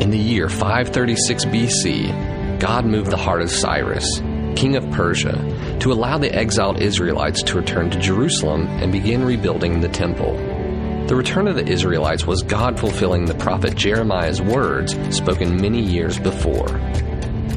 In 0.00 0.10
the 0.10 0.18
year 0.18 0.48
536 0.48 1.44
BC, 1.46 2.60
God 2.60 2.86
moved 2.86 3.10
the 3.10 3.16
heart 3.16 3.42
of 3.42 3.50
Cyrus, 3.50 4.20
king 4.54 4.76
of 4.76 4.88
Persia, 4.92 5.76
to 5.80 5.92
allow 5.92 6.18
the 6.18 6.32
exiled 6.32 6.80
Israelites 6.80 7.42
to 7.42 7.56
return 7.56 7.90
to 7.90 7.98
Jerusalem 7.98 8.68
and 8.68 8.92
begin 8.92 9.24
rebuilding 9.24 9.80
the 9.80 9.88
temple. 9.88 10.36
The 11.08 11.16
return 11.16 11.48
of 11.48 11.56
the 11.56 11.66
Israelites 11.66 12.26
was 12.26 12.44
God 12.44 12.78
fulfilling 12.78 13.24
the 13.24 13.34
prophet 13.34 13.74
Jeremiah's 13.74 14.40
words 14.40 14.94
spoken 15.14 15.60
many 15.60 15.82
years 15.82 16.16
before. 16.20 16.80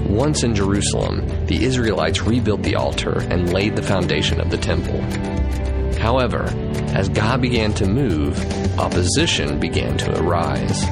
Once 0.09 0.41
in 0.41 0.55
Jerusalem, 0.55 1.27
the 1.45 1.63
Israelites 1.63 2.23
rebuilt 2.23 2.63
the 2.63 2.75
altar 2.75 3.19
and 3.29 3.53
laid 3.53 3.75
the 3.75 3.83
foundation 3.83 4.41
of 4.41 4.49
the 4.49 4.57
temple. 4.57 4.99
However, 5.99 6.45
as 6.95 7.07
God 7.07 7.39
began 7.39 7.73
to 7.75 7.87
move, 7.87 8.35
opposition 8.79 9.59
began 9.59 9.95
to 9.99 10.19
arise. 10.19 10.87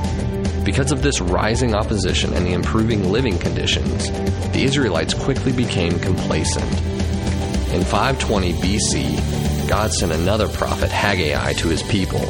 Because 0.70 0.92
of 0.92 1.02
this 1.02 1.20
rising 1.20 1.74
opposition 1.74 2.32
and 2.36 2.46
the 2.46 2.54
improving 2.54 3.12
living 3.12 3.39
conditions, 3.39 4.12
the 4.52 4.62
Israelites 4.62 5.16
quickly 5.16 5.52
became 5.52 6.00
complacent. 6.00 6.64
In 7.74 7.84
520 7.84 8.54
BC, 8.54 9.68
God 9.68 9.92
sent 9.92 10.12
another 10.12 10.48
prophet, 10.48 10.92
Haggai, 10.92 11.54
to 11.54 11.70
his 11.70 11.82
people. 11.82 12.24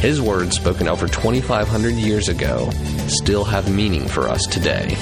His 0.00 0.18
words, 0.18 0.56
spoken 0.56 0.88
over 0.88 1.06
2,500 1.08 1.92
years 1.92 2.30
ago, 2.30 2.70
still 3.06 3.44
have 3.44 3.70
meaning 3.70 4.08
for 4.08 4.30
us 4.30 4.46
today. 4.46 4.96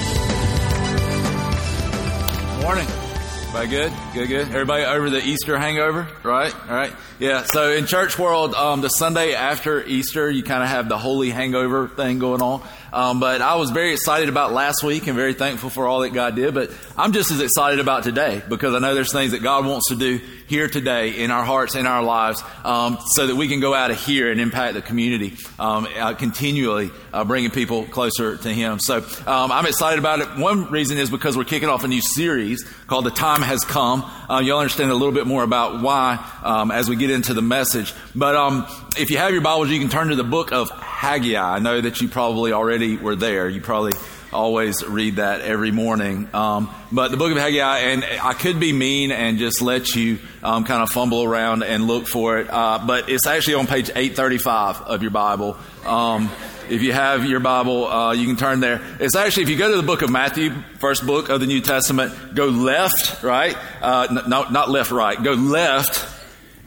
Morning. 2.63 3.06
Everybody 3.47 3.69
good? 3.69 3.93
Good, 4.13 4.27
good. 4.27 4.47
Everybody 4.49 4.83
over 4.83 5.09
the 5.09 5.23
Easter 5.25 5.57
hangover, 5.57 6.07
right? 6.21 6.53
All 6.53 6.75
right. 6.75 6.91
Yeah. 7.17 7.43
So 7.43 7.71
in 7.71 7.85
church 7.85 8.19
world, 8.19 8.53
um, 8.53 8.81
the 8.81 8.89
Sunday 8.89 9.33
after 9.33 9.81
Easter, 9.83 10.29
you 10.29 10.43
kind 10.43 10.61
of 10.61 10.69
have 10.69 10.89
the 10.89 10.97
holy 10.97 11.29
hangover 11.29 11.87
thing 11.87 12.19
going 12.19 12.41
on. 12.41 12.61
Um, 12.93 13.19
but 13.19 13.41
I 13.41 13.55
was 13.55 13.71
very 13.71 13.93
excited 13.93 14.29
about 14.29 14.53
last 14.53 14.83
week 14.83 15.07
and 15.07 15.15
very 15.15 15.33
thankful 15.33 15.69
for 15.69 15.87
all 15.87 16.01
that 16.01 16.13
God 16.13 16.35
did. 16.35 16.53
But 16.53 16.71
I'm 16.95 17.11
just 17.11 17.31
as 17.31 17.41
excited 17.41 17.79
about 17.79 18.03
today 18.03 18.41
because 18.47 18.73
I 18.73 18.79
know 18.79 18.93
there's 18.95 19.11
things 19.11 19.31
that 19.31 19.43
God 19.43 19.65
wants 19.65 19.89
to 19.89 19.95
do 19.95 20.19
here 20.47 20.69
today 20.69 21.21
in 21.21 21.29
our 21.29 21.43
hearts, 21.43 21.75
in 21.75 21.85
our 21.85 22.01
lives, 22.01 22.41
um, 22.63 22.97
so 23.15 23.27
that 23.27 23.35
we 23.35 23.47
can 23.47 23.59
go 23.59 23.73
out 23.73 23.91
of 23.91 23.99
here 23.99 24.31
and 24.31 24.39
impact 24.39 24.75
the 24.75 24.81
community 24.81 25.35
um, 25.59 25.87
uh, 25.97 26.13
continually, 26.13 26.89
uh, 27.11 27.25
bringing 27.25 27.51
people 27.51 27.83
closer 27.85 28.37
to 28.37 28.49
Him. 28.49 28.79
So 28.79 28.97
um, 29.25 29.51
I'm 29.51 29.65
excited 29.65 29.99
about 29.99 30.19
it. 30.19 30.37
One 30.37 30.71
reason 30.71 30.97
is 30.97 31.09
because 31.09 31.35
we're 31.35 31.43
kicking 31.43 31.69
off 31.69 31.83
a 31.83 31.87
new 31.87 32.01
series 32.01 32.63
called 32.87 33.05
The 33.05 33.11
Time 33.11 33.41
Has 33.41 33.63
Come. 33.65 34.09
Uh, 34.29 34.39
you'll 34.39 34.59
understand 34.59 34.91
a 34.91 34.95
little 34.95 35.13
bit 35.13 35.27
more 35.27 35.43
about 35.43 35.81
why 35.81 36.23
um, 36.43 36.71
as 36.71 36.87
we 36.87 36.95
get 36.95 37.09
into 37.09 37.33
the 37.33 37.41
message. 37.41 37.93
But 38.15 38.35
um, 38.35 38.65
if 38.97 39.09
you 39.09 39.17
have 39.17 39.33
your 39.33 39.41
Bibles, 39.41 39.69
you 39.69 39.79
can 39.79 39.89
turn 39.89 40.09
to 40.09 40.15
the 40.15 40.23
book 40.23 40.51
of 40.51 40.69
Haggai. 40.69 41.39
I 41.39 41.59
know 41.59 41.81
that 41.81 41.99
you 42.01 42.07
probably 42.07 42.53
already 42.53 42.76
were 42.97 43.15
there. 43.15 43.49
You 43.49 43.61
probably 43.61 43.93
always 44.31 44.85
read 44.85 45.17
that 45.17 45.41
every 45.41 45.71
morning. 45.71 46.29
Um, 46.33 46.69
but 46.91 47.11
the 47.11 47.17
book 47.17 47.31
of 47.31 47.37
Haggai, 47.37 47.79
and 47.79 48.03
I 48.03 48.33
could 48.33 48.59
be 48.59 48.73
mean 48.73 49.11
and 49.11 49.37
just 49.37 49.61
let 49.61 49.95
you 49.95 50.19
um, 50.43 50.63
kind 50.63 50.83
of 50.83 50.89
fumble 50.89 51.23
around 51.23 51.63
and 51.63 51.87
look 51.87 52.07
for 52.07 52.39
it, 52.39 52.47
uh, 52.49 52.83
but 52.85 53.09
it's 53.09 53.25
actually 53.25 53.55
on 53.55 53.67
page 53.67 53.89
835 53.89 54.81
of 54.81 55.01
your 55.01 55.11
Bible. 55.11 55.57
Um, 55.85 56.29
if 56.69 56.81
you 56.81 56.91
have 56.91 57.25
your 57.25 57.39
Bible, 57.39 57.87
uh, 57.87 58.11
you 58.11 58.25
can 58.27 58.35
turn 58.35 58.59
there. 58.59 58.81
It's 58.99 59.15
actually, 59.15 59.43
if 59.43 59.49
you 59.49 59.57
go 59.57 59.71
to 59.71 59.77
the 59.77 59.87
book 59.87 60.01
of 60.01 60.09
Matthew, 60.09 60.51
first 60.79 61.05
book 61.05 61.29
of 61.29 61.39
the 61.39 61.47
New 61.47 61.61
Testament, 61.61 62.35
go 62.35 62.47
left, 62.47 63.23
right? 63.23 63.57
Uh, 63.81 64.21
no, 64.27 64.49
not 64.49 64.69
left, 64.69 64.91
right. 64.91 65.21
Go 65.21 65.33
left 65.33 66.16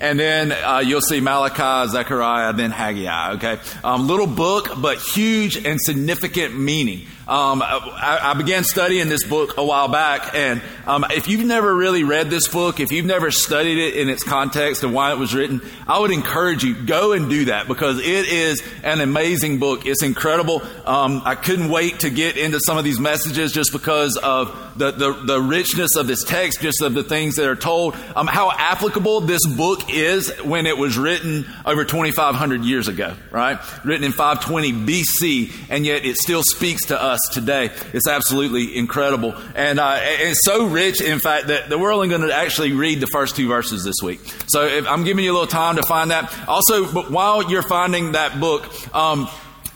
and 0.01 0.19
then 0.19 0.53
uh, 0.53 0.83
you'll 0.85 1.01
see 1.03 1.21
Malachi, 1.21 1.91
Zechariah, 1.91 2.53
then 2.55 2.71
Haggai. 2.71 3.33
Okay, 3.35 3.59
um, 3.85 4.07
little 4.07 4.27
book, 4.27 4.71
but 4.79 4.99
huge 4.99 5.65
and 5.65 5.79
significant 5.81 6.59
meaning. 6.59 7.07
Um, 7.31 7.63
I, 7.63 8.19
I, 8.21 8.35
began 8.35 8.65
studying 8.65 9.09
this 9.09 9.23
book 9.23 9.55
a 9.57 9.65
while 9.65 9.87
back, 9.87 10.35
and 10.35 10.61
um, 10.85 11.07
if 11.11 11.29
you've 11.29 11.47
never 11.47 11.73
really 11.73 12.03
read 12.03 12.29
this 12.29 12.49
book, 12.49 12.81
if 12.81 12.91
you've 12.91 13.07
never 13.07 13.31
studied 13.31 13.79
it 13.79 13.95
in 13.95 14.09
its 14.09 14.25
context 14.25 14.83
and 14.83 14.93
why 14.93 15.13
it 15.13 15.19
was 15.19 15.33
written, 15.33 15.61
I 15.87 16.01
would 16.01 16.11
encourage 16.11 16.65
you 16.65 16.75
go 16.75 17.13
and 17.13 17.31
do 17.31 17.45
that 17.45 17.69
because 17.69 18.01
it 18.01 18.27
is 18.27 18.61
an 18.83 19.01
amazing 19.01 19.61
book. 19.61 19.87
It's 19.87 20.03
incredible. 20.03 20.61
Um, 20.85 21.23
I 21.25 21.37
couldn't 21.37 21.69
wait 21.69 22.01
to 22.01 22.11
get 22.11 22.37
into 22.37 22.59
some 22.59 22.79
of 22.79 22.83
these 22.83 22.99
messages 22.99 23.53
just 23.53 23.71
because 23.71 24.17
of 24.17 24.77
the, 24.77 24.91
the, 24.91 25.13
the 25.13 25.41
richness 25.41 25.95
of 25.95 26.09
this 26.09 26.25
text, 26.25 26.61
just 26.61 26.83
of 26.83 26.95
the 26.95 27.05
things 27.05 27.37
that 27.37 27.49
are 27.49 27.55
told, 27.55 27.95
um, 28.17 28.27
how 28.27 28.51
applicable 28.51 29.21
this 29.21 29.47
book 29.47 29.89
is 29.89 30.37
when 30.43 30.67
it 30.67 30.77
was 30.77 30.99
written 30.99 31.47
over 31.65 31.85
2,500 31.85 32.65
years 32.65 32.89
ago, 32.89 33.15
right? 33.31 33.61
Written 33.85 34.03
in 34.03 34.11
520 34.11 34.73
BC, 34.73 35.53
and 35.69 35.87
yet 35.87 36.05
it 36.05 36.17
still 36.17 36.43
speaks 36.43 36.87
to 36.87 37.01
us 37.01 37.20
today. 37.29 37.71
It's 37.93 38.09
absolutely 38.09 38.77
incredible. 38.77 39.35
And 39.55 39.79
uh, 39.79 39.99
it's 40.01 40.45
so 40.45 40.67
rich, 40.67 41.01
in 41.01 41.19
fact, 41.19 41.49
that, 41.49 41.69
that 41.69 41.79
we're 41.79 41.93
only 41.93 42.09
going 42.09 42.23
to 42.23 42.35
actually 42.35 42.73
read 42.73 43.01
the 43.01 43.07
first 43.07 43.37
two 43.37 43.49
verses 43.49 43.85
this 43.85 43.97
week. 44.03 44.21
So 44.49 44.67
I'm 44.87 45.05
giving 45.05 45.25
you 45.25 45.33
a 45.33 45.35
little 45.35 45.47
time 45.47 45.77
to 45.77 45.83
find 45.83 46.11
that. 46.11 46.33
Also, 46.49 46.87
while 46.87 47.51
you're 47.51 47.63
finding 47.63 48.13
that 48.13 48.41
book, 48.41 48.65
um, 48.95 49.29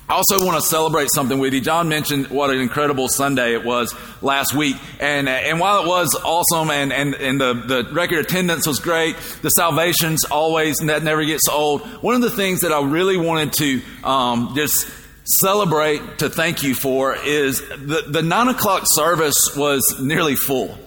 I 0.06 0.16
also 0.16 0.44
want 0.44 0.62
to 0.62 0.68
celebrate 0.68 1.08
something 1.14 1.38
with 1.38 1.54
you. 1.54 1.62
John 1.62 1.88
mentioned 1.88 2.28
what 2.28 2.50
an 2.50 2.60
incredible 2.60 3.08
Sunday 3.08 3.54
it 3.54 3.64
was 3.64 3.94
last 4.20 4.54
week. 4.54 4.76
And, 5.00 5.30
and 5.30 5.58
while 5.58 5.82
it 5.82 5.88
was 5.88 6.14
awesome 6.14 6.70
and, 6.70 6.92
and, 6.92 7.14
and 7.14 7.40
the, 7.40 7.54
the 7.54 7.88
record 7.90 8.18
attendance 8.18 8.66
was 8.66 8.80
great, 8.80 9.16
the 9.40 9.48
salvations 9.48 10.24
always, 10.24 10.76
that 10.78 11.02
never 11.02 11.24
gets 11.24 11.48
old. 11.48 11.80
One 12.02 12.14
of 12.14 12.20
the 12.20 12.30
things 12.30 12.60
that 12.60 12.70
I 12.70 12.84
really 12.84 13.16
wanted 13.16 13.54
to 13.54 13.80
um, 14.04 14.52
just 14.54 14.86
celebrate, 15.24 16.18
to 16.18 16.28
thank 16.28 16.62
you 16.62 16.74
for, 16.74 17.16
is 17.16 17.60
the, 17.60 18.04
the 18.06 18.22
nine 18.22 18.48
o'clock 18.48 18.84
service 18.86 19.56
was 19.56 20.00
nearly 20.00 20.36
full. 20.36 20.78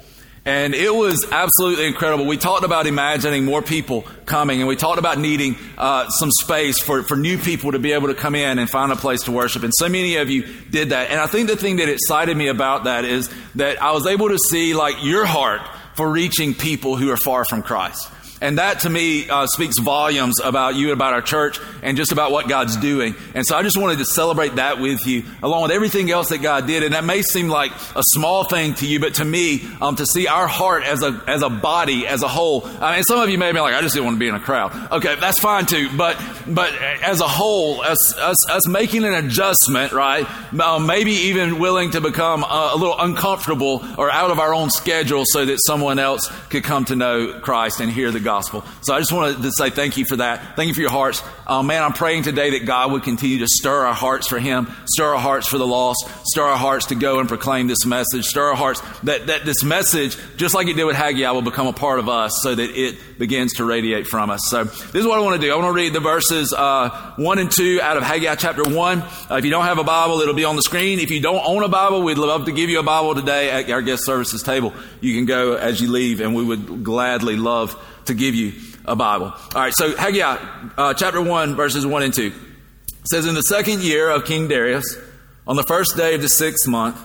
And 0.45 0.73
it 0.73 0.95
was 0.95 1.25
absolutely 1.29 1.87
incredible. 1.87 2.25
We 2.25 2.37
talked 2.37 2.63
about 2.63 2.87
imagining 2.87 3.43
more 3.43 3.61
people 3.61 4.03
coming, 4.25 4.59
and 4.59 4.67
we 4.69 4.77
talked 4.77 4.97
about 4.97 5.19
needing 5.19 5.57
uh, 5.77 6.07
some 6.07 6.31
space 6.31 6.79
for, 6.79 7.03
for 7.03 7.17
new 7.17 7.37
people 7.37 7.73
to 7.73 7.79
be 7.79 7.91
able 7.91 8.07
to 8.07 8.13
come 8.13 8.33
in 8.33 8.57
and 8.57 8.69
find 8.69 8.93
a 8.93 8.95
place 8.95 9.23
to 9.23 9.33
worship. 9.33 9.63
And 9.63 9.73
so 9.75 9.89
many 9.89 10.15
of 10.15 10.29
you 10.29 10.43
did 10.69 10.91
that. 10.91 11.11
And 11.11 11.19
I 11.19 11.27
think 11.27 11.49
the 11.49 11.57
thing 11.57 11.75
that 11.77 11.89
excited 11.89 12.37
me 12.37 12.47
about 12.47 12.85
that 12.85 13.03
is 13.03 13.29
that 13.55 13.81
I 13.81 13.91
was 13.91 14.07
able 14.07 14.29
to 14.29 14.37
see 14.37 14.73
like 14.73 15.03
your 15.03 15.25
heart 15.25 15.61
for 15.95 16.09
reaching 16.09 16.53
people 16.53 16.95
who 16.95 17.11
are 17.11 17.17
far 17.17 17.43
from 17.43 17.61
Christ. 17.61 18.09
And 18.39 18.59
that 18.59 18.81
to 18.81 18.89
me 18.89 19.29
uh, 19.29 19.47
speaks 19.47 19.79
volumes 19.79 20.39
about 20.43 20.75
you, 20.75 20.91
about 20.91 21.13
our 21.13 21.21
church, 21.21 21.59
and 21.81 21.97
just 21.97 22.11
about 22.11 22.31
what 22.31 22.47
God's 22.47 22.77
doing. 22.77 23.15
And 23.33 23.45
so 23.45 23.55
I 23.57 23.63
just 23.63 23.77
wanted 23.77 23.97
to 23.97 24.05
celebrate 24.05 24.55
that 24.55 24.79
with 24.79 25.07
you, 25.07 25.23
along 25.41 25.63
with 25.63 25.71
everything 25.71 26.11
else 26.11 26.29
that 26.29 26.39
God 26.39 26.67
did. 26.67 26.83
And 26.83 26.93
that 26.93 27.03
may 27.03 27.21
seem 27.21 27.47
like 27.47 27.71
a 27.95 28.03
small 28.13 28.43
thing 28.43 28.75
to 28.75 28.85
you, 28.85 28.99
but 28.99 29.15
to 29.15 29.25
me, 29.25 29.67
um, 29.81 29.95
to 29.95 30.05
see 30.05 30.27
our 30.27 30.47
heart 30.47 30.83
as 30.83 31.01
a 31.01 31.23
as 31.27 31.41
a 31.41 31.49
body, 31.49 32.05
as 32.05 32.21
a 32.21 32.27
whole. 32.27 32.67
I 32.79 32.95
mean, 32.95 33.03
some 33.03 33.19
of 33.19 33.29
you 33.29 33.37
may 33.37 33.51
be 33.51 33.59
like, 33.59 33.73
I 33.73 33.81
just 33.81 33.95
didn't 33.95 34.05
want 34.05 34.15
to 34.15 34.19
be 34.19 34.27
in 34.27 34.35
a 34.35 34.39
crowd. 34.39 34.91
Okay, 34.91 35.15
that's 35.15 35.39
fine 35.39 35.65
too. 35.65 35.89
But 35.97 36.21
but 36.47 36.73
as 37.01 37.21
a 37.21 37.27
whole, 37.27 37.81
us 37.81 38.15
us, 38.17 38.49
us 38.49 38.67
making 38.67 39.03
an 39.03 39.13
adjustment, 39.13 39.93
right? 39.93 40.27
Uh, 40.57 40.79
maybe 40.79 41.11
even 41.11 41.59
willing 41.59 41.91
to 41.91 42.01
become 42.01 42.43
a, 42.43 42.71
a 42.73 42.77
little 42.77 42.99
uncomfortable 42.99 43.83
or 43.97 44.11
out 44.11 44.29
of 44.29 44.39
our 44.39 44.53
own 44.53 44.69
schedule, 44.69 45.23
so 45.25 45.45
that 45.45 45.57
someone 45.65 45.97
else 45.97 46.31
could 46.49 46.63
come 46.63 46.85
to 46.85 46.95
know 46.95 47.39
Christ 47.39 47.79
and 47.79 47.91
hear 47.91 48.11
the 48.11 48.26
gospel. 48.27 48.65
So 48.81 48.93
I 48.93 48.99
just 48.99 49.13
wanted 49.13 49.41
to 49.41 49.51
say 49.53 49.69
thank 49.69 49.95
you 49.95 50.03
for 50.03 50.17
that. 50.17 50.57
Thank 50.57 50.67
you 50.67 50.73
for 50.73 50.81
your 50.81 50.91
hearts. 50.91 51.23
Uh, 51.47 51.63
man, 51.63 51.81
I'm 51.81 51.93
praying 51.93 52.23
today 52.23 52.49
that 52.59 52.65
God 52.65 52.91
would 52.91 53.03
continue 53.03 53.39
to 53.39 53.47
stir 53.47 53.85
our 53.85 53.93
hearts 53.93 54.27
for 54.27 54.37
Him, 54.37 54.67
stir 54.85 55.13
our 55.13 55.19
hearts 55.19 55.47
for 55.47 55.57
the 55.57 55.65
lost, 55.65 56.05
stir 56.25 56.43
our 56.43 56.57
hearts 56.57 56.87
to 56.87 56.95
go 56.95 57.21
and 57.21 57.29
proclaim 57.29 57.67
this 57.67 57.85
message, 57.85 58.25
stir 58.25 58.49
our 58.49 58.55
hearts 58.55 58.81
that, 59.03 59.27
that 59.27 59.45
this 59.45 59.63
message, 59.63 60.17
just 60.35 60.53
like 60.53 60.67
it 60.67 60.75
did 60.75 60.83
with 60.83 60.97
Haggai, 60.97 61.31
will 61.31 61.41
become 61.41 61.67
a 61.67 61.73
part 61.73 61.99
of 61.99 62.09
us 62.09 62.41
so 62.41 62.53
that 62.53 62.69
it 62.69 62.97
begins 63.17 63.53
to 63.53 63.63
radiate 63.63 64.07
from 64.07 64.29
us. 64.29 64.41
So 64.49 64.65
this 64.65 64.95
is 64.95 65.07
what 65.07 65.17
I 65.17 65.21
want 65.21 65.39
to 65.39 65.47
do. 65.47 65.53
I 65.53 65.55
want 65.55 65.69
to 65.69 65.73
read 65.73 65.93
the 65.93 66.01
verses 66.01 66.51
uh, 66.51 67.13
1 67.15 67.39
and 67.39 67.49
2 67.49 67.79
out 67.81 67.95
of 67.95 68.03
Haggai 68.03 68.35
chapter 68.35 68.65
1. 68.65 69.01
Uh, 69.01 69.35
if 69.37 69.45
you 69.45 69.51
don't 69.51 69.63
have 69.63 69.79
a 69.79 69.85
Bible, 69.85 70.19
it'll 70.19 70.33
be 70.33 70.43
on 70.43 70.57
the 70.57 70.61
screen. 70.61 70.99
If 70.99 71.11
you 71.11 71.21
don't 71.21 71.41
own 71.45 71.63
a 71.63 71.69
Bible, 71.69 72.01
we'd 72.01 72.17
love 72.17 72.43
to 72.45 72.51
give 72.51 72.69
you 72.69 72.79
a 72.79 72.83
Bible 72.83 73.15
today 73.15 73.49
at 73.51 73.69
our 73.69 73.81
guest 73.81 74.03
services 74.05 74.43
table. 74.43 74.73
You 74.99 75.15
can 75.15 75.25
go 75.25 75.53
as 75.53 75.79
you 75.79 75.89
leave, 75.89 76.19
and 76.19 76.35
we 76.35 76.43
would 76.43 76.83
gladly 76.83 77.37
love 77.37 77.81
to 78.07 78.13
give 78.13 78.35
you 78.35 78.53
a 78.85 78.95
Bible. 78.95 79.27
All 79.27 79.61
right, 79.61 79.73
so 79.75 79.95
Haggai, 79.95 80.37
uh, 80.77 80.93
chapter 80.93 81.21
1, 81.21 81.55
verses 81.55 81.85
1 81.85 82.03
and 82.03 82.13
2. 82.13 82.27
It 82.27 83.07
says, 83.09 83.25
In 83.25 83.35
the 83.35 83.41
second 83.41 83.81
year 83.83 84.09
of 84.09 84.25
King 84.25 84.47
Darius, 84.47 84.97
on 85.45 85.55
the 85.55 85.63
first 85.63 85.95
day 85.95 86.15
of 86.15 86.21
the 86.21 86.27
sixth 86.27 86.67
month, 86.67 86.99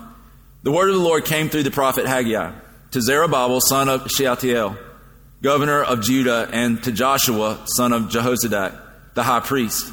the 0.62 0.72
word 0.72 0.88
of 0.88 0.94
the 0.94 1.00
Lord 1.00 1.24
came 1.24 1.48
through 1.48 1.64
the 1.64 1.70
prophet 1.70 2.06
Haggai 2.06 2.52
to 2.92 3.00
Zerubbabel, 3.00 3.60
son 3.60 3.88
of 3.88 4.10
Shealtiel, 4.10 4.76
governor 5.42 5.82
of 5.82 6.02
Judah, 6.02 6.48
and 6.52 6.82
to 6.84 6.92
Joshua, 6.92 7.62
son 7.66 7.92
of 7.92 8.04
Jehozadak, 8.04 8.78
the 9.14 9.22
high 9.22 9.40
priest. 9.40 9.92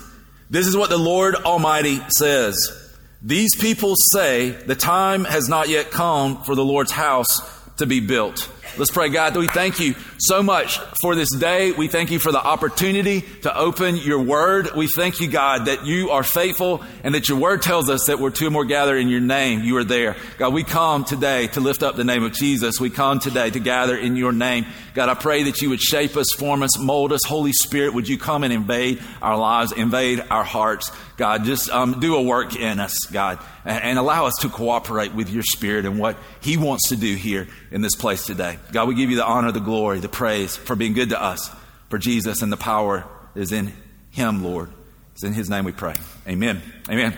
This 0.49 0.67
is 0.67 0.75
what 0.75 0.89
the 0.89 0.97
Lord 0.97 1.35
Almighty 1.35 2.01
says. 2.09 2.75
These 3.21 3.55
people 3.55 3.95
say 4.13 4.49
the 4.49 4.75
time 4.75 5.25
has 5.25 5.47
not 5.47 5.69
yet 5.69 5.91
come 5.91 6.43
for 6.43 6.55
the 6.55 6.65
Lord's 6.65 6.91
house 6.91 7.41
to 7.77 7.85
be 7.85 7.99
built. 7.99 8.49
Let's 8.77 8.91
pray, 8.91 9.09
God. 9.09 9.35
We 9.35 9.47
thank 9.47 9.79
you 9.79 9.95
so 10.19 10.41
much 10.41 10.77
for 11.01 11.15
this 11.15 11.29
day. 11.35 11.71
We 11.71 11.87
thank 11.87 12.11
you 12.11 12.19
for 12.19 12.31
the 12.31 12.41
opportunity 12.41 13.21
to 13.41 13.57
open 13.57 13.97
your 13.97 14.21
word. 14.21 14.69
We 14.75 14.87
thank 14.87 15.19
you, 15.19 15.27
God, 15.27 15.65
that 15.65 15.85
you 15.85 16.11
are 16.11 16.23
faithful 16.23 16.83
and 17.03 17.15
that 17.15 17.27
your 17.27 17.39
word 17.39 17.61
tells 17.61 17.89
us 17.89 18.05
that 18.05 18.19
we're 18.19 18.29
two 18.29 18.47
or 18.47 18.51
more 18.51 18.65
gather 18.65 18.95
in 18.95 19.09
your 19.09 19.19
name. 19.19 19.63
You 19.63 19.77
are 19.77 19.83
there. 19.83 20.15
God, 20.37 20.53
we 20.53 20.63
come 20.63 21.03
today 21.03 21.47
to 21.47 21.59
lift 21.59 21.83
up 21.83 21.95
the 21.95 22.03
name 22.03 22.23
of 22.23 22.33
Jesus. 22.33 22.79
We 22.79 22.89
come 22.89 23.19
today 23.19 23.49
to 23.49 23.59
gather 23.59 23.97
in 23.97 24.15
your 24.15 24.31
name. 24.31 24.65
God, 24.93 25.09
I 25.09 25.13
pray 25.13 25.43
that 25.43 25.61
you 25.61 25.69
would 25.69 25.81
shape 25.81 26.15
us, 26.15 26.31
form 26.37 26.61
us, 26.61 26.77
mold 26.77 27.11
us. 27.11 27.21
Holy 27.25 27.53
Spirit, 27.53 27.93
would 27.93 28.07
you 28.07 28.17
come 28.17 28.43
and 28.43 28.53
invade 28.53 29.01
our 29.21 29.37
lives, 29.37 29.71
invade 29.71 30.23
our 30.29 30.43
hearts? 30.43 30.91
God, 31.17 31.43
just 31.43 31.69
um, 31.69 31.99
do 31.99 32.15
a 32.15 32.21
work 32.21 32.55
in 32.55 32.79
us, 32.79 32.93
God, 33.11 33.39
and, 33.65 33.83
and 33.83 33.99
allow 33.99 34.25
us 34.25 34.35
to 34.41 34.49
cooperate 34.49 35.13
with 35.13 35.29
your 35.29 35.43
Spirit 35.43 35.85
and 35.85 35.99
what 35.99 36.17
He 36.41 36.55
wants 36.55 36.89
to 36.89 36.95
do 36.95 37.15
here 37.15 37.47
in 37.71 37.81
this 37.81 37.95
place 37.95 38.25
today. 38.25 38.58
God, 38.71 38.87
we 38.87 38.95
give 38.95 39.09
you 39.09 39.15
the 39.15 39.25
honor, 39.25 39.51
the 39.51 39.59
glory, 39.59 39.99
the 39.99 40.09
praise 40.09 40.55
for 40.55 40.75
being 40.75 40.93
good 40.93 41.09
to 41.09 41.21
us, 41.21 41.49
for 41.89 41.97
Jesus, 41.97 42.41
and 42.41 42.51
the 42.51 42.57
power 42.57 43.05
is 43.35 43.51
in 43.51 43.73
Him, 44.11 44.43
Lord. 44.43 44.69
It's 45.13 45.23
in 45.23 45.33
His 45.33 45.49
name 45.49 45.65
we 45.65 45.71
pray. 45.71 45.97
Amen. 46.27 46.61
Amen. 46.89 47.15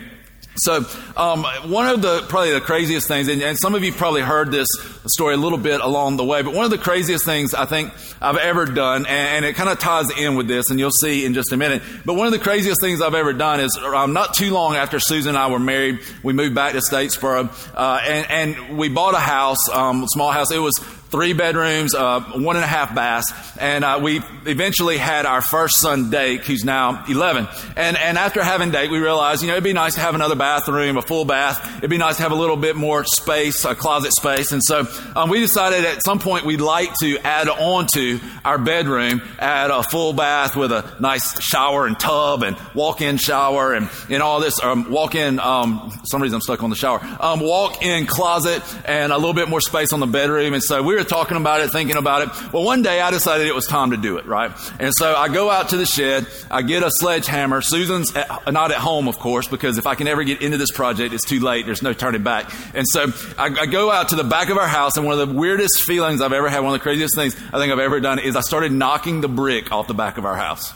So, 0.58 0.86
um, 1.16 1.46
one 1.72 1.88
of 1.88 2.02
the 2.02 2.26
probably 2.28 2.52
the 2.52 2.60
craziest 2.60 3.08
things, 3.08 3.30
and, 3.30 3.42
and, 3.42 3.58
some 3.58 3.74
of 3.74 3.86
you 3.86 3.94
probably 3.94 4.22
heard 4.22 4.52
this 4.52 4.68
story 5.06 5.36
a 5.36 5.38
little 5.38 5.58
bit 5.58 5.80
along 5.80 6.18
the 6.18 6.26
way, 6.26 6.42
but 6.42 6.54
one 6.54 6.66
of 6.66 6.72
the 6.72 6.78
craziest 6.78 7.24
things 7.24 7.54
I 7.54 7.66
think 7.66 7.94
I've 8.22 8.36
ever 8.36 8.66
done, 8.66 9.06
and, 9.06 9.10
and 9.10 9.46
it 9.46 9.56
kind 9.56 9.70
of 9.70 9.80
ties 9.80 10.10
in 10.12 10.36
with 10.36 10.50
this, 10.50 10.70
and 10.70 10.78
you'll 10.78 10.92
see 10.92 11.26
in 11.26 11.34
just 11.34 11.54
a 11.54 11.58
minute. 11.58 11.82
But 12.04 12.16
one 12.16 12.28
of 12.28 12.34
the 12.34 12.40
craziest 12.40 12.82
things 12.82 13.02
I've 13.02 13.16
ever 13.16 13.32
done 13.32 13.62
is 13.62 13.78
um, 13.78 14.12
not 14.12 14.34
too 14.34 14.52
long 14.52 14.76
after 14.76 15.00
Susan 15.00 15.30
and 15.30 15.38
I 15.38 15.50
were 15.50 15.58
married, 15.58 16.02
we 16.22 16.34
moved 16.34 16.54
back 16.54 16.74
to 16.74 16.80
Statesboro, 16.80 17.50
uh, 17.74 18.02
and, 18.06 18.58
and, 18.58 18.78
we 18.78 18.90
bought 18.90 19.14
a 19.14 19.20
house, 19.20 19.70
um, 19.70 20.06
small 20.08 20.32
house. 20.32 20.52
It 20.52 20.60
was 20.60 20.74
three 21.12 21.34
bedrooms, 21.34 21.94
uh, 21.94 22.22
one 22.22 22.56
and 22.56 22.64
a 22.64 22.68
half 22.68 22.96
baths, 22.96 23.32
and 23.58 23.84
uh, 23.84 24.00
we 24.02 24.22
eventually 24.46 24.98
had 24.98 25.26
our 25.26 25.42
first 25.42 25.76
son, 25.76 26.10
Dake, 26.10 26.46
who's 26.46 26.64
now 26.64 27.04
11. 27.08 27.48
And 27.76 27.98
and 27.98 28.18
after 28.18 28.44
having 28.44 28.72
Dake, 28.72 28.90
we 28.90 29.00
realized, 29.00 29.42
you 29.42 29.48
know, 29.48 29.54
it'd 29.54 29.64
be 29.64 29.74
nice 29.74 29.96
to 29.96 30.02
have 30.02 30.16
another 30.16 30.36
bathroom, 30.36 30.98
a 30.98 31.02
full 31.02 31.26
bath. 31.26 31.78
It'd 31.78 31.90
be 31.90 31.98
nice 31.98 32.18
to 32.18 32.24
have 32.24 32.32
a 32.32 32.36
little 32.36 32.56
bit 32.56 32.76
more 32.76 33.04
space, 33.04 33.66
a 33.66 33.76
closet 33.76 34.14
space. 34.14 34.52
And 34.52 34.62
so 34.64 34.88
um, 35.16 35.30
we 35.30 35.40
decided 35.40 35.86
at 35.86 36.04
some 36.04 36.20
point 36.20 36.46
we'd 36.46 36.62
like 36.62 36.94
to 37.02 37.18
add 37.20 37.50
on 37.50 37.88
to 37.94 38.20
our 38.46 38.58
bedroom, 38.58 39.22
add 39.38 39.70
a 39.70 39.84
full 39.84 40.14
bath 40.14 40.56
with 40.56 40.72
a 40.72 40.96
nice 41.00 41.42
shower 41.42 41.86
and 41.86 42.00
tub 42.00 42.44
and 42.44 42.58
walk-in 42.74 43.18
shower 43.18 43.74
and, 43.74 43.90
and 44.10 44.24
all 44.24 44.40
this, 44.40 44.64
um, 44.64 44.90
walk-in, 44.90 45.40
um, 45.40 45.92
some 46.06 46.22
reason 46.22 46.36
I'm 46.36 46.42
stuck 46.42 46.64
on 46.64 46.70
the 46.70 46.76
shower, 46.76 47.02
um, 47.20 47.40
walk-in 47.42 48.06
closet 48.06 48.64
and 48.86 49.12
a 49.12 49.18
little 49.18 49.34
bit 49.34 49.50
more 49.50 49.62
space 49.62 49.94
on 49.94 50.00
the 50.00 50.08
bedroom. 50.08 50.54
And 50.54 50.64
so 50.64 50.82
we 50.82 50.96
were 50.96 51.01
talking 51.04 51.38
about 51.38 51.62
it, 51.62 51.72
thinking 51.72 51.98
about 51.98 52.22
it. 52.24 52.54
Well, 52.54 52.64
one 52.64 52.82
day 52.82 53.02
I 53.02 53.12
decided 53.12 53.48
it 53.48 53.56
was 53.56 53.68
time 53.68 53.92
to 53.92 53.98
do 53.98 54.18
it, 54.18 54.26
right? 54.26 54.52
And 54.80 54.94
so 54.96 55.14
I 55.16 55.30
go 55.30 55.50
out 55.50 55.70
to 55.70 55.78
the 55.78 55.86
shed, 55.86 56.28
I 56.50 56.62
get 56.62 56.84
a 56.84 56.92
sledgehammer. 56.92 57.62
Susan's 57.62 58.16
at, 58.16 58.52
not 58.52 58.72
at 58.72 58.78
home, 58.78 59.08
of 59.08 59.20
course, 59.20 59.48
because 59.48 59.78
if 59.78 59.88
I 59.88 59.96
can 59.96 60.08
ever 60.08 60.24
get 60.24 60.42
into 60.42 60.58
this 60.58 60.72
project, 60.72 61.14
it's 61.14 61.26
too 61.26 61.40
late. 61.40 61.66
There's 61.66 61.82
no 61.82 61.94
turning 61.94 62.24
back. 62.24 62.52
And 62.74 62.86
so 62.88 63.12
I, 63.38 63.46
I 63.46 63.66
go 63.66 63.92
out 63.92 64.10
to 64.10 64.16
the 64.16 64.24
back 64.24 64.50
of 64.50 64.58
our 64.58 64.68
house, 64.68 64.98
and 64.98 65.06
one 65.06 65.20
of 65.20 65.28
the 65.28 65.36
weirdest 65.36 65.84
feelings 65.84 66.22
I've 66.22 66.34
ever 66.34 66.50
had, 66.50 66.60
one 66.60 66.74
of 66.74 66.80
the 66.80 66.84
craziest 66.84 67.16
things 67.16 67.36
I 67.54 67.60
think 67.60 67.72
I've 67.72 67.80
ever 67.80 68.00
done, 68.00 68.20
is 68.20 68.36
I 68.36 68.42
started 68.42 68.72
knocking 68.72 69.22
the 69.22 69.30
brick 69.30 69.72
off 69.72 69.88
the 69.88 69.94
back 69.94 70.18
of 70.18 70.26
our 70.26 70.36
house. 70.36 70.74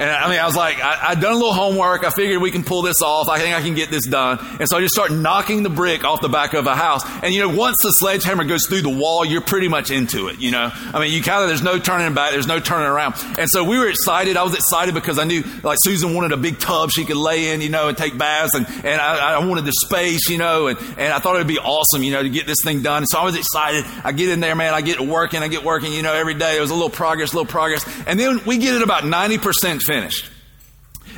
And 0.00 0.08
I 0.08 0.30
mean, 0.30 0.38
I 0.38 0.46
was 0.46 0.56
like, 0.56 0.82
I, 0.82 1.10
I'd 1.10 1.20
done 1.20 1.32
a 1.32 1.36
little 1.36 1.52
homework. 1.52 2.04
I 2.04 2.10
figured 2.10 2.40
we 2.40 2.50
can 2.50 2.64
pull 2.64 2.80
this 2.80 3.02
off. 3.02 3.28
I 3.28 3.38
think 3.38 3.54
I 3.54 3.60
can 3.60 3.74
get 3.74 3.90
this 3.90 4.06
done. 4.06 4.38
And 4.58 4.66
so 4.66 4.78
I 4.78 4.80
just 4.80 4.94
start 4.94 5.12
knocking 5.12 5.62
the 5.62 5.68
brick 5.68 6.04
off 6.04 6.22
the 6.22 6.30
back 6.30 6.54
of 6.54 6.66
a 6.66 6.74
house. 6.74 7.02
And 7.22 7.34
you 7.34 7.40
know, 7.42 7.54
once 7.54 7.76
the 7.82 7.90
sledgehammer 7.90 8.44
goes 8.44 8.66
through 8.66 8.80
the 8.80 8.88
wall, 8.88 9.26
you're 9.26 9.42
pretty 9.42 9.68
much 9.68 9.90
into 9.90 10.28
it, 10.28 10.40
you 10.40 10.52
know? 10.52 10.70
I 10.72 11.00
mean, 11.00 11.12
you 11.12 11.22
kind 11.22 11.42
of, 11.42 11.48
there's 11.48 11.62
no 11.62 11.78
turning 11.78 12.14
back. 12.14 12.30
There's 12.30 12.46
no 12.46 12.60
turning 12.60 12.86
around. 12.86 13.14
And 13.38 13.50
so 13.50 13.62
we 13.62 13.78
were 13.78 13.88
excited. 13.88 14.38
I 14.38 14.42
was 14.42 14.54
excited 14.54 14.94
because 14.94 15.18
I 15.18 15.24
knew 15.24 15.44
like 15.62 15.76
Susan 15.82 16.14
wanted 16.14 16.32
a 16.32 16.38
big 16.38 16.58
tub 16.58 16.90
she 16.90 17.04
could 17.04 17.18
lay 17.18 17.50
in, 17.52 17.60
you 17.60 17.68
know, 17.68 17.88
and 17.88 17.98
take 17.98 18.16
baths. 18.16 18.54
And, 18.54 18.66
and 18.82 19.02
I, 19.02 19.34
I 19.34 19.44
wanted 19.44 19.66
the 19.66 19.74
space, 19.84 20.30
you 20.30 20.38
know, 20.38 20.68
and, 20.68 20.78
and 20.96 21.12
I 21.12 21.18
thought 21.18 21.34
it 21.34 21.40
would 21.40 21.46
be 21.46 21.58
awesome, 21.58 22.02
you 22.02 22.12
know, 22.12 22.22
to 22.22 22.30
get 22.30 22.46
this 22.46 22.58
thing 22.64 22.80
done. 22.80 23.04
So 23.04 23.18
I 23.18 23.24
was 23.24 23.36
excited. 23.36 23.84
I 24.02 24.12
get 24.12 24.30
in 24.30 24.40
there, 24.40 24.54
man. 24.54 24.72
I 24.72 24.80
get 24.80 24.98
working. 24.98 25.42
I 25.42 25.48
get 25.48 25.62
working, 25.62 25.92
you 25.92 26.00
know, 26.00 26.14
every 26.14 26.32
day. 26.32 26.56
It 26.56 26.60
was 26.62 26.70
a 26.70 26.74
little 26.74 26.88
progress, 26.88 27.34
little 27.34 27.50
progress. 27.50 27.84
And 28.06 28.18
then 28.18 28.40
we 28.46 28.56
get 28.56 28.74
it 28.74 28.80
about 28.80 29.02
90% 29.02 29.89
finished. 29.90 30.39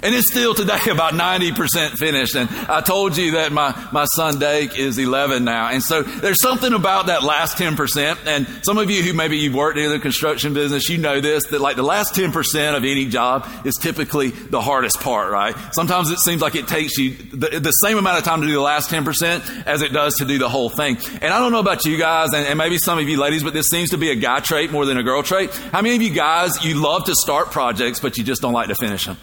And 0.02 0.14
it's 0.14 0.30
still 0.30 0.54
today 0.54 0.78
about 0.90 1.14
90% 1.14 1.98
finished. 1.98 2.34
And 2.34 2.48
I 2.50 2.80
told 2.80 3.16
you 3.16 3.32
that 3.32 3.52
my, 3.52 3.88
my 3.92 4.04
son 4.16 4.38
Dake 4.38 4.78
is 4.78 4.98
11 4.98 5.44
now. 5.44 5.68
And 5.68 5.82
so 5.82 6.02
there's 6.02 6.40
something 6.40 6.72
about 6.72 7.06
that 7.06 7.22
last 7.22 7.56
10%. 7.56 8.26
And 8.26 8.46
some 8.64 8.78
of 8.78 8.90
you 8.90 9.02
who 9.02 9.12
maybe 9.12 9.38
you've 9.38 9.54
worked 9.54 9.78
in 9.78 9.90
the 9.90 9.98
construction 9.98 10.54
business, 10.54 10.88
you 10.88 10.98
know 10.98 11.20
this, 11.20 11.46
that 11.46 11.60
like 11.60 11.76
the 11.76 11.82
last 11.82 12.14
10% 12.14 12.76
of 12.76 12.84
any 12.84 13.06
job 13.06 13.48
is 13.64 13.74
typically 13.76 14.30
the 14.30 14.60
hardest 14.60 15.00
part, 15.00 15.30
right? 15.30 15.54
Sometimes 15.72 16.10
it 16.10 16.18
seems 16.18 16.42
like 16.42 16.54
it 16.54 16.68
takes 16.68 16.96
you 16.98 17.14
the, 17.14 17.60
the 17.60 17.70
same 17.70 17.98
amount 17.98 18.18
of 18.18 18.24
time 18.24 18.40
to 18.40 18.46
do 18.46 18.52
the 18.52 18.60
last 18.60 18.90
10% 18.90 19.66
as 19.66 19.82
it 19.82 19.92
does 19.92 20.16
to 20.16 20.24
do 20.24 20.38
the 20.38 20.48
whole 20.48 20.68
thing. 20.68 20.96
And 21.20 21.32
I 21.32 21.38
don't 21.38 21.52
know 21.52 21.60
about 21.60 21.84
you 21.84 21.96
guys, 21.96 22.32
and, 22.32 22.46
and 22.46 22.58
maybe 22.58 22.78
some 22.78 22.98
of 22.98 23.08
you 23.08 23.20
ladies, 23.20 23.42
but 23.42 23.52
this 23.52 23.66
seems 23.66 23.90
to 23.90 23.98
be 23.98 24.10
a 24.10 24.16
guy 24.16 24.40
trait 24.40 24.70
more 24.70 24.86
than 24.86 24.98
a 24.98 25.02
girl 25.02 25.22
trait. 25.22 25.50
How 25.54 25.82
many 25.82 25.96
of 25.96 26.02
you 26.02 26.10
guys, 26.10 26.64
you 26.64 26.74
love 26.74 27.04
to 27.06 27.14
start 27.14 27.50
projects, 27.50 28.00
but 28.00 28.18
you 28.18 28.24
just 28.24 28.42
don't 28.42 28.52
like 28.52 28.68
to 28.68 28.74
finish 28.74 29.06
them? 29.06 29.16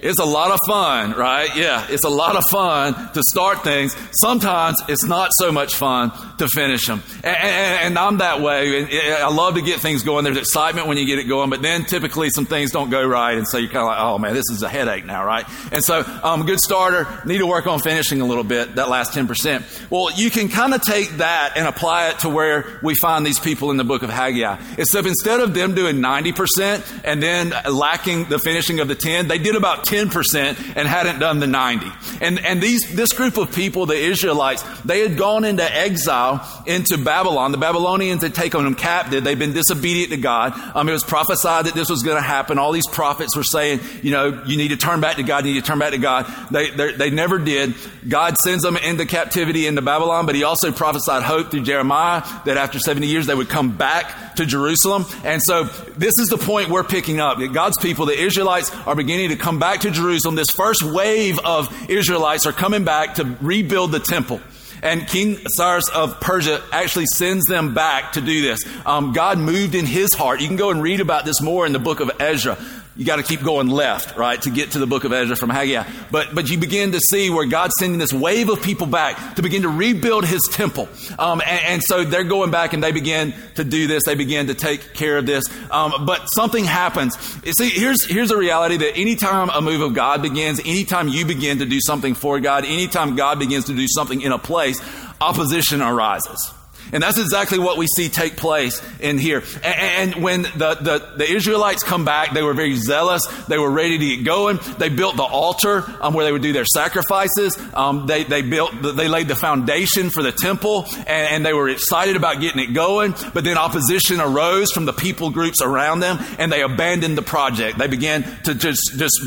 It's 0.00 0.20
a 0.20 0.24
lot 0.24 0.52
of 0.52 0.60
fun, 0.64 1.12
right? 1.12 1.56
Yeah, 1.56 1.84
it's 1.90 2.04
a 2.04 2.08
lot 2.08 2.36
of 2.36 2.44
fun 2.52 2.94
to 3.14 3.22
start 3.30 3.64
things. 3.64 3.96
Sometimes 4.12 4.80
it's 4.86 5.04
not 5.04 5.32
so 5.34 5.50
much 5.50 5.74
fun 5.74 6.12
to 6.38 6.46
finish 6.46 6.86
them. 6.86 7.02
And, 7.24 7.36
and, 7.36 7.86
and 7.86 7.98
I'm 7.98 8.18
that 8.18 8.40
way. 8.40 8.86
I 9.16 9.28
love 9.28 9.54
to 9.54 9.60
get 9.60 9.80
things 9.80 10.04
going. 10.04 10.22
There's 10.22 10.36
excitement 10.36 10.86
when 10.86 10.98
you 10.98 11.04
get 11.06 11.18
it 11.18 11.24
going, 11.24 11.50
but 11.50 11.62
then 11.62 11.84
typically 11.84 12.30
some 12.30 12.46
things 12.46 12.70
don't 12.70 12.90
go 12.90 13.04
right. 13.04 13.36
And 13.36 13.48
so 13.48 13.58
you're 13.58 13.70
kind 13.70 13.80
of 13.80 13.86
like, 13.86 13.98
oh 13.98 14.18
man, 14.18 14.34
this 14.34 14.48
is 14.50 14.62
a 14.62 14.68
headache 14.68 15.04
now, 15.04 15.24
right? 15.24 15.44
And 15.72 15.82
so, 15.82 16.04
um, 16.22 16.42
a 16.42 16.44
good 16.44 16.60
starter, 16.60 17.08
need 17.26 17.38
to 17.38 17.46
work 17.46 17.66
on 17.66 17.80
finishing 17.80 18.20
a 18.20 18.24
little 18.24 18.44
bit, 18.44 18.76
that 18.76 18.88
last 18.88 19.14
10%. 19.14 19.90
Well, 19.90 20.12
you 20.12 20.30
can 20.30 20.48
kind 20.48 20.74
of 20.74 20.82
take 20.82 21.10
that 21.16 21.54
and 21.56 21.66
apply 21.66 22.10
it 22.10 22.20
to 22.20 22.28
where 22.28 22.78
we 22.84 22.94
find 22.94 23.26
these 23.26 23.40
people 23.40 23.72
in 23.72 23.76
the 23.76 23.84
book 23.84 24.04
of 24.04 24.10
Haggai. 24.10 24.62
Except 24.78 25.08
instead 25.08 25.40
of 25.40 25.54
them 25.54 25.74
doing 25.74 25.96
90% 25.96 27.00
and 27.02 27.20
then 27.20 27.52
lacking 27.68 28.26
the 28.26 28.38
finishing 28.38 28.78
of 28.78 28.86
the 28.86 28.94
10, 28.94 29.26
they 29.26 29.38
did 29.38 29.56
about 29.56 29.87
10% 29.88 30.76
and 30.76 30.86
hadn't 30.86 31.18
done 31.18 31.40
the 31.40 31.46
90. 31.46 31.86
And, 32.20 32.38
and 32.44 32.62
these, 32.62 32.94
this 32.94 33.12
group 33.12 33.38
of 33.38 33.54
people, 33.54 33.86
the 33.86 33.94
Israelites, 33.94 34.62
they 34.82 35.00
had 35.00 35.16
gone 35.16 35.44
into 35.44 35.64
exile 35.64 36.46
into 36.66 36.98
Babylon. 36.98 37.52
The 37.52 37.58
Babylonians 37.58 38.22
had 38.22 38.34
taken 38.34 38.64
them 38.64 38.74
captive. 38.74 39.24
They'd 39.24 39.38
been 39.38 39.54
disobedient 39.54 40.12
to 40.12 40.18
God. 40.18 40.52
Um, 40.76 40.88
it 40.88 40.92
was 40.92 41.04
prophesied 41.04 41.64
that 41.64 41.74
this 41.74 41.88
was 41.88 42.02
going 42.02 42.16
to 42.16 42.22
happen. 42.22 42.58
All 42.58 42.72
these 42.72 42.86
prophets 42.86 43.34
were 43.34 43.44
saying, 43.44 43.80
you 44.02 44.10
know, 44.10 44.42
you 44.46 44.56
need 44.56 44.68
to 44.68 44.76
turn 44.76 45.00
back 45.00 45.16
to 45.16 45.22
God. 45.22 45.46
You 45.46 45.54
need 45.54 45.64
to 45.64 45.66
turn 45.66 45.78
back 45.78 45.92
to 45.92 45.98
God. 45.98 46.26
They, 46.50 46.70
they 46.70 47.10
never 47.10 47.38
did. 47.38 47.74
God 48.06 48.36
sends 48.36 48.62
them 48.62 48.76
into 48.76 49.06
captivity 49.06 49.66
into 49.66 49.82
Babylon, 49.82 50.26
but 50.26 50.34
he 50.34 50.44
also 50.44 50.70
prophesied 50.72 51.22
hope 51.22 51.50
through 51.50 51.62
Jeremiah 51.62 52.22
that 52.44 52.56
after 52.56 52.78
70 52.78 53.06
years 53.06 53.26
they 53.26 53.34
would 53.34 53.48
come 53.48 53.76
back 53.76 54.36
to 54.36 54.46
Jerusalem. 54.46 55.04
And 55.24 55.42
so 55.42 55.64
this 55.64 56.14
is 56.18 56.28
the 56.28 56.38
point 56.38 56.68
we're 56.68 56.84
picking 56.84 57.20
up. 57.20 57.38
God's 57.52 57.76
people, 57.78 58.06
the 58.06 58.18
Israelites, 58.18 58.74
are 58.86 58.94
beginning 58.94 59.30
to 59.30 59.36
come 59.36 59.58
back 59.58 59.77
to 59.80 59.90
Jerusalem. 59.90 60.34
This 60.34 60.50
first 60.56 60.82
wave 60.82 61.38
of 61.44 61.90
Israelites 61.90 62.46
are 62.46 62.52
coming 62.52 62.84
back 62.84 63.14
to 63.14 63.36
rebuild 63.40 63.92
the 63.92 64.00
temple. 64.00 64.40
And 64.82 65.06
King 65.08 65.38
Cyrus 65.48 65.88
of 65.88 66.20
Persia 66.20 66.62
actually 66.72 67.06
sends 67.06 67.44
them 67.46 67.74
back 67.74 68.12
to 68.12 68.20
do 68.20 68.42
this. 68.42 68.60
Um, 68.86 69.12
God 69.12 69.38
moved 69.38 69.74
in 69.74 69.86
his 69.86 70.14
heart. 70.14 70.40
You 70.40 70.46
can 70.46 70.56
go 70.56 70.70
and 70.70 70.82
read 70.82 71.00
about 71.00 71.24
this 71.24 71.40
more 71.40 71.66
in 71.66 71.72
the 71.72 71.78
book 71.78 72.00
of 72.00 72.10
Ezra 72.20 72.56
you 72.98 73.04
got 73.04 73.16
to 73.16 73.22
keep 73.22 73.44
going 73.44 73.68
left, 73.68 74.16
right, 74.16 74.42
to 74.42 74.50
get 74.50 74.72
to 74.72 74.80
the 74.80 74.86
book 74.86 75.04
of 75.04 75.12
Ezra 75.12 75.36
from 75.36 75.50
Haggai. 75.50 75.88
But, 76.10 76.34
but 76.34 76.50
you 76.50 76.58
begin 76.58 76.90
to 76.92 77.00
see 77.00 77.30
where 77.30 77.46
God's 77.46 77.74
sending 77.78 78.00
this 78.00 78.12
wave 78.12 78.48
of 78.48 78.60
people 78.60 78.88
back 78.88 79.36
to 79.36 79.42
begin 79.42 79.62
to 79.62 79.68
rebuild 79.68 80.26
his 80.26 80.40
temple. 80.50 80.88
Um, 81.16 81.40
and, 81.40 81.64
and, 81.64 81.82
so 81.84 82.02
they're 82.02 82.24
going 82.24 82.50
back 82.50 82.72
and 82.72 82.82
they 82.82 82.90
begin 82.90 83.34
to 83.54 83.62
do 83.62 83.86
this. 83.86 84.02
They 84.04 84.16
begin 84.16 84.48
to 84.48 84.54
take 84.54 84.94
care 84.94 85.16
of 85.16 85.26
this. 85.26 85.44
Um, 85.70 86.06
but 86.06 86.26
something 86.26 86.64
happens. 86.64 87.16
You 87.44 87.52
see, 87.52 87.70
here's, 87.70 88.04
here's 88.04 88.32
a 88.32 88.36
reality 88.36 88.78
that 88.78 88.96
anytime 88.96 89.48
a 89.50 89.60
move 89.60 89.80
of 89.80 89.94
God 89.94 90.20
begins, 90.20 90.58
anytime 90.58 91.06
you 91.06 91.24
begin 91.24 91.60
to 91.60 91.66
do 91.66 91.78
something 91.80 92.14
for 92.14 92.40
God, 92.40 92.64
anytime 92.64 93.14
God 93.14 93.38
begins 93.38 93.66
to 93.66 93.74
do 93.74 93.86
something 93.86 94.22
in 94.22 94.32
a 94.32 94.38
place, 94.38 94.82
opposition 95.20 95.82
arises. 95.82 96.52
And 96.92 97.02
that's 97.02 97.18
exactly 97.18 97.58
what 97.58 97.76
we 97.76 97.86
see 97.86 98.08
take 98.08 98.36
place 98.36 98.82
in 99.00 99.18
here. 99.18 99.42
And, 99.62 100.12
and 100.14 100.22
when 100.22 100.42
the, 100.42 100.76
the, 100.80 101.12
the, 101.16 101.30
Israelites 101.30 101.82
come 101.82 102.04
back, 102.04 102.32
they 102.32 102.42
were 102.42 102.54
very 102.54 102.76
zealous. 102.76 103.26
They 103.48 103.58
were 103.58 103.70
ready 103.70 103.98
to 103.98 104.16
get 104.16 104.24
going. 104.24 104.58
They 104.78 104.88
built 104.88 105.16
the 105.16 105.24
altar 105.24 105.84
um, 106.00 106.14
where 106.14 106.24
they 106.24 106.32
would 106.32 106.42
do 106.42 106.52
their 106.52 106.64
sacrifices. 106.64 107.58
Um, 107.74 108.06
they, 108.06 108.24
they 108.24 108.42
built, 108.42 108.72
they 108.80 109.08
laid 109.08 109.28
the 109.28 109.36
foundation 109.36 110.10
for 110.10 110.22
the 110.22 110.32
temple 110.32 110.86
and, 110.98 111.08
and 111.08 111.46
they 111.46 111.52
were 111.52 111.68
excited 111.68 112.16
about 112.16 112.40
getting 112.40 112.62
it 112.62 112.72
going. 112.72 113.14
But 113.34 113.44
then 113.44 113.58
opposition 113.58 114.20
arose 114.20 114.72
from 114.72 114.86
the 114.86 114.92
people 114.92 115.30
groups 115.30 115.60
around 115.60 116.00
them 116.00 116.18
and 116.38 116.50
they 116.50 116.62
abandoned 116.62 117.18
the 117.18 117.22
project. 117.22 117.78
They 117.78 117.88
began 117.88 118.24
to 118.44 118.54
just, 118.54 118.98
just 118.98 119.20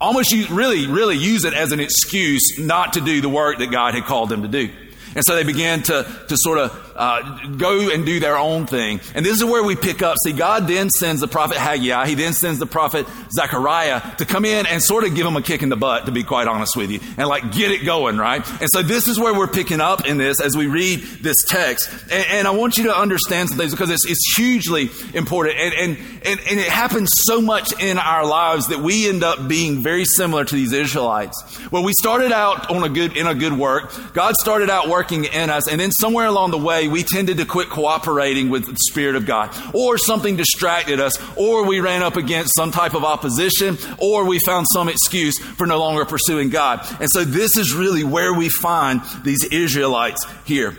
almost 0.00 0.30
use, 0.30 0.50
really, 0.50 0.86
really 0.86 1.16
use 1.16 1.44
it 1.44 1.54
as 1.54 1.72
an 1.72 1.80
excuse 1.80 2.58
not 2.58 2.94
to 2.94 3.00
do 3.00 3.20
the 3.20 3.28
work 3.28 3.58
that 3.58 3.70
God 3.70 3.94
had 3.94 4.04
called 4.04 4.28
them 4.28 4.42
to 4.42 4.48
do. 4.48 4.70
And 5.14 5.24
so 5.24 5.34
they 5.34 5.44
began 5.44 5.82
to, 5.84 6.06
to 6.28 6.36
sort 6.36 6.58
of 6.58 6.87
uh, 6.98 7.46
go 7.56 7.90
and 7.90 8.04
do 8.04 8.20
their 8.20 8.36
own 8.36 8.66
thing. 8.66 9.00
And 9.14 9.24
this 9.24 9.38
is 9.38 9.44
where 9.44 9.62
we 9.62 9.76
pick 9.76 10.02
up. 10.02 10.16
See, 10.24 10.32
God 10.32 10.66
then 10.66 10.90
sends 10.90 11.20
the 11.20 11.28
prophet 11.28 11.56
Haggai. 11.56 12.08
He 12.08 12.14
then 12.14 12.32
sends 12.32 12.58
the 12.58 12.66
prophet 12.66 13.06
Zechariah 13.30 14.16
to 14.16 14.24
come 14.26 14.44
in 14.44 14.66
and 14.66 14.82
sort 14.82 15.04
of 15.04 15.14
give 15.14 15.24
them 15.24 15.36
a 15.36 15.42
kick 15.42 15.62
in 15.62 15.68
the 15.68 15.76
butt, 15.76 16.06
to 16.06 16.12
be 16.12 16.24
quite 16.24 16.48
honest 16.48 16.76
with 16.76 16.90
you, 16.90 17.00
and 17.16 17.28
like 17.28 17.52
get 17.52 17.70
it 17.70 17.84
going, 17.84 18.18
right? 18.18 18.46
And 18.60 18.68
so 18.72 18.82
this 18.82 19.08
is 19.08 19.18
where 19.18 19.32
we're 19.32 19.46
picking 19.46 19.80
up 19.80 20.06
in 20.06 20.18
this 20.18 20.40
as 20.40 20.56
we 20.56 20.66
read 20.66 21.00
this 21.22 21.36
text. 21.46 21.88
And, 22.10 22.26
and 22.30 22.48
I 22.48 22.50
want 22.50 22.76
you 22.78 22.84
to 22.84 22.96
understand 22.96 23.48
some 23.48 23.58
things 23.58 23.70
because 23.70 23.90
it's, 23.90 24.04
it's 24.06 24.34
hugely 24.36 24.90
important. 25.14 25.56
And, 25.58 25.74
and, 25.74 25.98
and, 26.24 26.40
and 26.40 26.60
it 26.60 26.68
happens 26.68 27.10
so 27.14 27.40
much 27.40 27.80
in 27.80 27.98
our 27.98 28.26
lives 28.26 28.68
that 28.68 28.80
we 28.80 29.08
end 29.08 29.22
up 29.22 29.46
being 29.46 29.82
very 29.82 30.04
similar 30.04 30.44
to 30.44 30.54
these 30.54 30.72
Israelites. 30.72 31.40
Where 31.70 31.82
we 31.82 31.92
started 32.00 32.32
out 32.32 32.70
on 32.70 32.82
a 32.82 32.88
good, 32.88 33.16
in 33.16 33.26
a 33.26 33.34
good 33.34 33.52
work. 33.52 33.92
God 34.14 34.34
started 34.34 34.68
out 34.68 34.88
working 34.88 35.24
in 35.24 35.50
us. 35.50 35.68
And 35.68 35.80
then 35.80 35.92
somewhere 35.92 36.26
along 36.26 36.50
the 36.50 36.58
way, 36.58 36.87
we 36.88 37.04
tended 37.04 37.38
to 37.38 37.44
quit 37.44 37.68
cooperating 37.68 38.48
with 38.50 38.66
the 38.66 38.76
Spirit 38.90 39.16
of 39.16 39.26
God. 39.26 39.54
Or 39.74 39.98
something 39.98 40.36
distracted 40.36 41.00
us. 41.00 41.14
Or 41.36 41.64
we 41.66 41.80
ran 41.80 42.02
up 42.02 42.16
against 42.16 42.54
some 42.54 42.70
type 42.72 42.94
of 42.94 43.04
opposition. 43.04 43.78
Or 43.98 44.24
we 44.24 44.38
found 44.38 44.66
some 44.72 44.88
excuse 44.88 45.38
for 45.38 45.66
no 45.66 45.78
longer 45.78 46.04
pursuing 46.04 46.50
God. 46.50 46.86
And 47.00 47.08
so 47.10 47.24
this 47.24 47.56
is 47.56 47.74
really 47.74 48.04
where 48.04 48.34
we 48.34 48.48
find 48.48 49.00
these 49.24 49.44
Israelites 49.44 50.26
here. 50.44 50.76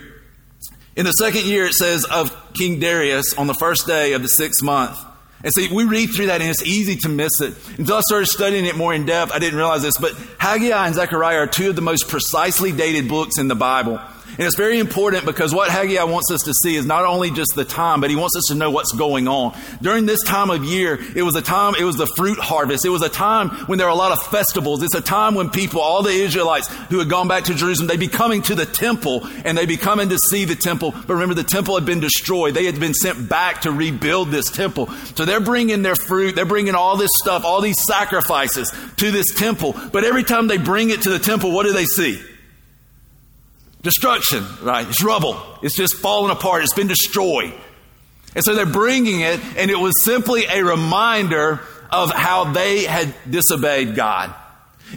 In 0.95 1.05
the 1.05 1.11
second 1.13 1.45
year, 1.45 1.65
it 1.65 1.73
says 1.73 2.03
of 2.03 2.35
King 2.53 2.79
Darius 2.79 3.33
on 3.33 3.47
the 3.47 3.53
first 3.53 3.87
day 3.87 4.13
of 4.13 4.21
the 4.21 4.27
sixth 4.27 4.61
month. 4.61 4.99
And 5.43 5.53
see, 5.53 5.73
we 5.73 5.85
read 5.85 6.07
through 6.07 6.25
that 6.25 6.41
and 6.41 6.49
it's 6.49 6.63
easy 6.63 6.97
to 6.97 7.09
miss 7.09 7.31
it. 7.39 7.53
Until 7.77 7.95
I 7.95 8.01
started 8.01 8.25
studying 8.25 8.65
it 8.65 8.75
more 8.75 8.93
in 8.93 9.05
depth, 9.05 9.31
I 9.31 9.39
didn't 9.39 9.57
realize 9.57 9.81
this, 9.81 9.97
but 9.97 10.13
Haggai 10.37 10.85
and 10.85 10.93
Zechariah 10.93 11.37
are 11.37 11.47
two 11.47 11.69
of 11.69 11.77
the 11.77 11.81
most 11.81 12.09
precisely 12.09 12.73
dated 12.73 13.07
books 13.07 13.37
in 13.37 13.47
the 13.47 13.55
Bible. 13.55 14.01
And 14.39 14.45
it's 14.45 14.55
very 14.55 14.79
important 14.79 15.25
because 15.25 15.53
what 15.53 15.69
Haggai 15.69 16.01
wants 16.03 16.31
us 16.31 16.43
to 16.43 16.53
see 16.53 16.77
is 16.77 16.85
not 16.85 17.03
only 17.03 17.29
just 17.29 17.55
the 17.55 17.65
time, 17.65 17.99
but 17.99 18.09
he 18.09 18.15
wants 18.15 18.37
us 18.37 18.45
to 18.47 18.55
know 18.55 18.71
what's 18.71 18.93
going 18.93 19.27
on. 19.27 19.53
During 19.81 20.05
this 20.05 20.23
time 20.23 20.49
of 20.49 20.63
year, 20.63 20.97
it 21.13 21.23
was 21.23 21.35
a 21.35 21.41
time, 21.41 21.75
it 21.77 21.83
was 21.83 21.97
the 21.97 22.07
fruit 22.15 22.39
harvest. 22.39 22.85
It 22.85 22.89
was 22.89 23.01
a 23.01 23.09
time 23.09 23.49
when 23.67 23.77
there 23.77 23.87
were 23.87 23.91
a 23.91 23.97
lot 23.97 24.13
of 24.13 24.25
festivals. 24.27 24.81
It's 24.81 24.95
a 24.95 25.01
time 25.01 25.35
when 25.35 25.49
people, 25.49 25.81
all 25.81 26.03
the 26.03 26.11
Israelites 26.11 26.69
who 26.87 26.99
had 26.99 27.09
gone 27.09 27.27
back 27.27 27.43
to 27.45 27.53
Jerusalem, 27.53 27.89
they'd 27.89 27.99
be 27.99 28.07
coming 28.07 28.41
to 28.43 28.55
the 28.55 28.65
temple 28.65 29.27
and 29.43 29.57
they'd 29.57 29.67
be 29.67 29.75
coming 29.75 30.07
to 30.07 30.17
see 30.29 30.45
the 30.45 30.55
temple. 30.55 30.91
But 30.91 31.15
remember, 31.15 31.35
the 31.35 31.43
temple 31.43 31.75
had 31.75 31.85
been 31.85 31.99
destroyed. 31.99 32.53
They 32.53 32.63
had 32.63 32.79
been 32.79 32.93
sent 32.93 33.27
back 33.27 33.63
to 33.63 33.73
rebuild 33.73 34.29
this 34.29 34.49
temple. 34.49 34.87
So 35.15 35.25
they're 35.25 35.41
bringing 35.41 35.81
their 35.81 35.97
fruit. 35.97 36.35
They're 36.35 36.45
bringing 36.45 36.75
all 36.75 36.95
this 36.95 37.11
stuff, 37.21 37.43
all 37.43 37.59
these 37.59 37.83
sacrifices 37.85 38.73
to 38.95 39.11
this 39.11 39.33
temple. 39.35 39.75
But 39.91 40.05
every 40.05 40.23
time 40.23 40.47
they 40.47 40.57
bring 40.57 40.91
it 40.91 41.01
to 41.01 41.09
the 41.09 41.19
temple, 41.19 41.51
what 41.51 41.65
do 41.65 41.73
they 41.73 41.83
see? 41.83 42.23
Destruction, 43.81 44.45
right? 44.61 44.87
It's 44.87 45.03
rubble. 45.03 45.41
It's 45.61 45.75
just 45.77 45.95
fallen 45.95 46.31
apart. 46.31 46.63
It's 46.63 46.73
been 46.73 46.87
destroyed. 46.87 47.53
And 48.35 48.43
so 48.43 48.53
they're 48.53 48.65
bringing 48.65 49.21
it, 49.21 49.39
and 49.57 49.71
it 49.71 49.79
was 49.79 49.93
simply 50.03 50.45
a 50.45 50.63
reminder 50.63 51.61
of 51.91 52.11
how 52.11 52.51
they 52.51 52.83
had 52.83 53.13
disobeyed 53.29 53.95
God. 53.95 54.33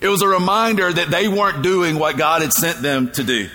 It 0.00 0.08
was 0.08 0.22
a 0.22 0.28
reminder 0.28 0.92
that 0.92 1.10
they 1.10 1.28
weren't 1.28 1.62
doing 1.62 1.98
what 1.98 2.16
God 2.16 2.42
had 2.42 2.52
sent 2.52 2.82
them 2.82 3.10
to 3.12 3.24
do. 3.24 3.48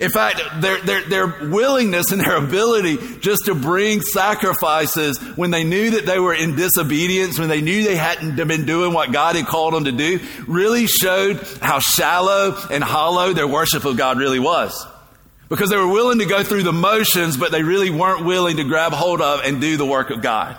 In 0.00 0.10
fact, 0.10 0.40
their, 0.60 0.80
their, 0.80 1.02
their 1.02 1.26
willingness 1.48 2.12
and 2.12 2.20
their 2.20 2.36
ability 2.36 2.98
just 3.18 3.46
to 3.46 3.54
bring 3.54 4.00
sacrifices 4.00 5.18
when 5.36 5.50
they 5.50 5.64
knew 5.64 5.90
that 5.90 6.06
they 6.06 6.20
were 6.20 6.34
in 6.34 6.54
disobedience, 6.54 7.36
when 7.36 7.48
they 7.48 7.60
knew 7.60 7.82
they 7.82 7.96
hadn't 7.96 8.36
been 8.36 8.64
doing 8.64 8.92
what 8.92 9.10
God 9.10 9.34
had 9.34 9.46
called 9.46 9.74
them 9.74 9.84
to 9.84 9.92
do, 9.92 10.20
really 10.46 10.86
showed 10.86 11.40
how 11.60 11.80
shallow 11.80 12.56
and 12.70 12.84
hollow 12.84 13.32
their 13.32 13.48
worship 13.48 13.84
of 13.84 13.96
God 13.96 14.18
really 14.18 14.38
was. 14.38 14.86
Because 15.48 15.70
they 15.70 15.76
were 15.76 15.88
willing 15.88 16.20
to 16.20 16.26
go 16.26 16.44
through 16.44 16.62
the 16.62 16.72
motions, 16.72 17.36
but 17.36 17.50
they 17.50 17.64
really 17.64 17.90
weren't 17.90 18.24
willing 18.24 18.58
to 18.58 18.64
grab 18.64 18.92
hold 18.92 19.20
of 19.20 19.40
and 19.44 19.60
do 19.60 19.76
the 19.76 19.86
work 19.86 20.10
of 20.10 20.22
God. 20.22 20.56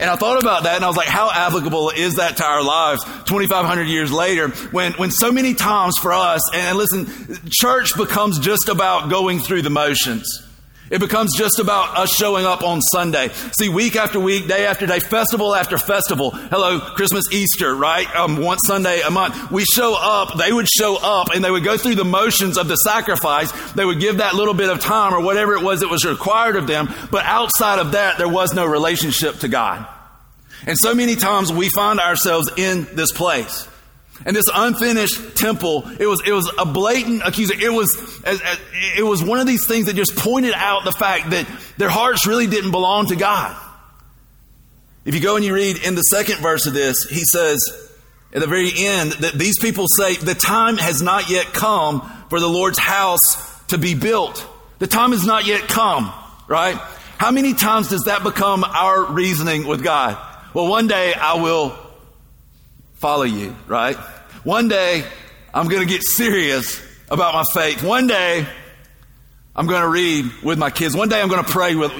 And 0.00 0.08
I 0.10 0.16
thought 0.16 0.42
about 0.42 0.64
that 0.64 0.76
and 0.76 0.84
I 0.84 0.88
was 0.88 0.96
like, 0.96 1.08
how 1.08 1.30
applicable 1.30 1.90
is 1.90 2.16
that 2.16 2.38
to 2.38 2.44
our 2.44 2.62
lives 2.62 3.04
2,500 3.24 3.84
years 3.84 4.12
later 4.12 4.48
when, 4.70 4.92
when 4.92 5.10
so 5.10 5.30
many 5.30 5.54
times 5.54 5.98
for 5.98 6.12
us, 6.12 6.40
and 6.54 6.78
listen, 6.78 7.40
church 7.50 7.96
becomes 7.96 8.38
just 8.38 8.68
about 8.68 9.10
going 9.10 9.38
through 9.38 9.62
the 9.62 9.70
motions. 9.70 10.46
It 10.92 11.00
becomes 11.00 11.34
just 11.34 11.58
about 11.58 11.96
us 11.96 12.14
showing 12.14 12.44
up 12.44 12.62
on 12.62 12.82
Sunday. 12.82 13.30
See, 13.58 13.70
week 13.70 13.96
after 13.96 14.20
week, 14.20 14.46
day 14.46 14.66
after 14.66 14.84
day, 14.84 15.00
festival 15.00 15.54
after 15.54 15.78
festival. 15.78 16.32
Hello, 16.32 16.80
Christmas, 16.80 17.32
Easter, 17.32 17.74
right? 17.74 18.14
Um, 18.14 18.36
once 18.36 18.60
Sunday 18.66 19.00
a 19.00 19.10
month. 19.10 19.50
We 19.50 19.64
show 19.64 19.96
up, 19.98 20.36
they 20.36 20.52
would 20.52 20.68
show 20.68 20.98
up, 21.02 21.30
and 21.34 21.42
they 21.42 21.50
would 21.50 21.64
go 21.64 21.78
through 21.78 21.94
the 21.94 22.04
motions 22.04 22.58
of 22.58 22.68
the 22.68 22.76
sacrifice. 22.76 23.50
They 23.72 23.86
would 23.86 24.00
give 24.00 24.18
that 24.18 24.34
little 24.34 24.52
bit 24.52 24.68
of 24.68 24.80
time 24.80 25.14
or 25.14 25.22
whatever 25.22 25.54
it 25.54 25.62
was 25.62 25.80
that 25.80 25.88
was 25.88 26.04
required 26.04 26.56
of 26.56 26.66
them. 26.66 26.92
But 27.10 27.24
outside 27.24 27.78
of 27.78 27.92
that, 27.92 28.18
there 28.18 28.28
was 28.28 28.52
no 28.52 28.66
relationship 28.66 29.36
to 29.38 29.48
God. 29.48 29.86
And 30.66 30.76
so 30.78 30.94
many 30.94 31.16
times 31.16 31.50
we 31.50 31.70
find 31.70 32.00
ourselves 32.00 32.50
in 32.58 32.86
this 32.92 33.12
place. 33.12 33.66
And 34.24 34.36
this 34.36 34.46
unfinished 34.52 35.36
temple, 35.36 35.88
it 35.98 36.06
was, 36.06 36.22
it 36.26 36.32
was 36.32 36.52
a 36.58 36.64
blatant 36.64 37.22
accusation. 37.22 37.62
It 37.62 37.72
was, 37.72 38.22
it 38.96 39.04
was 39.04 39.22
one 39.22 39.40
of 39.40 39.46
these 39.46 39.66
things 39.66 39.86
that 39.86 39.96
just 39.96 40.16
pointed 40.16 40.54
out 40.54 40.84
the 40.84 40.92
fact 40.92 41.30
that 41.30 41.46
their 41.76 41.90
hearts 41.90 42.26
really 42.26 42.46
didn't 42.46 42.70
belong 42.70 43.06
to 43.06 43.16
God. 43.16 43.56
If 45.04 45.14
you 45.14 45.20
go 45.20 45.36
and 45.36 45.44
you 45.44 45.54
read 45.54 45.84
in 45.84 45.94
the 45.94 46.02
second 46.02 46.38
verse 46.38 46.66
of 46.66 46.74
this, 46.74 47.08
he 47.08 47.24
says 47.24 47.60
at 48.32 48.40
the 48.40 48.46
very 48.46 48.70
end 48.74 49.12
that 49.12 49.34
these 49.34 49.58
people 49.58 49.86
say, 49.88 50.14
the 50.14 50.34
time 50.34 50.76
has 50.76 51.02
not 51.02 51.28
yet 51.28 51.46
come 51.46 52.08
for 52.30 52.38
the 52.38 52.48
Lord's 52.48 52.78
house 52.78 53.60
to 53.68 53.78
be 53.78 53.94
built. 53.94 54.46
The 54.78 54.86
time 54.86 55.10
has 55.12 55.26
not 55.26 55.46
yet 55.46 55.62
come, 55.62 56.12
right? 56.46 56.76
How 57.18 57.30
many 57.30 57.54
times 57.54 57.88
does 57.88 58.02
that 58.02 58.22
become 58.22 58.64
our 58.64 59.04
reasoning 59.12 59.66
with 59.66 59.82
God? 59.82 60.18
Well, 60.54 60.68
one 60.68 60.86
day 60.86 61.14
I 61.14 61.34
will 61.34 61.76
follow 63.02 63.24
you, 63.24 63.56
right? 63.66 63.96
One 64.44 64.68
day, 64.68 65.04
I'm 65.52 65.66
going 65.66 65.82
to 65.82 65.92
get 65.92 66.04
serious 66.04 66.80
about 67.10 67.34
my 67.34 67.42
faith. 67.52 67.82
One 67.82 68.06
day, 68.06 68.46
I'm 69.56 69.66
going 69.66 69.82
to 69.82 69.88
read 69.88 70.30
with 70.44 70.56
my 70.56 70.70
kids. 70.70 70.94
One 70.94 71.08
day, 71.08 71.20
I'm 71.20 71.28
going 71.28 71.44
to 71.44 71.50
pray 71.50 71.74
with 71.74 71.92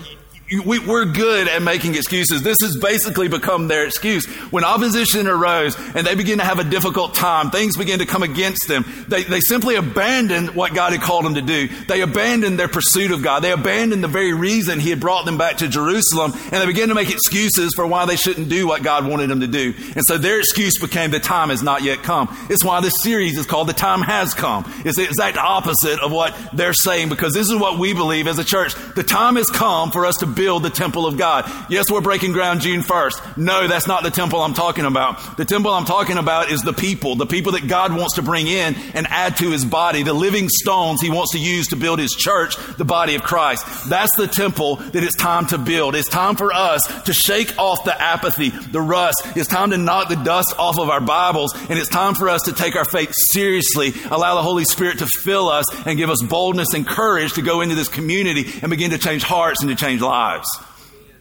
we, 0.60 0.78
are 0.78 1.04
good 1.04 1.48
at 1.48 1.62
making 1.62 1.94
excuses. 1.94 2.42
This 2.42 2.58
has 2.62 2.76
basically 2.76 3.28
become 3.28 3.68
their 3.68 3.86
excuse. 3.86 4.26
When 4.50 4.64
opposition 4.64 5.26
arose 5.26 5.76
and 5.94 6.06
they 6.06 6.14
begin 6.14 6.38
to 6.38 6.44
have 6.44 6.58
a 6.58 6.64
difficult 6.64 7.14
time, 7.14 7.50
things 7.50 7.76
begin 7.76 8.00
to 8.00 8.06
come 8.06 8.22
against 8.22 8.68
them, 8.68 8.84
they, 9.08 9.22
they 9.22 9.40
simply 9.40 9.76
abandoned 9.76 10.54
what 10.54 10.74
God 10.74 10.92
had 10.92 11.00
called 11.00 11.24
them 11.24 11.34
to 11.34 11.42
do. 11.42 11.68
They 11.86 12.00
abandoned 12.00 12.58
their 12.58 12.68
pursuit 12.68 13.10
of 13.10 13.22
God. 13.22 13.40
They 13.40 13.52
abandoned 13.52 14.04
the 14.04 14.08
very 14.08 14.32
reason 14.32 14.80
He 14.80 14.90
had 14.90 15.00
brought 15.00 15.24
them 15.24 15.38
back 15.38 15.58
to 15.58 15.68
Jerusalem, 15.68 16.32
and 16.34 16.52
they 16.52 16.66
began 16.66 16.88
to 16.88 16.94
make 16.94 17.10
excuses 17.10 17.72
for 17.74 17.86
why 17.86 18.06
they 18.06 18.16
shouldn't 18.16 18.48
do 18.48 18.66
what 18.66 18.82
God 18.82 19.06
wanted 19.06 19.28
them 19.28 19.40
to 19.40 19.46
do. 19.46 19.74
And 19.94 20.04
so 20.04 20.18
their 20.18 20.38
excuse 20.38 20.78
became 20.78 21.10
the 21.10 21.20
time 21.20 21.50
has 21.50 21.62
not 21.62 21.82
yet 21.82 22.02
come. 22.02 22.34
It's 22.50 22.64
why 22.64 22.80
this 22.80 23.02
series 23.02 23.38
is 23.38 23.46
called 23.46 23.68
The 23.68 23.72
Time 23.72 24.00
Has 24.02 24.34
Come. 24.34 24.70
It's 24.84 24.96
the 24.96 25.04
exact 25.04 25.36
opposite 25.36 26.00
of 26.00 26.12
what 26.12 26.36
they're 26.52 26.74
saying 26.74 27.08
because 27.08 27.34
this 27.34 27.48
is 27.48 27.56
what 27.56 27.78
we 27.78 27.92
believe 27.92 28.26
as 28.26 28.38
a 28.38 28.44
church. 28.44 28.74
The 28.94 29.02
time 29.02 29.36
has 29.36 29.48
come 29.48 29.90
for 29.90 30.06
us 30.06 30.16
to 30.16 30.26
build 30.42 30.64
the 30.64 30.70
temple 30.70 31.06
of 31.06 31.16
God. 31.16 31.48
Yes, 31.70 31.84
we're 31.88 32.00
breaking 32.00 32.32
ground 32.32 32.62
June 32.62 32.80
1st. 32.80 33.36
No, 33.36 33.68
that's 33.68 33.86
not 33.86 34.02
the 34.02 34.10
temple 34.10 34.42
I'm 34.42 34.54
talking 34.54 34.84
about. 34.84 35.36
The 35.36 35.44
temple 35.44 35.70
I'm 35.70 35.84
talking 35.84 36.18
about 36.18 36.50
is 36.50 36.62
the 36.62 36.72
people, 36.72 37.14
the 37.14 37.26
people 37.26 37.52
that 37.52 37.68
God 37.68 37.96
wants 37.96 38.16
to 38.16 38.22
bring 38.22 38.48
in 38.48 38.74
and 38.92 39.06
add 39.06 39.36
to 39.36 39.52
his 39.52 39.64
body, 39.64 40.02
the 40.02 40.12
living 40.12 40.48
stones 40.48 41.00
he 41.00 41.10
wants 41.10 41.30
to 41.34 41.38
use 41.38 41.68
to 41.68 41.76
build 41.76 42.00
his 42.00 42.10
church, 42.10 42.56
the 42.76 42.84
body 42.84 43.14
of 43.14 43.22
Christ. 43.22 43.88
That's 43.88 44.10
the 44.16 44.26
temple 44.26 44.76
that 44.76 45.04
it's 45.04 45.14
time 45.14 45.46
to 45.46 45.58
build. 45.58 45.94
It's 45.94 46.08
time 46.08 46.34
for 46.34 46.52
us 46.52 46.82
to 47.04 47.12
shake 47.12 47.56
off 47.56 47.84
the 47.84 48.02
apathy, 48.02 48.48
the 48.48 48.80
rust. 48.80 49.22
It's 49.36 49.46
time 49.48 49.70
to 49.70 49.78
knock 49.78 50.08
the 50.08 50.16
dust 50.16 50.54
off 50.58 50.76
of 50.76 50.90
our 50.90 51.00
Bibles, 51.00 51.54
and 51.70 51.78
it's 51.78 51.88
time 51.88 52.16
for 52.16 52.28
us 52.28 52.42
to 52.46 52.52
take 52.52 52.74
our 52.74 52.84
faith 52.84 53.12
seriously, 53.30 53.92
allow 54.10 54.34
the 54.34 54.42
Holy 54.42 54.64
Spirit 54.64 54.98
to 54.98 55.06
fill 55.22 55.48
us 55.48 55.66
and 55.86 55.96
give 55.96 56.10
us 56.10 56.20
boldness 56.20 56.74
and 56.74 56.84
courage 56.84 57.34
to 57.34 57.42
go 57.42 57.60
into 57.60 57.76
this 57.76 57.86
community 57.86 58.50
and 58.60 58.70
begin 58.70 58.90
to 58.90 58.98
change 58.98 59.22
hearts 59.22 59.62
and 59.62 59.70
to 59.70 59.76
change 59.76 60.00
lives 60.00 60.31
lives. 60.32 60.48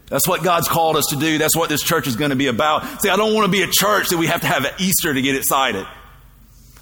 That's 0.08 0.28
what 0.28 0.44
God's 0.44 0.68
called 0.68 0.98
us 0.98 1.06
to 1.12 1.16
do. 1.16 1.38
That's 1.38 1.56
what 1.56 1.70
this 1.70 1.82
church 1.82 2.06
is 2.06 2.18
going 2.18 2.32
to 2.32 2.36
be 2.36 2.48
about. 2.48 3.02
See, 3.02 3.10
I 3.10 3.16
don't 3.16 3.34
want 3.34 3.46
to 3.46 3.52
be 3.52 3.62
a 3.62 3.68
church 3.68 4.10
that 4.10 4.18
we 4.18 4.28
have 4.28 4.42
to 4.42 4.48
have 4.48 4.66
an 4.66 4.74
Easter 4.78 5.14
to 5.14 5.22
get 5.22 5.36
excited. 5.36 5.88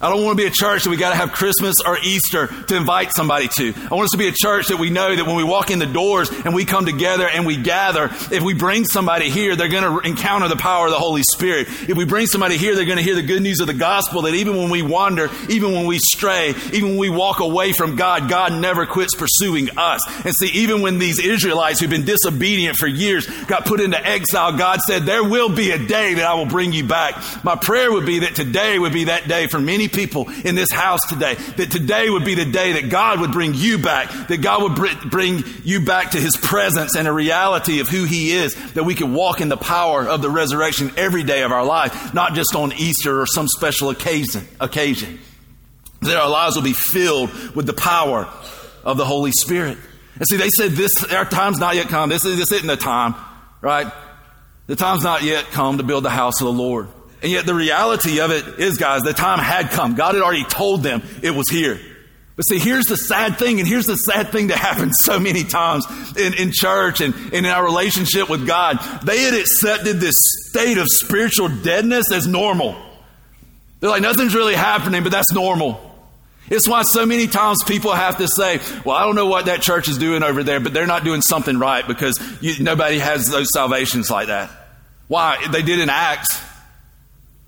I 0.02 0.08
don't 0.08 0.24
want 0.24 0.38
to 0.38 0.42
be 0.42 0.48
a 0.48 0.50
church 0.50 0.84
that 0.84 0.90
we 0.90 0.96
got 0.96 1.10
to 1.10 1.16
have 1.16 1.32
Christmas 1.32 1.76
or 1.84 1.98
Easter 1.98 2.46
to 2.46 2.74
invite 2.74 3.12
somebody 3.12 3.48
to. 3.48 3.74
I 3.90 3.94
want 3.94 4.06
us 4.06 4.12
to 4.12 4.16
be 4.16 4.28
a 4.28 4.32
church 4.32 4.68
that 4.68 4.78
we 4.78 4.88
know 4.88 5.14
that 5.14 5.26
when 5.26 5.36
we 5.36 5.44
walk 5.44 5.70
in 5.70 5.78
the 5.78 5.84
doors 5.84 6.30
and 6.30 6.54
we 6.54 6.64
come 6.64 6.86
together 6.86 7.28
and 7.28 7.44
we 7.44 7.58
gather, 7.58 8.04
if 8.30 8.42
we 8.42 8.54
bring 8.54 8.86
somebody 8.86 9.28
here, 9.28 9.56
they're 9.56 9.68
going 9.68 9.84
to 9.84 10.08
encounter 10.08 10.48
the 10.48 10.56
power 10.56 10.86
of 10.86 10.92
the 10.92 10.98
Holy 10.98 11.22
Spirit. 11.22 11.68
If 11.68 11.98
we 11.98 12.06
bring 12.06 12.26
somebody 12.26 12.56
here, 12.56 12.74
they're 12.74 12.86
going 12.86 12.96
to 12.96 13.04
hear 13.04 13.14
the 13.14 13.22
good 13.22 13.42
news 13.42 13.60
of 13.60 13.66
the 13.66 13.74
gospel 13.74 14.22
that 14.22 14.34
even 14.34 14.56
when 14.56 14.70
we 14.70 14.80
wander, 14.80 15.28
even 15.50 15.72
when 15.72 15.84
we 15.84 15.98
stray, 15.98 16.54
even 16.72 16.90
when 16.90 16.98
we 16.98 17.10
walk 17.10 17.40
away 17.40 17.74
from 17.74 17.96
God, 17.96 18.30
God 18.30 18.54
never 18.54 18.86
quits 18.86 19.14
pursuing 19.14 19.68
us. 19.76 20.00
And 20.24 20.34
see, 20.34 20.48
even 20.60 20.80
when 20.80 20.98
these 20.98 21.22
Israelites 21.22 21.78
who've 21.78 21.90
been 21.90 22.06
disobedient 22.06 22.76
for 22.78 22.86
years 22.86 23.26
got 23.44 23.66
put 23.66 23.80
into 23.80 24.02
exile, 24.02 24.56
God 24.56 24.80
said, 24.80 25.02
there 25.02 25.24
will 25.24 25.50
be 25.50 25.72
a 25.72 25.78
day 25.78 26.14
that 26.14 26.24
I 26.24 26.32
will 26.32 26.46
bring 26.46 26.72
you 26.72 26.84
back. 26.84 27.22
My 27.44 27.56
prayer 27.56 27.92
would 27.92 28.06
be 28.06 28.20
that 28.20 28.34
today 28.34 28.78
would 28.78 28.94
be 28.94 29.04
that 29.04 29.28
day 29.28 29.46
for 29.46 29.60
many 29.60 29.89
people 29.92 30.28
in 30.44 30.54
this 30.54 30.70
house 30.70 31.00
today, 31.08 31.34
that 31.34 31.70
today 31.70 32.08
would 32.08 32.24
be 32.24 32.34
the 32.34 32.44
day 32.44 32.80
that 32.80 32.88
God 32.88 33.20
would 33.20 33.32
bring 33.32 33.54
you 33.54 33.78
back, 33.78 34.28
that 34.28 34.40
God 34.42 34.62
would 34.62 35.10
bring 35.10 35.44
you 35.64 35.84
back 35.84 36.12
to 36.12 36.20
his 36.20 36.36
presence 36.36 36.96
and 36.96 37.06
a 37.06 37.12
reality 37.12 37.80
of 37.80 37.88
who 37.88 38.04
he 38.04 38.32
is, 38.32 38.54
that 38.72 38.84
we 38.84 38.94
could 38.94 39.10
walk 39.10 39.40
in 39.40 39.48
the 39.48 39.56
power 39.56 40.06
of 40.06 40.22
the 40.22 40.30
resurrection 40.30 40.92
every 40.96 41.22
day 41.22 41.42
of 41.42 41.52
our 41.52 41.64
life, 41.64 42.14
not 42.14 42.34
just 42.34 42.54
on 42.54 42.72
Easter 42.72 43.20
or 43.20 43.26
some 43.26 43.48
special 43.48 43.90
occasion, 43.90 44.46
occasion. 44.60 45.18
That 46.02 46.16
our 46.16 46.30
lives 46.30 46.56
will 46.56 46.62
be 46.62 46.72
filled 46.72 47.30
with 47.54 47.66
the 47.66 47.74
power 47.74 48.28
of 48.84 48.96
the 48.96 49.04
Holy 49.04 49.32
Spirit. 49.32 49.76
And 50.14 50.26
see, 50.28 50.36
they 50.36 50.48
said 50.48 50.72
this, 50.72 51.04
our 51.12 51.24
time's 51.24 51.58
not 51.58 51.76
yet 51.76 51.88
come. 51.88 52.08
This, 52.08 52.24
is, 52.24 52.38
this 52.38 52.52
isn't 52.52 52.66
the 52.66 52.76
time, 52.76 53.14
right? 53.60 53.92
The 54.66 54.76
time's 54.76 55.02
not 55.02 55.22
yet 55.22 55.46
come 55.46 55.78
to 55.78 55.82
build 55.82 56.04
the 56.04 56.10
house 56.10 56.40
of 56.40 56.46
the 56.46 56.52
Lord. 56.52 56.88
And 57.22 57.30
yet 57.30 57.46
the 57.46 57.54
reality 57.54 58.20
of 58.20 58.30
it 58.30 58.58
is, 58.58 58.78
guys, 58.78 59.02
the 59.02 59.12
time 59.12 59.38
had 59.38 59.70
come. 59.70 59.94
God 59.94 60.14
had 60.14 60.22
already 60.22 60.44
told 60.44 60.82
them 60.82 61.02
it 61.22 61.32
was 61.32 61.48
here. 61.50 61.78
But 62.36 62.44
see, 62.44 62.58
here's 62.58 62.86
the 62.86 62.96
sad 62.96 63.38
thing, 63.38 63.58
and 63.58 63.68
here's 63.68 63.84
the 63.84 63.96
sad 63.96 64.30
thing 64.30 64.46
that 64.46 64.56
happens 64.58 64.94
so 65.04 65.20
many 65.20 65.44
times 65.44 65.84
in, 66.16 66.32
in 66.32 66.52
church 66.52 67.02
and, 67.02 67.14
and 67.14 67.34
in 67.34 67.46
our 67.46 67.62
relationship 67.62 68.30
with 68.30 68.46
God. 68.46 68.78
They 69.04 69.22
had 69.22 69.34
accepted 69.34 70.00
this 70.00 70.14
state 70.48 70.78
of 70.78 70.86
spiritual 70.88 71.48
deadness 71.48 72.10
as 72.10 72.26
normal. 72.26 72.74
They're 73.80 73.90
like, 73.90 74.02
nothing's 74.02 74.34
really 74.34 74.54
happening, 74.54 75.02
but 75.02 75.12
that's 75.12 75.32
normal. 75.32 75.86
It's 76.48 76.66
why 76.66 76.82
so 76.82 77.06
many 77.06 77.26
times 77.26 77.62
people 77.62 77.92
have 77.92 78.18
to 78.18 78.26
say, 78.26 78.60
well, 78.84 78.96
I 78.96 79.04
don't 79.04 79.14
know 79.14 79.26
what 79.26 79.46
that 79.46 79.62
church 79.62 79.88
is 79.88 79.98
doing 79.98 80.22
over 80.22 80.42
there, 80.42 80.60
but 80.60 80.72
they're 80.72 80.86
not 80.86 81.04
doing 81.04 81.20
something 81.20 81.58
right 81.58 81.86
because 81.86 82.18
you, 82.40 82.62
nobody 82.62 82.98
has 82.98 83.28
those 83.28 83.50
salvations 83.52 84.10
like 84.10 84.26
that. 84.26 84.50
Why? 85.06 85.46
They 85.52 85.62
did 85.62 85.78
in 85.78 85.90
Acts. 85.90 86.40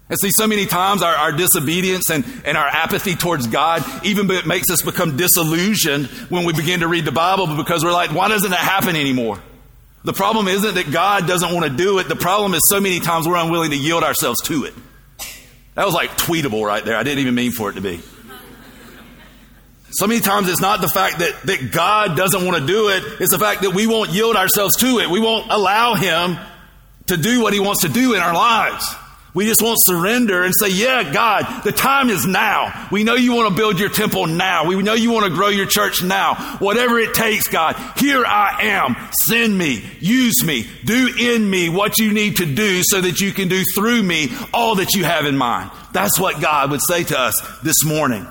And 0.08 0.18
see, 0.18 0.30
so 0.30 0.46
many 0.46 0.66
times 0.66 1.02
our, 1.02 1.14
our 1.14 1.32
disobedience 1.32 2.10
and, 2.10 2.24
and 2.44 2.56
our 2.56 2.66
apathy 2.66 3.14
towards 3.14 3.46
God 3.46 3.82
even 4.04 4.26
makes 4.46 4.70
us 4.70 4.82
become 4.82 5.16
disillusioned 5.16 6.06
when 6.28 6.44
we 6.44 6.52
begin 6.52 6.80
to 6.80 6.88
read 6.88 7.04
the 7.04 7.12
Bible 7.12 7.56
because 7.56 7.84
we're 7.84 7.92
like, 7.92 8.12
why 8.12 8.28
doesn't 8.28 8.50
that 8.50 8.60
happen 8.60 8.96
anymore? 8.96 9.40
The 10.04 10.12
problem 10.12 10.48
isn't 10.48 10.74
that 10.74 10.90
God 10.90 11.26
doesn't 11.28 11.54
want 11.54 11.70
to 11.70 11.76
do 11.76 11.98
it. 11.98 12.08
The 12.08 12.16
problem 12.16 12.54
is 12.54 12.60
so 12.68 12.80
many 12.80 13.00
times 13.00 13.26
we're 13.26 13.36
unwilling 13.36 13.70
to 13.70 13.76
yield 13.76 14.02
ourselves 14.02 14.40
to 14.42 14.64
it. 14.64 14.74
That 15.74 15.86
was 15.86 15.94
like 15.94 16.10
tweetable 16.10 16.66
right 16.66 16.84
there. 16.84 16.96
I 16.96 17.04
didn't 17.04 17.20
even 17.20 17.34
mean 17.34 17.52
for 17.52 17.70
it 17.70 17.74
to 17.74 17.80
be. 17.80 18.00
So 19.92 20.06
many 20.06 20.20
times 20.20 20.48
it's 20.48 20.60
not 20.60 20.80
the 20.80 20.88
fact 20.88 21.18
that, 21.18 21.42
that 21.44 21.70
God 21.70 22.16
doesn't 22.16 22.44
want 22.44 22.58
to 22.58 22.66
do 22.66 22.88
it, 22.88 23.04
it's 23.20 23.30
the 23.30 23.38
fact 23.38 23.62
that 23.62 23.74
we 23.74 23.86
won't 23.86 24.10
yield 24.10 24.36
ourselves 24.36 24.76
to 24.78 24.98
it. 25.00 25.10
We 25.10 25.20
won't 25.20 25.50
allow 25.50 25.94
Him 25.94 26.38
to 27.06 27.16
do 27.16 27.42
what 27.42 27.52
He 27.52 27.60
wants 27.60 27.82
to 27.82 27.88
do 27.88 28.14
in 28.14 28.20
our 28.20 28.32
lives. 28.32 28.86
We 29.34 29.46
just 29.46 29.62
won't 29.62 29.78
surrender 29.80 30.42
and 30.42 30.52
say, 30.54 30.68
Yeah, 30.68 31.10
God, 31.10 31.62
the 31.64 31.72
time 31.72 32.10
is 32.10 32.26
now. 32.26 32.88
We 32.90 33.02
know 33.02 33.14
you 33.14 33.32
want 33.32 33.48
to 33.48 33.54
build 33.54 33.80
your 33.80 33.88
temple 33.88 34.26
now. 34.26 34.66
We 34.66 34.80
know 34.82 34.92
you 34.92 35.10
want 35.10 35.24
to 35.24 35.30
grow 35.30 35.48
your 35.48 35.64
church 35.64 36.02
now. 36.02 36.34
Whatever 36.58 36.98
it 36.98 37.14
takes, 37.14 37.48
God, 37.48 37.76
here 37.96 38.24
I 38.26 38.62
am. 38.62 38.94
Send 39.26 39.56
me, 39.56 39.82
use 40.00 40.44
me, 40.44 40.66
do 40.84 41.14
in 41.18 41.48
me 41.48 41.70
what 41.70 41.98
you 41.98 42.12
need 42.12 42.36
to 42.36 42.46
do 42.46 42.82
so 42.84 43.00
that 43.00 43.20
you 43.20 43.32
can 43.32 43.48
do 43.48 43.64
through 43.74 44.02
me 44.02 44.28
all 44.52 44.74
that 44.76 44.94
you 44.94 45.04
have 45.04 45.24
in 45.24 45.36
mind. 45.38 45.70
That's 45.92 46.20
what 46.20 46.40
God 46.42 46.70
would 46.70 46.82
say 46.82 47.04
to 47.04 47.18
us 47.18 47.40
this 47.62 47.84
morning. 47.84 48.26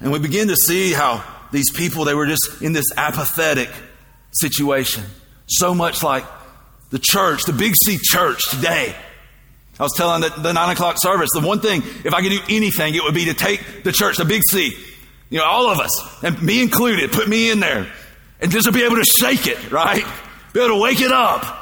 And 0.00 0.10
we 0.10 0.20
begin 0.20 0.48
to 0.48 0.56
see 0.56 0.92
how 0.92 1.22
these 1.52 1.70
people, 1.70 2.06
they 2.06 2.14
were 2.14 2.26
just 2.26 2.62
in 2.62 2.72
this 2.72 2.86
apathetic 2.96 3.68
situation. 4.32 5.04
So 5.46 5.74
much 5.74 6.02
like 6.02 6.24
the 6.92 7.00
church, 7.00 7.44
the 7.44 7.52
Big 7.52 7.72
C 7.84 7.98
church 8.00 8.48
today. 8.50 8.94
I 9.80 9.82
was 9.82 9.94
telling 9.96 10.20
the, 10.20 10.28
the 10.28 10.52
nine 10.52 10.70
o'clock 10.70 10.96
service, 10.98 11.30
the 11.34 11.40
one 11.40 11.58
thing, 11.58 11.82
if 12.04 12.14
I 12.14 12.22
could 12.22 12.30
do 12.30 12.40
anything, 12.48 12.94
it 12.94 13.02
would 13.02 13.14
be 13.14 13.24
to 13.24 13.34
take 13.34 13.82
the 13.82 13.90
church, 13.90 14.18
the 14.18 14.24
Big 14.24 14.42
C, 14.48 14.76
you 15.30 15.38
know, 15.38 15.44
all 15.44 15.70
of 15.70 15.80
us, 15.80 16.22
and 16.22 16.40
me 16.42 16.62
included, 16.62 17.10
put 17.10 17.26
me 17.26 17.50
in 17.50 17.58
there, 17.58 17.90
and 18.40 18.52
just 18.52 18.66
to 18.66 18.72
be 18.72 18.84
able 18.84 18.96
to 18.96 19.04
shake 19.04 19.46
it, 19.46 19.72
right? 19.72 20.04
Be 20.52 20.60
able 20.60 20.76
to 20.76 20.80
wake 20.80 21.00
it 21.00 21.10
up. 21.10 21.58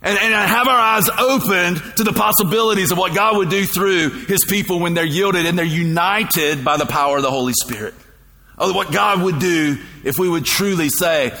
And, 0.00 0.16
and 0.16 0.32
have 0.32 0.68
our 0.68 0.78
eyes 0.78 1.08
opened 1.18 1.82
to 1.96 2.04
the 2.04 2.12
possibilities 2.12 2.92
of 2.92 2.98
what 2.98 3.16
God 3.16 3.36
would 3.38 3.48
do 3.48 3.66
through 3.66 4.10
His 4.10 4.44
people 4.48 4.78
when 4.78 4.94
they're 4.94 5.04
yielded 5.04 5.44
and 5.44 5.58
they're 5.58 5.64
united 5.64 6.64
by 6.64 6.76
the 6.76 6.86
power 6.86 7.16
of 7.16 7.24
the 7.24 7.30
Holy 7.32 7.52
Spirit. 7.52 7.94
Of 8.56 8.76
what 8.76 8.92
God 8.92 9.22
would 9.22 9.40
do 9.40 9.76
if 10.04 10.16
we 10.16 10.28
would 10.28 10.44
truly 10.44 10.88
say, 10.88 11.36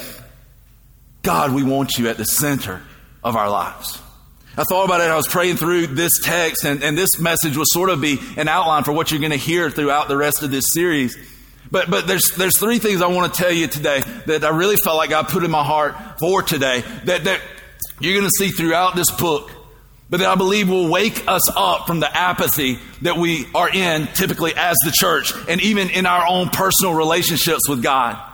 God, 1.22 1.52
we 1.52 1.62
want 1.62 1.98
you 1.98 2.08
at 2.08 2.16
the 2.16 2.24
center 2.24 2.82
of 3.28 3.36
our 3.36 3.50
lives. 3.50 4.00
I 4.56 4.64
thought 4.64 4.86
about 4.86 5.02
it. 5.02 5.04
I 5.04 5.16
was 5.16 5.28
praying 5.28 5.56
through 5.56 5.88
this 5.88 6.20
text, 6.24 6.64
and, 6.64 6.82
and 6.82 6.98
this 6.98 7.20
message 7.20 7.56
will 7.56 7.66
sort 7.66 7.90
of 7.90 8.00
be 8.00 8.18
an 8.36 8.48
outline 8.48 8.82
for 8.82 8.90
what 8.92 9.10
you're 9.10 9.20
going 9.20 9.30
to 9.30 9.36
hear 9.36 9.70
throughout 9.70 10.08
the 10.08 10.16
rest 10.16 10.42
of 10.42 10.50
this 10.50 10.72
series. 10.72 11.16
But, 11.70 11.90
but 11.90 12.06
there's, 12.06 12.30
there's 12.36 12.58
three 12.58 12.78
things 12.78 13.02
I 13.02 13.06
want 13.06 13.32
to 13.32 13.40
tell 13.40 13.52
you 13.52 13.68
today 13.68 14.00
that 14.26 14.44
I 14.44 14.48
really 14.48 14.76
felt 14.76 14.96
like 14.96 15.10
God 15.10 15.28
put 15.28 15.44
in 15.44 15.50
my 15.50 15.62
heart 15.62 16.18
for 16.18 16.42
today 16.42 16.82
that, 17.04 17.24
that 17.24 17.40
you're 18.00 18.14
going 18.14 18.24
to 18.24 18.36
see 18.36 18.48
throughout 18.48 18.96
this 18.96 19.10
book, 19.10 19.50
but 20.08 20.20
that 20.20 20.28
I 20.28 20.34
believe 20.34 20.70
will 20.70 20.90
wake 20.90 21.28
us 21.28 21.52
up 21.54 21.86
from 21.86 22.00
the 22.00 22.16
apathy 22.16 22.78
that 23.02 23.18
we 23.18 23.46
are 23.54 23.68
in 23.68 24.06
typically 24.14 24.54
as 24.56 24.76
the 24.82 24.90
church 24.90 25.32
and 25.48 25.60
even 25.60 25.90
in 25.90 26.06
our 26.06 26.26
own 26.26 26.48
personal 26.48 26.94
relationships 26.94 27.68
with 27.68 27.82
God. 27.82 28.27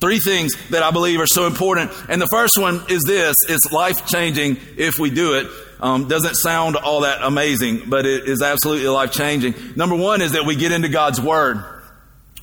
Three 0.00 0.18
things 0.18 0.52
that 0.70 0.82
I 0.82 0.90
believe 0.90 1.20
are 1.20 1.26
so 1.26 1.46
important. 1.46 1.92
And 2.08 2.22
the 2.22 2.28
first 2.30 2.56
one 2.58 2.82
is 2.88 3.02
this 3.06 3.36
it's 3.48 3.70
life 3.70 4.06
changing 4.06 4.56
if 4.78 4.98
we 4.98 5.10
do 5.10 5.34
it. 5.34 5.46
Um, 5.78 6.08
doesn't 6.08 6.36
sound 6.36 6.76
all 6.76 7.02
that 7.02 7.22
amazing, 7.22 7.82
but 7.86 8.06
it 8.06 8.24
is 8.28 8.42
absolutely 8.42 8.88
life 8.88 9.12
changing. 9.12 9.54
Number 9.76 9.96
one 9.96 10.22
is 10.22 10.32
that 10.32 10.44
we 10.44 10.56
get 10.56 10.72
into 10.72 10.88
God's 10.88 11.20
Word. 11.20 11.64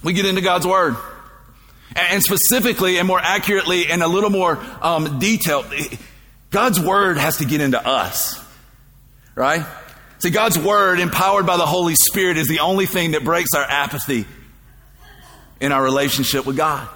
We 0.04 0.14
get 0.14 0.26
into 0.26 0.42
God's 0.42 0.68
Word. 0.68 0.96
And 1.96 2.22
specifically 2.22 3.00
and 3.00 3.08
more 3.08 3.20
accurately 3.20 3.88
and 3.88 4.04
a 4.04 4.08
little 4.08 4.30
more 4.30 4.60
um, 4.82 5.18
detailed, 5.18 5.66
God's 6.52 6.80
Word 6.80 7.18
has 7.18 7.38
to 7.38 7.46
get 7.46 7.62
into 7.62 7.84
us, 7.84 8.40
right? 9.34 9.66
See, 10.20 10.30
God's 10.30 10.60
Word, 10.60 11.00
empowered 11.00 11.46
by 11.46 11.58
the 11.58 11.66
Holy 11.66 11.96
Spirit, 11.96 12.38
is 12.38 12.48
the 12.48 12.60
only 12.60 12.86
thing 12.86 13.12
that 13.12 13.24
breaks 13.24 13.50
our 13.56 13.64
apathy 13.64 14.26
in 15.60 15.72
our 15.72 15.84
relationship 15.84 16.46
with 16.46 16.58
God. 16.58 16.88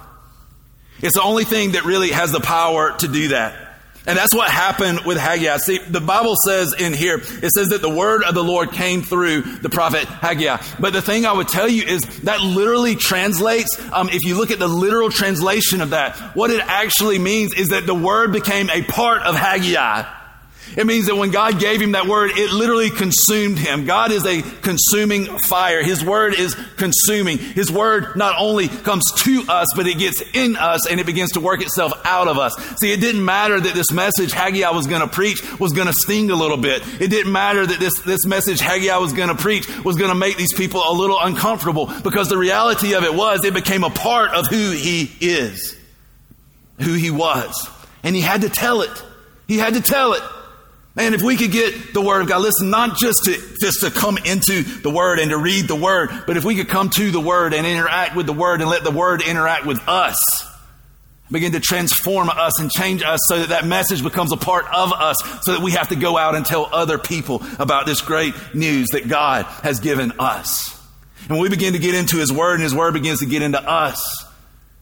It's 1.02 1.16
the 1.16 1.22
only 1.22 1.44
thing 1.44 1.72
that 1.72 1.84
really 1.84 2.10
has 2.10 2.32
the 2.32 2.40
power 2.40 2.96
to 2.98 3.08
do 3.08 3.28
that. 3.28 3.72
And 4.04 4.18
that's 4.18 4.34
what 4.34 4.50
happened 4.50 5.00
with 5.06 5.16
Haggai. 5.16 5.58
See, 5.58 5.78
the 5.78 6.00
Bible 6.00 6.34
says 6.44 6.74
in 6.76 6.92
here, 6.92 7.18
it 7.18 7.50
says 7.50 7.68
that 7.68 7.82
the 7.82 7.90
word 7.90 8.24
of 8.24 8.34
the 8.34 8.42
Lord 8.42 8.72
came 8.72 9.02
through 9.02 9.42
the 9.42 9.68
prophet 9.68 10.04
Haggai. 10.04 10.60
But 10.80 10.92
the 10.92 11.02
thing 11.02 11.24
I 11.24 11.32
would 11.32 11.46
tell 11.46 11.68
you 11.68 11.84
is 11.84 12.00
that 12.22 12.40
literally 12.40 12.96
translates, 12.96 13.80
um, 13.92 14.08
if 14.08 14.24
you 14.24 14.36
look 14.36 14.50
at 14.50 14.58
the 14.58 14.66
literal 14.66 15.08
translation 15.08 15.80
of 15.80 15.90
that, 15.90 16.16
what 16.34 16.50
it 16.50 16.60
actually 16.60 17.20
means 17.20 17.54
is 17.54 17.68
that 17.68 17.86
the 17.86 17.94
word 17.94 18.32
became 18.32 18.70
a 18.70 18.82
part 18.82 19.22
of 19.22 19.36
Haggai. 19.36 20.02
It 20.76 20.86
means 20.86 21.06
that 21.06 21.16
when 21.16 21.30
God 21.30 21.60
gave 21.60 21.80
him 21.80 21.92
that 21.92 22.06
word, 22.06 22.30
it 22.34 22.50
literally 22.50 22.90
consumed 22.90 23.58
him. 23.58 23.84
God 23.84 24.10
is 24.10 24.24
a 24.24 24.42
consuming 24.42 25.26
fire. 25.40 25.82
His 25.82 26.04
word 26.04 26.34
is 26.34 26.54
consuming. 26.76 27.38
His 27.38 27.70
word 27.70 28.16
not 28.16 28.36
only 28.38 28.68
comes 28.68 29.10
to 29.22 29.44
us, 29.48 29.68
but 29.76 29.86
it 29.86 29.98
gets 29.98 30.22
in 30.34 30.56
us 30.56 30.86
and 30.90 30.98
it 30.98 31.06
begins 31.06 31.32
to 31.32 31.40
work 31.40 31.60
itself 31.60 31.92
out 32.04 32.28
of 32.28 32.38
us. 32.38 32.54
See, 32.78 32.92
it 32.92 33.00
didn't 33.00 33.24
matter 33.24 33.60
that 33.60 33.74
this 33.74 33.90
message 33.92 34.32
Haggai 34.32 34.70
was 34.70 34.86
going 34.86 35.02
to 35.02 35.08
preach 35.08 35.40
was 35.58 35.72
going 35.72 35.88
to 35.88 35.92
sting 35.92 36.30
a 36.30 36.36
little 36.36 36.56
bit. 36.56 36.82
It 37.00 37.08
didn't 37.08 37.32
matter 37.32 37.66
that 37.66 37.78
this, 37.78 37.98
this 38.00 38.24
message 38.24 38.60
Haggai 38.60 38.96
was 38.96 39.12
going 39.12 39.28
to 39.28 39.34
preach 39.34 39.68
was 39.84 39.96
going 39.96 40.10
to 40.10 40.16
make 40.16 40.36
these 40.36 40.54
people 40.54 40.82
a 40.84 40.92
little 40.92 41.18
uncomfortable 41.20 41.92
because 42.02 42.28
the 42.28 42.38
reality 42.38 42.94
of 42.94 43.04
it 43.04 43.14
was 43.14 43.44
it 43.44 43.54
became 43.54 43.84
a 43.84 43.90
part 43.90 44.30
of 44.30 44.46
who 44.46 44.70
he 44.70 45.10
is, 45.20 45.76
who 46.80 46.94
he 46.94 47.10
was. 47.10 47.68
And 48.02 48.16
he 48.16 48.22
had 48.22 48.42
to 48.42 48.48
tell 48.48 48.82
it. 48.82 49.04
He 49.46 49.58
had 49.58 49.74
to 49.74 49.80
tell 49.80 50.14
it. 50.14 50.22
Man, 50.94 51.14
if 51.14 51.22
we 51.22 51.36
could 51.36 51.52
get 51.52 51.94
the 51.94 52.02
Word 52.02 52.20
of 52.20 52.28
God, 52.28 52.42
listen, 52.42 52.68
not 52.68 52.98
just 52.98 53.24
to, 53.24 53.32
just 53.58 53.80
to 53.80 53.90
come 53.90 54.18
into 54.18 54.62
the 54.62 54.90
Word 54.90 55.20
and 55.20 55.30
to 55.30 55.38
read 55.38 55.66
the 55.66 55.74
Word, 55.74 56.10
but 56.26 56.36
if 56.36 56.44
we 56.44 56.54
could 56.54 56.68
come 56.68 56.90
to 56.90 57.10
the 57.10 57.20
Word 57.20 57.54
and 57.54 57.66
interact 57.66 58.14
with 58.14 58.26
the 58.26 58.34
Word 58.34 58.60
and 58.60 58.68
let 58.68 58.84
the 58.84 58.90
Word 58.90 59.22
interact 59.22 59.64
with 59.64 59.80
us, 59.88 60.22
begin 61.30 61.52
to 61.52 61.60
transform 61.60 62.28
us 62.28 62.60
and 62.60 62.70
change 62.70 63.02
us 63.02 63.18
so 63.26 63.38
that 63.38 63.48
that 63.48 63.66
message 63.66 64.02
becomes 64.02 64.32
a 64.32 64.36
part 64.36 64.66
of 64.66 64.92
us 64.92 65.16
so 65.40 65.52
that 65.52 65.62
we 65.62 65.70
have 65.70 65.88
to 65.88 65.96
go 65.96 66.18
out 66.18 66.34
and 66.34 66.44
tell 66.44 66.68
other 66.70 66.98
people 66.98 67.42
about 67.58 67.86
this 67.86 68.02
great 68.02 68.34
news 68.52 68.88
that 68.88 69.08
God 69.08 69.46
has 69.62 69.80
given 69.80 70.12
us. 70.18 70.78
And 71.22 71.30
when 71.30 71.40
we 71.40 71.48
begin 71.48 71.72
to 71.72 71.78
get 71.78 71.94
into 71.94 72.18
His 72.18 72.30
Word 72.30 72.54
and 72.54 72.62
His 72.62 72.74
Word 72.74 72.92
begins 72.92 73.20
to 73.20 73.26
get 73.26 73.40
into 73.40 73.62
us, 73.62 74.26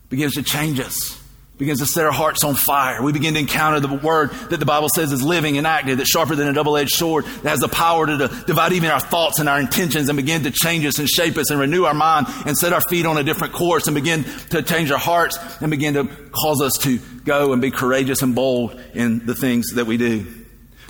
begins 0.09 0.35
to 0.35 0.42
change 0.42 0.81
us 0.81 1.19
begins 1.61 1.79
to 1.81 1.87
set 1.87 2.07
our 2.07 2.11
hearts 2.11 2.42
on 2.42 2.55
fire. 2.55 3.03
We 3.03 3.12
begin 3.12 3.35
to 3.35 3.40
encounter 3.40 3.81
the 3.81 3.94
word 3.94 4.31
that 4.49 4.59
the 4.59 4.66
Bible 4.66 4.88
says 4.88 5.12
is 5.12 5.23
living 5.23 5.59
and 5.59 5.66
active, 5.66 5.99
that's 5.99 6.11
sharper 6.11 6.35
than 6.35 6.49
a 6.49 6.53
double 6.55 6.77
edged 6.77 6.94
sword, 6.94 7.27
that 7.27 7.51
has 7.51 7.61
the 7.61 7.68
power 7.68 8.07
to 8.07 8.16
divide 8.46 8.73
even 8.73 8.90
our 8.90 8.99
thoughts 8.99 9.38
and 9.38 9.49
our 9.49 9.61
intentions 9.61 10.09
and 10.09 10.16
begin 10.16 10.42
to 10.44 10.51
change 10.51 10.87
us 10.87 10.99
and 10.99 11.07
shape 11.09 11.37
us 11.37 11.51
and 11.51 11.61
renew 11.61 11.85
our 11.85 11.94
mind 11.94 12.27
and 12.46 12.57
set 12.57 12.73
our 12.73 12.81
feet 12.81 13.05
on 13.05 13.18
a 13.18 13.23
different 13.23 13.53
course 13.53 13.87
and 13.87 13.94
begin 13.94 14.25
to 14.49 14.62
change 14.62 14.90
our 14.90 14.99
hearts 14.99 15.38
and 15.61 15.70
begin 15.70 15.94
to 15.94 16.05
cause 16.33 16.62
us 16.62 16.79
to 16.79 16.99
go 17.25 17.53
and 17.53 17.61
be 17.61 17.70
courageous 17.70 18.23
and 18.23 18.35
bold 18.35 18.81
in 18.94 19.25
the 19.27 19.35
things 19.35 19.75
that 19.75 19.87
we 19.87 19.99
do. 19.99 20.39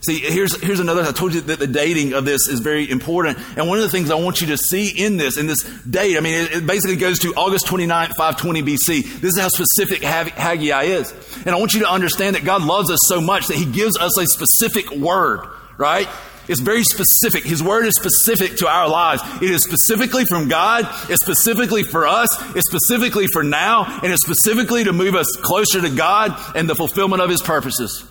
See, 0.02 0.18
here's, 0.18 0.58
here's 0.62 0.80
another, 0.80 1.02
I 1.02 1.12
told 1.12 1.34
you 1.34 1.42
that 1.42 1.58
the 1.58 1.66
dating 1.66 2.14
of 2.14 2.24
this 2.24 2.48
is 2.48 2.60
very 2.60 2.90
important. 2.90 3.38
And 3.56 3.68
one 3.68 3.78
of 3.78 3.84
the 3.84 3.90
things 3.90 4.10
I 4.10 4.14
want 4.14 4.40
you 4.40 4.46
to 4.48 4.56
see 4.56 4.88
in 4.88 5.18
this, 5.18 5.36
in 5.36 5.46
this 5.46 5.62
date, 5.82 6.16
I 6.16 6.20
mean, 6.20 6.34
it, 6.34 6.52
it 6.52 6.66
basically 6.66 6.96
goes 6.96 7.18
to 7.20 7.34
August 7.34 7.66
29th, 7.66 8.12
520 8.16 8.62
BC. 8.62 9.20
This 9.20 9.34
is 9.34 9.38
how 9.38 9.48
specific 9.48 10.02
Haggai 10.02 10.82
is. 10.84 11.12
And 11.44 11.50
I 11.50 11.58
want 11.58 11.74
you 11.74 11.80
to 11.80 11.90
understand 11.90 12.36
that 12.36 12.44
God 12.44 12.62
loves 12.62 12.90
us 12.90 13.00
so 13.04 13.20
much 13.20 13.48
that 13.48 13.56
He 13.56 13.66
gives 13.66 13.98
us 13.98 14.18
a 14.18 14.26
specific 14.26 14.90
word, 14.90 15.46
right? 15.76 16.08
It's 16.48 16.60
very 16.60 16.82
specific. 16.82 17.44
His 17.44 17.62
word 17.62 17.86
is 17.86 17.94
specific 17.94 18.56
to 18.56 18.68
our 18.68 18.88
lives. 18.88 19.22
It 19.42 19.50
is 19.50 19.62
specifically 19.62 20.24
from 20.24 20.48
God. 20.48 20.88
It's 21.08 21.22
specifically 21.22 21.84
for 21.84 22.06
us. 22.06 22.28
It's 22.56 22.68
specifically 22.68 23.26
for 23.32 23.44
now. 23.44 24.00
And 24.02 24.12
it's 24.12 24.24
specifically 24.24 24.84
to 24.84 24.92
move 24.92 25.14
us 25.14 25.28
closer 25.42 25.80
to 25.82 25.90
God 25.90 26.34
and 26.56 26.68
the 26.68 26.74
fulfillment 26.74 27.22
of 27.22 27.30
His 27.30 27.42
purposes. 27.42 28.04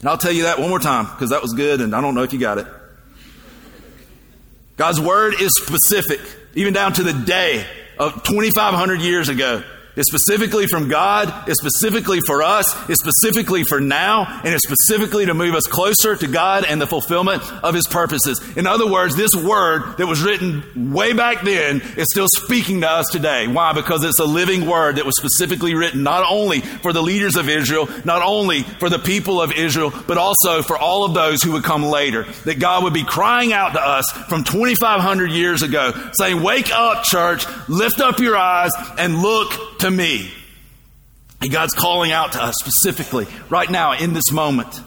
And 0.00 0.08
I'll 0.08 0.18
tell 0.18 0.32
you 0.32 0.44
that 0.44 0.58
one 0.58 0.68
more 0.68 0.78
time 0.78 1.06
because 1.06 1.30
that 1.30 1.42
was 1.42 1.52
good 1.54 1.80
and 1.80 1.94
I 1.94 2.00
don't 2.00 2.14
know 2.14 2.22
if 2.22 2.32
you 2.32 2.38
got 2.38 2.58
it. 2.58 2.66
God's 4.76 5.00
word 5.00 5.34
is 5.40 5.50
specific, 5.56 6.20
even 6.54 6.72
down 6.72 6.92
to 6.94 7.02
the 7.02 7.12
day 7.12 7.66
of 7.98 8.22
2,500 8.22 9.00
years 9.00 9.28
ago. 9.28 9.62
It's 9.98 10.08
specifically 10.08 10.68
from 10.68 10.88
God. 10.88 11.48
It's 11.48 11.60
specifically 11.60 12.20
for 12.24 12.40
us. 12.40 12.72
It's 12.88 13.00
specifically 13.02 13.64
for 13.64 13.80
now. 13.80 14.40
And 14.44 14.54
it's 14.54 14.64
specifically 14.64 15.26
to 15.26 15.34
move 15.34 15.56
us 15.56 15.64
closer 15.64 16.14
to 16.14 16.26
God 16.28 16.64
and 16.64 16.80
the 16.80 16.86
fulfillment 16.86 17.42
of 17.64 17.74
His 17.74 17.86
purposes. 17.88 18.40
In 18.56 18.68
other 18.68 18.86
words, 18.86 19.16
this 19.16 19.34
word 19.34 19.96
that 19.98 20.06
was 20.06 20.22
written 20.22 20.92
way 20.92 21.14
back 21.14 21.42
then 21.42 21.80
is 21.96 22.06
still 22.12 22.28
speaking 22.36 22.82
to 22.82 22.88
us 22.88 23.08
today. 23.10 23.48
Why? 23.48 23.72
Because 23.72 24.04
it's 24.04 24.20
a 24.20 24.24
living 24.24 24.66
word 24.66 24.96
that 24.96 25.04
was 25.04 25.16
specifically 25.16 25.74
written 25.74 26.04
not 26.04 26.24
only 26.30 26.60
for 26.60 26.92
the 26.92 27.02
leaders 27.02 27.34
of 27.34 27.48
Israel, 27.48 27.88
not 28.04 28.22
only 28.22 28.62
for 28.62 28.88
the 28.88 29.00
people 29.00 29.42
of 29.42 29.50
Israel, 29.50 29.92
but 30.06 30.16
also 30.16 30.62
for 30.62 30.78
all 30.78 31.04
of 31.04 31.14
those 31.14 31.42
who 31.42 31.52
would 31.52 31.64
come 31.64 31.82
later. 31.82 32.22
That 32.44 32.60
God 32.60 32.84
would 32.84 32.94
be 32.94 33.02
crying 33.02 33.52
out 33.52 33.72
to 33.72 33.80
us 33.80 34.08
from 34.28 34.44
2,500 34.44 35.32
years 35.32 35.62
ago, 35.62 35.92
saying, 36.12 36.40
Wake 36.40 36.72
up, 36.72 37.02
church, 37.02 37.46
lift 37.68 38.00
up 38.00 38.20
your 38.20 38.36
eyes 38.36 38.70
and 38.96 39.20
look 39.20 39.78
to 39.78 39.87
to 39.88 39.96
me. 39.96 40.30
And 41.40 41.52
God's 41.52 41.74
calling 41.74 42.12
out 42.12 42.32
to 42.32 42.42
us 42.42 42.54
specifically 42.58 43.26
right 43.48 43.70
now 43.70 43.92
in 43.92 44.12
this 44.12 44.32
moment. 44.32 44.80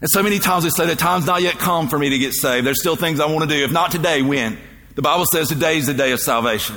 And 0.00 0.10
so 0.10 0.22
many 0.22 0.38
times 0.38 0.64
we 0.64 0.70
say, 0.70 0.86
the 0.86 0.96
time's 0.96 1.26
not 1.26 1.42
yet 1.42 1.58
come 1.58 1.88
for 1.88 1.98
me 1.98 2.10
to 2.10 2.18
get 2.18 2.32
saved. 2.32 2.66
There's 2.66 2.80
still 2.80 2.96
things 2.96 3.20
I 3.20 3.26
want 3.26 3.48
to 3.48 3.56
do. 3.56 3.62
If 3.62 3.70
not 3.70 3.92
today, 3.92 4.22
when? 4.22 4.58
The 4.94 5.02
Bible 5.02 5.26
says 5.30 5.48
today 5.48 5.76
is 5.76 5.86
the 5.86 5.94
day 5.94 6.12
of 6.12 6.20
salvation. 6.20 6.76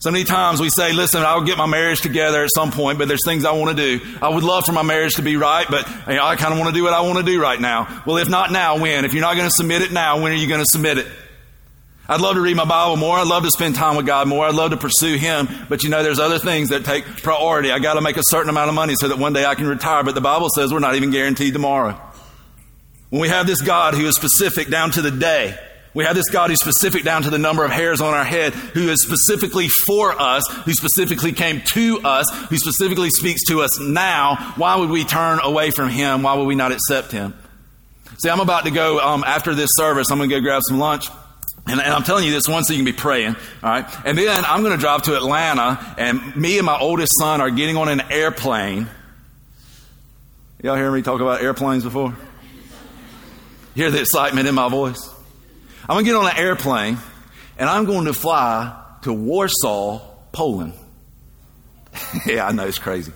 So 0.00 0.12
many 0.12 0.22
times 0.22 0.60
we 0.60 0.70
say, 0.70 0.92
listen, 0.92 1.22
I'll 1.22 1.42
get 1.42 1.58
my 1.58 1.66
marriage 1.66 2.00
together 2.00 2.44
at 2.44 2.50
some 2.54 2.70
point, 2.70 2.98
but 2.98 3.08
there's 3.08 3.24
things 3.24 3.44
I 3.44 3.52
want 3.52 3.76
to 3.76 3.98
do. 3.98 4.06
I 4.22 4.28
would 4.28 4.44
love 4.44 4.64
for 4.64 4.70
my 4.72 4.84
marriage 4.84 5.16
to 5.16 5.22
be 5.22 5.36
right, 5.36 5.66
but 5.68 5.88
you 6.06 6.14
know, 6.14 6.24
I 6.24 6.36
kind 6.36 6.52
of 6.52 6.60
want 6.60 6.72
to 6.72 6.74
do 6.78 6.84
what 6.84 6.92
I 6.92 7.00
want 7.00 7.18
to 7.18 7.24
do 7.24 7.42
right 7.42 7.60
now. 7.60 8.02
Well, 8.06 8.18
if 8.18 8.28
not 8.28 8.52
now, 8.52 8.78
when? 8.78 9.04
If 9.04 9.12
you're 9.12 9.22
not 9.22 9.34
going 9.34 9.48
to 9.48 9.54
submit 9.54 9.82
it 9.82 9.90
now, 9.90 10.22
when 10.22 10.30
are 10.30 10.36
you 10.36 10.46
going 10.46 10.60
to 10.60 10.70
submit 10.70 10.98
it? 10.98 11.08
I'd 12.10 12.22
love 12.22 12.36
to 12.36 12.40
read 12.40 12.56
my 12.56 12.64
Bible 12.64 12.96
more. 12.96 13.18
I'd 13.18 13.26
love 13.26 13.42
to 13.42 13.50
spend 13.50 13.74
time 13.74 13.96
with 13.96 14.06
God 14.06 14.28
more. 14.28 14.46
I'd 14.46 14.54
love 14.54 14.70
to 14.70 14.78
pursue 14.78 15.16
Him. 15.16 15.46
But 15.68 15.82
you 15.82 15.90
know, 15.90 16.02
there's 16.02 16.18
other 16.18 16.38
things 16.38 16.70
that 16.70 16.84
take 16.84 17.04
priority. 17.04 17.70
I 17.70 17.80
got 17.80 17.94
to 17.94 18.00
make 18.00 18.16
a 18.16 18.22
certain 18.24 18.48
amount 18.48 18.70
of 18.70 18.74
money 18.74 18.94
so 18.96 19.08
that 19.08 19.18
one 19.18 19.34
day 19.34 19.44
I 19.44 19.54
can 19.54 19.66
retire. 19.66 20.02
But 20.02 20.14
the 20.14 20.22
Bible 20.22 20.48
says 20.48 20.72
we're 20.72 20.78
not 20.78 20.94
even 20.94 21.10
guaranteed 21.10 21.52
tomorrow. 21.52 22.00
When 23.10 23.20
we 23.20 23.28
have 23.28 23.46
this 23.46 23.60
God 23.60 23.92
who 23.92 24.06
is 24.06 24.16
specific 24.16 24.68
down 24.68 24.90
to 24.92 25.02
the 25.02 25.10
day, 25.10 25.58
we 25.92 26.04
have 26.04 26.16
this 26.16 26.30
God 26.30 26.48
who's 26.48 26.60
specific 26.60 27.04
down 27.04 27.24
to 27.24 27.30
the 27.30 27.38
number 27.38 27.64
of 27.64 27.70
hairs 27.70 28.00
on 28.00 28.14
our 28.14 28.24
head, 28.24 28.54
who 28.54 28.88
is 28.88 29.02
specifically 29.02 29.68
for 29.86 30.12
us, 30.12 30.46
who 30.64 30.72
specifically 30.72 31.32
came 31.32 31.60
to 31.72 32.00
us, 32.04 32.30
who 32.48 32.56
specifically 32.56 33.10
speaks 33.10 33.44
to 33.48 33.60
us 33.60 33.78
now. 33.78 34.54
Why 34.56 34.76
would 34.76 34.90
we 34.90 35.04
turn 35.04 35.40
away 35.42 35.72
from 35.72 35.90
Him? 35.90 36.22
Why 36.22 36.34
would 36.34 36.46
we 36.46 36.54
not 36.54 36.72
accept 36.72 37.12
Him? 37.12 37.34
See, 38.18 38.30
I'm 38.30 38.40
about 38.40 38.64
to 38.64 38.70
go 38.70 38.98
um, 38.98 39.24
after 39.24 39.54
this 39.54 39.70
service. 39.74 40.10
I'm 40.10 40.18
going 40.18 40.30
to 40.30 40.36
go 40.36 40.40
grab 40.40 40.62
some 40.66 40.78
lunch. 40.78 41.08
And, 41.68 41.80
I'm 41.80 42.02
telling 42.02 42.24
you 42.24 42.32
this 42.32 42.48
one 42.48 42.64
so 42.64 42.72
you 42.72 42.78
can 42.78 42.86
be 42.86 42.92
praying, 42.92 43.36
all 43.62 43.70
right? 43.70 43.86
And 44.06 44.16
then 44.16 44.44
I'm 44.44 44.62
going 44.62 44.74
to 44.74 44.80
drive 44.80 45.02
to 45.02 45.16
Atlanta, 45.16 45.94
and 45.98 46.34
me 46.34 46.56
and 46.56 46.64
my 46.64 46.78
oldest 46.78 47.12
son 47.18 47.40
are 47.40 47.50
getting 47.50 47.76
on 47.76 47.88
an 47.88 48.00
airplane. 48.10 48.88
Y'all 50.62 50.76
hear 50.76 50.90
me 50.90 51.02
talk 51.02 51.20
about 51.20 51.42
airplanes 51.42 51.84
before? 51.84 52.16
Hear 53.74 53.90
the 53.90 54.00
excitement 54.00 54.48
in 54.48 54.54
my 54.54 54.68
voice? 54.68 55.08
I'm 55.82 55.94
going 55.94 56.04
to 56.04 56.10
get 56.10 56.16
on 56.16 56.26
an 56.26 56.36
airplane, 56.36 56.98
and 57.58 57.68
I'm 57.68 57.84
going 57.84 58.06
to 58.06 58.14
fly 58.14 58.74
to 59.02 59.12
Warsaw, 59.12 60.00
Poland. 60.32 60.72
yeah, 62.26 62.46
I 62.46 62.52
know 62.52 62.66
it's 62.66 62.78
crazy. 62.78 63.12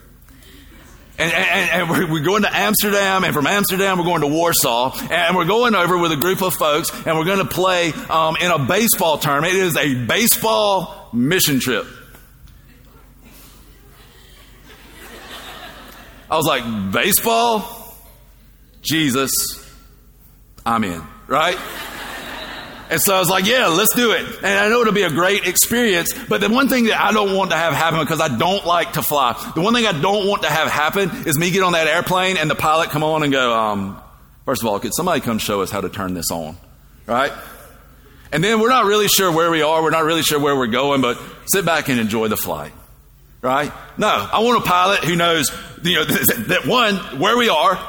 And, 1.18 1.33
and, 1.33 1.90
and, 1.90 2.11
we're, 2.11 2.20
going 2.20 2.42
to 2.42 2.57
Amsterdam, 2.57 3.22
and 3.25 3.35
from 3.35 3.46
Amsterdam, 3.46 3.98
we're 3.98 4.05
going 4.05 4.22
to 4.22 4.27
Warsaw, 4.27 4.96
and 5.11 5.37
we're 5.37 5.44
going 5.44 5.75
over 5.75 5.98
with 5.98 6.11
a 6.11 6.16
group 6.16 6.42
of 6.42 6.55
folks, 6.55 6.90
and 7.07 7.18
we're 7.18 7.27
going 7.27 7.38
to 7.38 7.44
play 7.44 7.92
um, 8.09 8.37
in 8.40 8.51
a 8.51 8.59
baseball 8.59 9.18
tournament. 9.18 9.55
It 9.55 9.61
is 9.61 9.77
a 9.77 9.94
baseball 9.94 11.11
mission 11.12 11.61
trip. 11.61 11.87
I 16.31 16.37
was 16.37 16.46
like, 16.46 16.92
baseball? 16.92 17.94
Jesus, 18.81 19.33
I'm 20.64 20.83
in, 20.83 21.03
right? 21.27 21.59
And 22.92 23.00
so 23.00 23.16
I 23.16 23.20
was 23.20 23.31
like, 23.31 23.46
yeah, 23.46 23.68
let's 23.68 23.94
do 23.94 24.11
it. 24.11 24.26
And 24.42 24.59
I 24.59 24.68
know 24.68 24.83
it'll 24.83 24.92
be 24.92 25.05
a 25.05 25.11
great 25.11 25.46
experience. 25.46 26.12
But 26.28 26.42
the 26.42 26.50
one 26.50 26.68
thing 26.68 26.85
that 26.85 27.02
I 27.02 27.11
don't 27.11 27.35
want 27.35 27.50
to 27.50 27.57
have 27.57 27.72
happen 27.72 28.00
because 28.00 28.20
I 28.20 28.28
don't 28.37 28.66
like 28.66 28.92
to 28.92 29.02
fly, 29.02 29.33
the 29.55 29.62
one 29.62 29.72
thing 29.72 29.87
I 29.87 29.98
don't 29.98 30.28
want 30.28 30.42
to 30.42 30.50
have 30.50 30.70
happen 30.70 31.09
is 31.26 31.38
me 31.38 31.50
get 31.50 31.62
on 31.62 31.72
that 31.72 31.87
airplane 31.87 32.37
and 32.37 32.50
the 32.50 32.55
pilot 32.55 32.90
come 32.90 33.02
on 33.02 33.22
and 33.22 33.33
go, 33.33 33.50
um, 33.50 33.98
first 34.44 34.61
of 34.61 34.68
all, 34.68 34.78
could 34.78 34.92
somebody 34.94 35.22
come 35.22 35.38
show 35.38 35.62
us 35.62 35.70
how 35.70 35.81
to 35.81 35.88
turn 35.88 36.12
this 36.12 36.31
on? 36.31 36.55
Right? 37.07 37.33
And 38.31 38.44
then 38.44 38.61
we're 38.61 38.68
not 38.68 38.85
really 38.85 39.09
sure 39.09 39.33
where 39.33 39.50
we 39.50 39.62
are. 39.62 39.83
We're 39.83 39.88
not 39.88 40.05
really 40.05 40.22
sure 40.22 40.38
where 40.38 40.55
we're 40.55 40.66
going, 40.66 41.00
but 41.00 41.18
sit 41.46 41.64
back 41.64 41.88
and 41.88 41.98
enjoy 41.98 42.28
the 42.28 42.37
flight. 42.37 42.74
Right? 43.40 43.72
No, 43.96 44.09
I 44.09 44.40
want 44.40 44.62
a 44.62 44.68
pilot 44.68 45.02
who 45.02 45.16
knows, 45.16 45.50
you 45.83 45.94
know, 45.94 46.05
that 46.48 46.66
one, 46.66 46.96
where 47.18 47.38
we 47.38 47.48
are, 47.48 47.83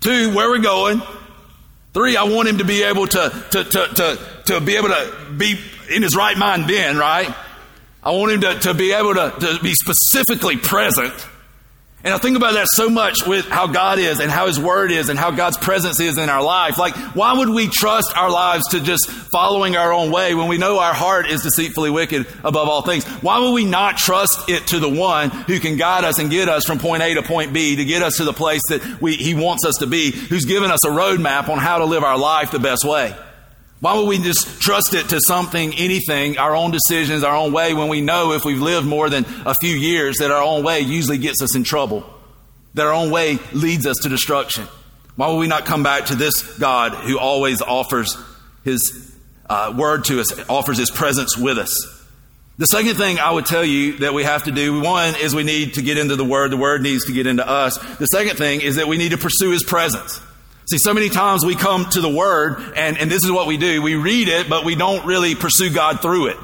two, 0.00 0.34
where 0.34 0.48
we're 0.48 0.62
going, 0.62 1.02
Three, 1.96 2.14
I 2.14 2.24
want 2.24 2.46
him 2.46 2.58
to 2.58 2.64
be 2.64 2.82
able 2.82 3.06
to, 3.06 3.44
to, 3.52 3.64
to, 3.64 3.86
to, 3.94 4.18
to 4.44 4.60
be 4.60 4.76
able 4.76 4.88
to 4.88 5.32
be 5.34 5.58
in 5.90 6.02
his 6.02 6.14
right 6.14 6.36
mind 6.36 6.68
then, 6.68 6.98
right? 6.98 7.34
I 8.02 8.10
want 8.10 8.32
him 8.32 8.40
to, 8.42 8.58
to 8.58 8.74
be 8.74 8.92
able 8.92 9.14
to, 9.14 9.32
to 9.40 9.58
be 9.62 9.72
specifically 9.72 10.58
present 10.58 11.14
and 12.06 12.14
I 12.14 12.18
think 12.18 12.36
about 12.36 12.54
that 12.54 12.68
so 12.68 12.88
much 12.88 13.26
with 13.26 13.46
how 13.46 13.66
God 13.66 13.98
is 13.98 14.20
and 14.20 14.30
how 14.30 14.46
His 14.46 14.60
Word 14.60 14.92
is 14.92 15.08
and 15.08 15.18
how 15.18 15.32
God's 15.32 15.58
presence 15.58 15.98
is 15.98 16.18
in 16.18 16.28
our 16.28 16.40
life. 16.40 16.78
Like, 16.78 16.94
why 17.16 17.32
would 17.32 17.48
we 17.48 17.66
trust 17.66 18.16
our 18.16 18.30
lives 18.30 18.68
to 18.68 18.80
just 18.80 19.10
following 19.10 19.74
our 19.74 19.92
own 19.92 20.12
way 20.12 20.32
when 20.36 20.46
we 20.46 20.56
know 20.56 20.78
our 20.78 20.94
heart 20.94 21.28
is 21.28 21.42
deceitfully 21.42 21.90
wicked 21.90 22.28
above 22.44 22.68
all 22.68 22.82
things? 22.82 23.02
Why 23.04 23.40
would 23.40 23.50
we 23.50 23.64
not 23.64 23.96
trust 23.96 24.48
it 24.48 24.68
to 24.68 24.78
the 24.78 24.88
one 24.88 25.30
who 25.30 25.58
can 25.58 25.78
guide 25.78 26.04
us 26.04 26.20
and 26.20 26.30
get 26.30 26.48
us 26.48 26.64
from 26.64 26.78
point 26.78 27.02
A 27.02 27.14
to 27.14 27.22
point 27.24 27.52
B 27.52 27.74
to 27.74 27.84
get 27.84 28.02
us 28.02 28.18
to 28.18 28.24
the 28.24 28.32
place 28.32 28.62
that 28.68 29.02
we, 29.02 29.16
He 29.16 29.34
wants 29.34 29.64
us 29.64 29.74
to 29.78 29.88
be, 29.88 30.12
who's 30.12 30.44
given 30.44 30.70
us 30.70 30.84
a 30.84 30.90
roadmap 30.90 31.48
on 31.48 31.58
how 31.58 31.78
to 31.78 31.86
live 31.86 32.04
our 32.04 32.16
life 32.16 32.52
the 32.52 32.60
best 32.60 32.84
way? 32.84 33.16
Why 33.80 33.96
would 33.96 34.08
we 34.08 34.18
just 34.18 34.60
trust 34.60 34.94
it 34.94 35.10
to 35.10 35.20
something, 35.26 35.74
anything, 35.74 36.38
our 36.38 36.56
own 36.56 36.70
decisions, 36.70 37.22
our 37.22 37.36
own 37.36 37.52
way, 37.52 37.74
when 37.74 37.88
we 37.88 38.00
know 38.00 38.32
if 38.32 38.44
we've 38.44 38.60
lived 38.60 38.86
more 38.86 39.10
than 39.10 39.26
a 39.44 39.54
few 39.60 39.74
years 39.74 40.16
that 40.18 40.30
our 40.30 40.42
own 40.42 40.64
way 40.64 40.80
usually 40.80 41.18
gets 41.18 41.42
us 41.42 41.54
in 41.54 41.62
trouble? 41.62 42.04
That 42.74 42.86
our 42.86 42.94
own 42.94 43.10
way 43.10 43.38
leads 43.52 43.86
us 43.86 43.98
to 43.98 44.08
destruction? 44.08 44.66
Why 45.16 45.28
would 45.28 45.38
we 45.38 45.46
not 45.46 45.66
come 45.66 45.82
back 45.82 46.06
to 46.06 46.14
this 46.14 46.58
God 46.58 46.92
who 46.92 47.18
always 47.18 47.60
offers 47.60 48.16
His 48.64 49.14
uh, 49.48 49.74
word 49.76 50.04
to 50.06 50.20
us, 50.20 50.48
offers 50.48 50.78
His 50.78 50.90
presence 50.90 51.36
with 51.36 51.58
us? 51.58 51.96
The 52.58 52.66
second 52.66 52.94
thing 52.94 53.18
I 53.18 53.30
would 53.30 53.44
tell 53.44 53.64
you 53.64 53.98
that 53.98 54.14
we 54.14 54.24
have 54.24 54.44
to 54.44 54.50
do, 54.50 54.80
one 54.80 55.14
is 55.16 55.34
we 55.34 55.44
need 55.44 55.74
to 55.74 55.82
get 55.82 55.98
into 55.98 56.16
the 56.16 56.24
Word. 56.24 56.50
The 56.50 56.56
Word 56.56 56.80
needs 56.80 57.04
to 57.06 57.12
get 57.12 57.26
into 57.26 57.46
us. 57.46 57.76
The 57.96 58.06
second 58.06 58.36
thing 58.36 58.62
is 58.62 58.76
that 58.76 58.88
we 58.88 58.96
need 58.96 59.10
to 59.10 59.18
pursue 59.18 59.50
His 59.50 59.62
presence. 59.62 60.20
See, 60.68 60.78
so 60.78 60.92
many 60.92 61.08
times 61.08 61.44
we 61.44 61.54
come 61.54 61.88
to 61.90 62.00
the 62.00 62.08
Word, 62.08 62.72
and, 62.76 62.98
and 62.98 63.08
this 63.10 63.24
is 63.24 63.30
what 63.30 63.46
we 63.46 63.56
do. 63.56 63.80
We 63.82 63.94
read 63.94 64.28
it, 64.28 64.48
but 64.48 64.64
we 64.64 64.74
don't 64.74 65.06
really 65.06 65.36
pursue 65.36 65.70
God 65.70 66.00
through 66.02 66.28
it. 66.28 66.36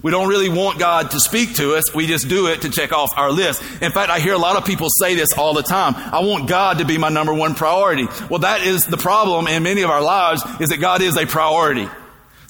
We 0.00 0.12
don't 0.12 0.28
really 0.28 0.48
want 0.48 0.78
God 0.78 1.10
to 1.10 1.18
speak 1.18 1.56
to 1.56 1.74
us. 1.74 1.92
We 1.92 2.06
just 2.06 2.28
do 2.28 2.46
it 2.46 2.62
to 2.62 2.70
check 2.70 2.92
off 2.92 3.10
our 3.16 3.32
list. 3.32 3.60
In 3.82 3.90
fact, 3.90 4.10
I 4.10 4.20
hear 4.20 4.32
a 4.32 4.38
lot 4.38 4.56
of 4.56 4.64
people 4.64 4.88
say 5.00 5.16
this 5.16 5.30
all 5.36 5.54
the 5.54 5.62
time. 5.64 5.96
I 5.96 6.20
want 6.20 6.48
God 6.48 6.78
to 6.78 6.84
be 6.84 6.98
my 6.98 7.08
number 7.08 7.34
one 7.34 7.56
priority. 7.56 8.06
Well, 8.30 8.40
that 8.40 8.62
is 8.62 8.86
the 8.86 8.96
problem 8.96 9.48
in 9.48 9.64
many 9.64 9.82
of 9.82 9.90
our 9.90 10.02
lives 10.02 10.44
is 10.60 10.68
that 10.68 10.78
God 10.78 11.02
is 11.02 11.16
a 11.16 11.26
priority. 11.26 11.88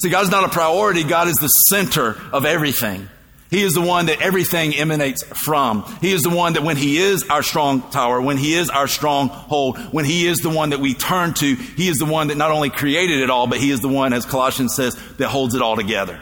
See, 0.03 0.09
God 0.11 0.25
is 0.25 0.29
not 0.29 0.43
a 0.43 0.49
priority. 0.49 1.03
God 1.03 1.27
is 1.27 1.37
the 1.37 1.47
center 1.47 2.15
of 2.31 2.45
everything. 2.45 3.09
He 3.49 3.63
is 3.63 3.73
the 3.73 3.81
one 3.81 4.05
that 4.05 4.21
everything 4.21 4.75
emanates 4.75 5.23
from. 5.23 5.83
He 6.01 6.11
is 6.11 6.21
the 6.21 6.29
one 6.29 6.53
that 6.53 6.61
when 6.61 6.77
He 6.77 6.97
is 6.97 7.23
our 7.29 7.41
strong 7.41 7.81
tower, 7.89 8.21
when 8.21 8.37
He 8.37 8.53
is 8.53 8.69
our 8.69 8.87
stronghold, 8.87 9.79
when 9.91 10.05
He 10.05 10.27
is 10.27 10.39
the 10.39 10.51
one 10.51 10.69
that 10.69 10.79
we 10.79 10.93
turn 10.93 11.33
to, 11.35 11.55
He 11.55 11.87
is 11.87 11.97
the 11.97 12.05
one 12.05 12.27
that 12.27 12.37
not 12.37 12.51
only 12.51 12.69
created 12.69 13.21
it 13.21 13.31
all, 13.31 13.47
but 13.47 13.59
He 13.59 13.71
is 13.71 13.81
the 13.81 13.87
one, 13.87 14.13
as 14.13 14.25
Colossians 14.25 14.75
says, 14.75 14.95
that 15.17 15.29
holds 15.29 15.55
it 15.55 15.63
all 15.63 15.75
together. 15.75 16.21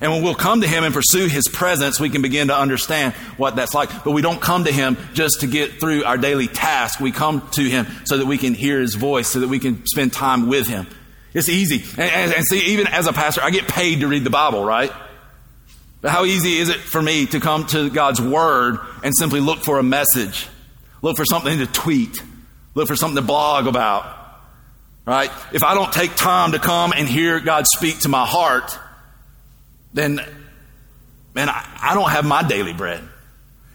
And 0.00 0.12
when 0.12 0.22
we'll 0.22 0.34
come 0.34 0.62
to 0.62 0.66
Him 0.66 0.82
and 0.82 0.94
pursue 0.94 1.26
His 1.26 1.46
presence, 1.46 2.00
we 2.00 2.08
can 2.08 2.22
begin 2.22 2.48
to 2.48 2.56
understand 2.56 3.12
what 3.36 3.56
that's 3.56 3.74
like. 3.74 4.04
But 4.04 4.12
we 4.12 4.22
don't 4.22 4.40
come 4.40 4.64
to 4.64 4.72
Him 4.72 4.96
just 5.12 5.40
to 5.40 5.46
get 5.46 5.78
through 5.78 6.04
our 6.04 6.16
daily 6.16 6.48
task. 6.48 7.00
We 7.00 7.12
come 7.12 7.46
to 7.52 7.62
Him 7.62 7.86
so 8.04 8.16
that 8.16 8.26
we 8.26 8.38
can 8.38 8.54
hear 8.54 8.80
His 8.80 8.94
voice, 8.94 9.28
so 9.28 9.40
that 9.40 9.48
we 9.48 9.58
can 9.58 9.84
spend 9.86 10.14
time 10.14 10.48
with 10.48 10.68
Him. 10.68 10.86
It's 11.34 11.50
easy. 11.50 11.84
And, 12.00 12.10
and, 12.10 12.32
and 12.32 12.44
see, 12.46 12.72
even 12.72 12.86
as 12.86 13.06
a 13.06 13.12
pastor, 13.12 13.42
I 13.42 13.50
get 13.50 13.68
paid 13.68 14.00
to 14.00 14.08
read 14.08 14.24
the 14.24 14.30
Bible, 14.30 14.64
right? 14.64 14.90
But 16.00 16.10
how 16.10 16.24
easy 16.24 16.58
is 16.58 16.68
it 16.68 16.78
for 16.78 17.00
me 17.00 17.26
to 17.26 17.40
come 17.40 17.66
to 17.66 17.90
God's 17.90 18.20
Word 18.20 18.78
and 19.02 19.14
simply 19.16 19.40
look 19.40 19.60
for 19.60 19.78
a 19.78 19.82
message? 19.82 20.46
Look 21.02 21.16
for 21.16 21.24
something 21.24 21.58
to 21.58 21.66
tweet. 21.66 22.22
Look 22.74 22.88
for 22.88 22.96
something 22.96 23.16
to 23.16 23.26
blog 23.26 23.66
about. 23.66 24.14
Right? 25.04 25.30
If 25.52 25.62
I 25.62 25.74
don't 25.74 25.92
take 25.92 26.14
time 26.16 26.52
to 26.52 26.58
come 26.58 26.92
and 26.92 27.08
hear 27.08 27.40
God 27.40 27.66
speak 27.66 28.00
to 28.00 28.08
my 28.08 28.26
heart, 28.26 28.78
then, 29.94 30.20
man, 31.34 31.48
I, 31.48 31.64
I 31.80 31.94
don't 31.94 32.10
have 32.10 32.24
my 32.24 32.42
daily 32.42 32.72
bread. 32.72 33.02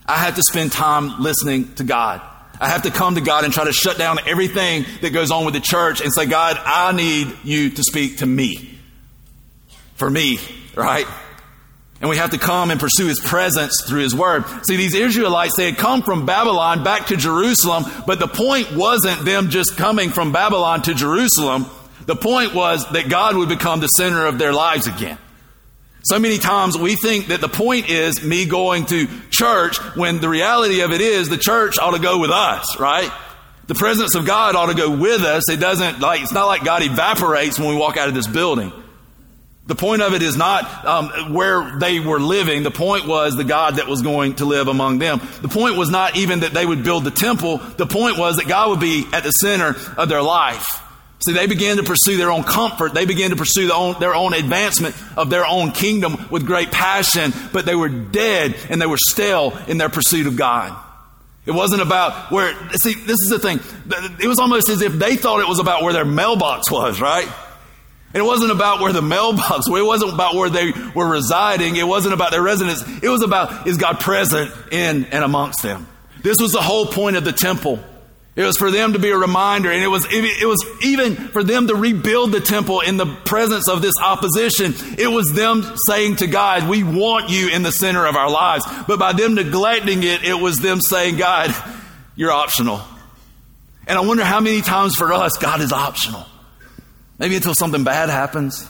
I 0.06 0.18
have 0.18 0.36
to 0.36 0.44
spend 0.44 0.72
time 0.72 1.22
listening 1.22 1.74
to 1.76 1.84
God. 1.84 2.22
I 2.60 2.68
have 2.68 2.84
to 2.84 2.92
come 2.92 3.16
to 3.16 3.22
God 3.22 3.44
and 3.44 3.52
try 3.52 3.64
to 3.64 3.74
shut 3.74 3.98
down 3.98 4.20
everything 4.28 4.86
that 5.02 5.12
goes 5.12 5.32
on 5.32 5.46
with 5.46 5.56
the 5.56 5.62
church 5.62 6.02
and 6.02 6.14
say, 6.14 6.28
God, 6.28 6.60
I 6.64 6.92
need 6.92 7.34
you 7.44 7.72
to 7.72 7.84
speak 7.84 8.18
to 8.18 8.26
me. 8.26 8.78
For 9.96 10.10
me, 10.10 10.38
right? 10.76 11.08
And 12.02 12.10
we 12.10 12.18
have 12.18 12.32
to 12.32 12.40
come 12.40 12.72
and 12.72 12.80
pursue 12.80 13.06
his 13.06 13.20
presence 13.20 13.84
through 13.86 14.02
his 14.02 14.16
word. 14.16 14.44
See, 14.66 14.76
these 14.76 14.96
Israelites, 14.96 15.56
they 15.56 15.66
had 15.70 15.78
come 15.78 16.02
from 16.02 16.26
Babylon 16.26 16.84
back 16.84 17.08
to 17.08 17.16
Jerusalem, 17.16 17.86
but 18.08 18.20
the 18.20 18.28
point 18.28 18.76
wasn't 18.76 19.24
them 19.24 19.50
just 19.50 19.78
coming 19.78 20.10
from 20.10 20.32
Babylon 20.32 20.82
to 20.84 20.96
Jerusalem. 20.96 21.68
The 22.08 22.16
point 22.16 22.56
was 22.56 22.90
that 22.92 23.08
God 23.08 23.38
would 23.38 23.50
become 23.50 23.80
the 23.80 23.88
center 23.88 24.26
of 24.26 24.40
their 24.40 24.52
lives 24.52 24.88
again. 24.88 25.20
So 26.04 26.18
many 26.18 26.40
times 26.40 26.76
we 26.76 26.96
think 26.96 27.28
that 27.28 27.42
the 27.42 27.48
point 27.48 27.88
is 27.88 28.24
me 28.24 28.46
going 28.46 28.88
to 28.88 29.08
church 29.30 29.78
when 29.96 30.20
the 30.20 30.28
reality 30.28 30.82
of 30.82 30.92
it 30.92 31.02
is 31.02 31.30
the 31.30 31.38
church 31.38 31.78
ought 31.78 31.92
to 31.92 32.02
go 32.02 32.18
with 32.18 32.32
us, 32.32 32.80
right? 32.80 33.12
The 33.68 33.76
presence 33.76 34.16
of 34.16 34.26
God 34.26 34.56
ought 34.56 34.66
to 34.66 34.74
go 34.74 34.90
with 34.90 35.22
us. 35.22 35.48
It 35.48 35.60
doesn't 35.60 36.00
like, 36.00 36.24
it's 36.24 36.34
not 36.34 36.48
like 36.48 36.64
God 36.64 36.82
evaporates 36.82 37.60
when 37.60 37.70
we 37.70 37.76
walk 37.76 37.98
out 37.98 38.08
of 38.08 38.16
this 38.16 38.26
building. 38.26 38.74
The 39.67 39.76
point 39.76 40.02
of 40.02 40.13
it 40.13 40.21
is 40.21 40.36
not 40.36 40.86
um, 40.86 41.34
where 41.34 41.78
they 41.78 42.00
were 42.00 42.19
living. 42.19 42.63
The 42.63 42.71
point 42.71 43.08
was 43.08 43.36
the 43.36 43.43
God 43.43 43.76
that 43.76 43.88
was 43.88 44.02
going 44.02 44.36
to 44.36 44.45
live 44.45 44.67
among 44.67 44.97
them. 44.97 45.21
The 45.41 45.47
point 45.47 45.78
was 45.78 45.89
not 45.89 46.17
even 46.17 46.39
that 46.41 46.54
they 46.54 46.65
would 46.65 46.84
build 46.84 47.04
the 47.04 47.12
temple. 47.12 47.58
The 47.58 47.86
point 47.86 48.17
was 48.17 48.38
that 48.38 48.47
God 48.47 48.69
would 48.71 48.80
be 48.80 49.06
at 49.13 49.24
the 49.24 49.32
center 49.32 49.76
of 49.97 50.10
their 50.10 50.21
life. 50.21 50.82
See, 51.24 51.34
they 51.34 51.45
began 51.45 51.78
to 51.78 51.84
pursue 51.84 52.17
their 52.17 52.32
own 52.32 52.43
comfort. 52.43 52.95
They 52.95 53.06
began 53.06 53.30
to 53.30 53.36
pursue 53.36 53.67
their 53.67 53.78
own, 53.78 54.00
their 54.00 54.15
own 54.15 54.34
advancement 54.34 54.95
of 55.15 55.30
their 55.30 55.45
own 55.45 55.71
kingdom 55.71 56.17
with 56.32 56.47
great 56.47 56.71
passion, 56.71 57.32
but 57.54 57.65
they 57.65 57.76
were 57.76 57.89
dead 57.89 58.56
and 58.69 58.82
they 58.82 58.88
were 58.88 58.97
stale 58.97 59.56
in 59.67 59.78
their 59.78 59.89
pursuit 59.89 60.26
of 60.26 60.36
God. 60.36 60.76
It 61.45 61.52
wasn't 61.52 61.84
about 61.84 62.32
where, 62.32 62.56
see, 62.74 62.95
this 62.95 63.17
is 63.21 63.30
the 63.30 63.39
thing. 63.39 63.60
It 64.19 64.28
was 64.28 64.39
almost 64.39 64.69
as 64.69 64.82
if 64.82 64.93
they 64.93 65.15
thought 65.15 65.41
it 65.41 65.47
was 65.47 65.60
about 65.60 65.84
where 65.84 65.93
their 65.93 66.06
mailbox 66.06 66.71
was, 66.71 67.00
right? 67.00 67.28
And 68.13 68.21
it 68.21 68.26
wasn't 68.26 68.52
about 68.52 68.82
where 68.82 68.91
the 68.91 69.02
mailbox, 69.02 69.67
it 69.67 69.86
wasn't 69.86 70.13
about 70.13 70.36
where 70.36 70.50
they 70.50 70.74
were 70.93 71.08
residing. 71.08 71.78
It 71.78 71.88
wasn't 71.88 72.13
about 72.13 72.32
their 72.32 72.41
residence. 72.41 72.84
It 73.02 73.08
was 73.08 73.24
about, 73.24 73.67
is 73.67 73.78
God 73.78 74.00
present 74.00 74.52
in 74.71 75.06
and 75.06 75.24
amongst 75.24 75.63
them? 75.63 75.88
This 76.21 76.38
was 76.39 76.52
the 76.52 76.62
whole 76.62 76.86
point 76.86 77.15
of 77.15 77.24
the 77.24 77.32
temple. 77.32 77.80
It 78.36 78.43
was 78.43 78.58
for 78.58 78.71
them 78.71 78.93
to 78.93 79.00
be 79.00 79.10
a 79.10 79.17
reminder, 79.17 79.69
and 79.69 79.84
it 79.84 79.88
was, 79.88 80.06
it 80.10 80.47
was 80.47 80.65
even 80.84 81.15
for 81.15 81.43
them 81.43 81.67
to 81.67 81.76
rebuild 81.76 82.32
the 82.32 82.39
temple 82.39 82.80
in 82.80 82.95
the 82.95 83.06
presence 83.06 83.67
of 83.67 83.82
this 83.82 83.95
opposition. 84.02 84.74
It 84.97 85.08
was 85.12 85.34
them 85.34 85.63
saying 85.86 86.17
to 86.17 86.28
God, 86.28 86.69
We 86.69 86.84
want 86.84 87.30
you 87.30 87.50
in 87.50 87.62
the 87.62 87.74
center 87.74 88.06
of 88.06 88.15
our 88.15 88.30
lives. 88.30 88.65
But 88.88 89.00
by 89.00 89.12
them 89.12 89.36
neglecting 89.36 90.04
it, 90.04 90.24
it 90.24 90.39
was 90.39 90.60
them 90.60 90.80
saying, 90.80 91.17
God, 91.17 91.54
you're 92.15 92.32
optional. 92.32 92.82
And 93.86 93.97
I 93.97 94.02
wonder 94.02 94.24
how 94.24 94.39
many 94.39 94.62
times 94.62 94.95
for 94.95 95.12
us, 95.12 95.38
God 95.38 95.60
is 95.60 95.74
optional. 95.74 96.26
Maybe 97.22 97.36
until 97.36 97.54
something 97.54 97.84
bad 97.84 98.10
happens. 98.10 98.68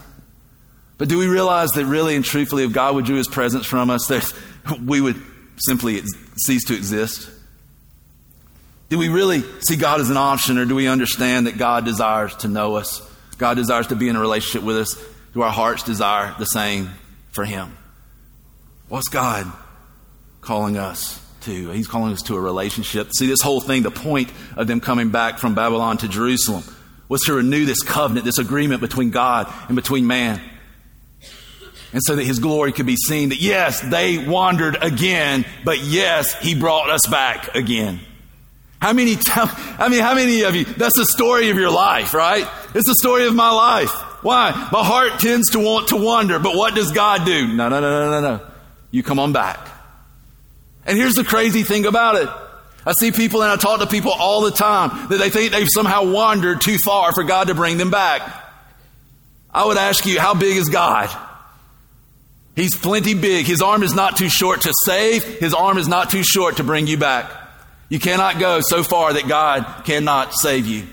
But 0.98 1.08
do 1.08 1.18
we 1.18 1.28
realize 1.28 1.70
that 1.70 1.86
really 1.86 2.18
and 2.18 2.26
truthfully, 2.26 2.66
if 2.66 2.74
God 2.74 2.96
withdrew 2.96 3.16
his 3.16 3.30
presence 3.30 3.66
from 3.66 3.90
us, 3.90 4.12
we 4.86 5.00
would 5.00 5.16
simply 5.56 6.02
cease 6.36 6.66
to 6.66 6.76
exist? 6.76 7.30
Do 8.90 8.98
we 8.98 9.08
really 9.08 9.42
see 9.62 9.78
God 9.78 10.02
as 10.02 10.10
an 10.10 10.18
option, 10.18 10.58
or 10.58 10.66
do 10.66 10.76
we 10.76 10.90
understand 10.90 11.48
that 11.48 11.58
God 11.58 11.86
desires 11.86 12.36
to 12.38 12.50
know 12.50 12.76
us? 12.76 13.02
God 13.38 13.56
desires 13.56 13.88
to 13.88 13.96
be 13.96 14.10
in 14.10 14.18
a 14.18 14.20
relationship 14.20 14.64
with 14.64 14.80
us. 14.80 15.02
Do 15.34 15.44
our 15.44 15.50
hearts 15.50 15.84
desire 15.84 16.36
the 16.38 16.46
same 16.46 16.90
for 17.32 17.46
Him? 17.46 17.78
What's 18.90 19.08
God 19.08 19.50
calling 20.42 20.78
us 20.78 21.26
to? 21.44 21.70
He's 21.70 21.88
calling 21.88 22.12
us 22.12 22.22
to 22.24 22.36
a 22.36 22.42
relationship. 22.42 23.14
See, 23.14 23.28
this 23.28 23.42
whole 23.42 23.62
thing, 23.62 23.84
the 23.84 23.92
point 23.92 24.30
of 24.58 24.68
them 24.68 24.82
coming 24.82 25.10
back 25.10 25.40
from 25.40 25.56
Babylon 25.56 26.00
to 26.00 26.10
Jerusalem 26.10 26.66
was 27.12 27.24
to 27.24 27.34
renew 27.34 27.66
this 27.66 27.84
covenant, 27.84 28.26
this 28.26 28.38
agreement 28.38 28.80
between 28.80 29.10
God 29.10 29.54
and 29.68 29.76
between 29.76 30.08
man. 30.08 30.42
And 31.92 32.02
so 32.02 32.16
that 32.16 32.24
his 32.24 32.40
glory 32.40 32.72
could 32.72 32.86
be 32.86 32.96
seen 32.96 33.30
that 33.30 33.42
yes, 33.42 33.82
they 33.82 34.18
wandered 34.18 34.82
again, 34.82 35.44
but 35.66 35.80
yes, 35.80 36.34
he 36.42 36.56
brought 36.56 36.90
us 36.90 37.06
back 37.08 37.54
again. 37.54 38.00
How 38.82 38.94
many, 38.94 39.18
t- 39.18 39.30
I 39.36 39.90
mean, 39.90 40.00
how 40.00 40.16
many 40.16 40.44
of 40.44 40.56
you, 40.56 40.64
that's 40.64 40.96
the 40.98 41.04
story 41.04 41.50
of 41.50 41.58
your 41.58 41.70
life, 41.70 42.14
right? 42.14 42.48
It's 42.74 42.88
the 42.88 42.96
story 42.96 43.28
of 43.28 43.36
my 43.36 43.52
life. 43.52 43.92
Why? 44.24 44.52
My 44.72 44.82
heart 44.82 45.20
tends 45.20 45.52
to 45.52 45.60
want 45.60 45.90
to 45.90 45.98
wander, 45.98 46.40
but 46.40 46.56
what 46.56 46.76
does 46.76 46.94
God 46.94 47.26
do? 47.26 47.46
No, 47.46 47.68
no, 47.68 47.82
no, 47.82 48.06
no, 48.06 48.22
no, 48.22 48.38
no. 48.38 48.52
You 48.90 49.04
come 49.04 49.20
on 49.20 49.34
back. 49.34 49.60
And 50.86 50.98
here's 50.98 51.16
the 51.16 51.26
crazy 51.26 51.64
thing 51.64 51.86
about 51.86 52.16
it. 52.16 52.30
I 52.86 52.94
see 52.94 53.12
people 53.12 53.44
and 53.44 53.52
I 53.52 53.58
talk 53.58 53.80
to 53.80 53.88
people 53.88 54.12
all 54.12 54.42
the 54.42 54.52
time 54.52 55.10
that 55.10 55.18
they 55.18 55.30
think 55.30 55.52
they've 55.52 55.68
somehow 55.72 56.12
wandered 56.12 56.62
too 56.62 56.78
far 56.84 57.14
for 57.14 57.24
God 57.24 57.48
to 57.48 57.56
bring 57.56 57.78
them 57.78 57.92
back. 57.92 58.22
I 59.54 59.66
would 59.66 59.78
ask 59.78 60.06
you, 60.06 60.20
how 60.20 60.34
big 60.34 60.58
is 60.58 60.70
God? 60.70 61.10
He's 62.56 62.76
plenty 62.76 63.14
big. 63.14 63.46
His 63.46 63.62
arm 63.62 63.84
is 63.84 63.94
not 63.94 64.18
too 64.18 64.30
short 64.30 64.62
to 64.62 64.74
save. 64.84 65.24
His 65.24 65.54
arm 65.54 65.78
is 65.78 65.88
not 65.88 66.10
too 66.10 66.24
short 66.24 66.58
to 66.58 66.64
bring 66.64 66.88
you 66.88 66.98
back. 66.98 67.32
You 67.90 68.00
cannot 68.00 68.40
go 68.40 68.62
so 68.62 68.84
far 68.84 69.14
that 69.14 69.28
God 69.28 69.84
cannot 69.86 70.34
save 70.34 70.66
you. 70.66 70.88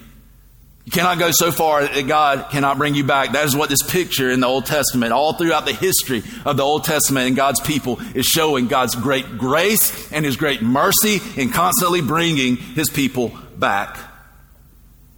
You 0.89 0.93
cannot 0.93 1.19
go 1.19 1.31
so 1.33 1.53
far 1.53 1.87
that 1.87 2.07
God 2.07 2.49
cannot 2.51 2.79
bring 2.79 2.95
you 2.95 3.05
back. 3.05 3.33
That 3.33 3.45
is 3.45 3.55
what 3.55 3.69
this 3.69 3.83
picture 3.83 4.31
in 4.31 4.41
the 4.41 4.47
Old 4.47 4.65
Testament, 4.65 5.13
all 5.13 5.35
throughout 5.35 5.67
the 5.67 5.75
history 5.75 6.23
of 6.47 6.57
the 6.57 6.63
Old 6.63 6.85
Testament 6.85 7.27
and 7.27 7.37
God's 7.37 7.61
people, 7.61 8.01
is 8.15 8.25
showing 8.25 8.69
God's 8.69 8.95
great 8.95 9.37
grace 9.37 10.11
and 10.11 10.25
His 10.25 10.37
great 10.37 10.63
mercy 10.63 11.21
in 11.37 11.51
constantly 11.51 12.01
bringing 12.01 12.57
His 12.57 12.89
people 12.89 13.37
back. 13.59 13.99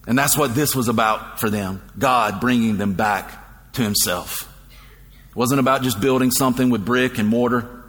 And 0.08 0.18
that's 0.18 0.36
what 0.36 0.56
this 0.56 0.74
was 0.74 0.88
about 0.88 1.38
for 1.38 1.48
them 1.48 1.80
God 1.96 2.40
bringing 2.40 2.76
them 2.76 2.94
back 2.94 3.72
to 3.74 3.82
Himself. 3.82 4.52
It 5.28 5.36
wasn't 5.36 5.60
about 5.60 5.82
just 5.82 6.00
building 6.00 6.32
something 6.32 6.70
with 6.70 6.84
brick 6.84 7.18
and 7.18 7.28
mortar. 7.28 7.79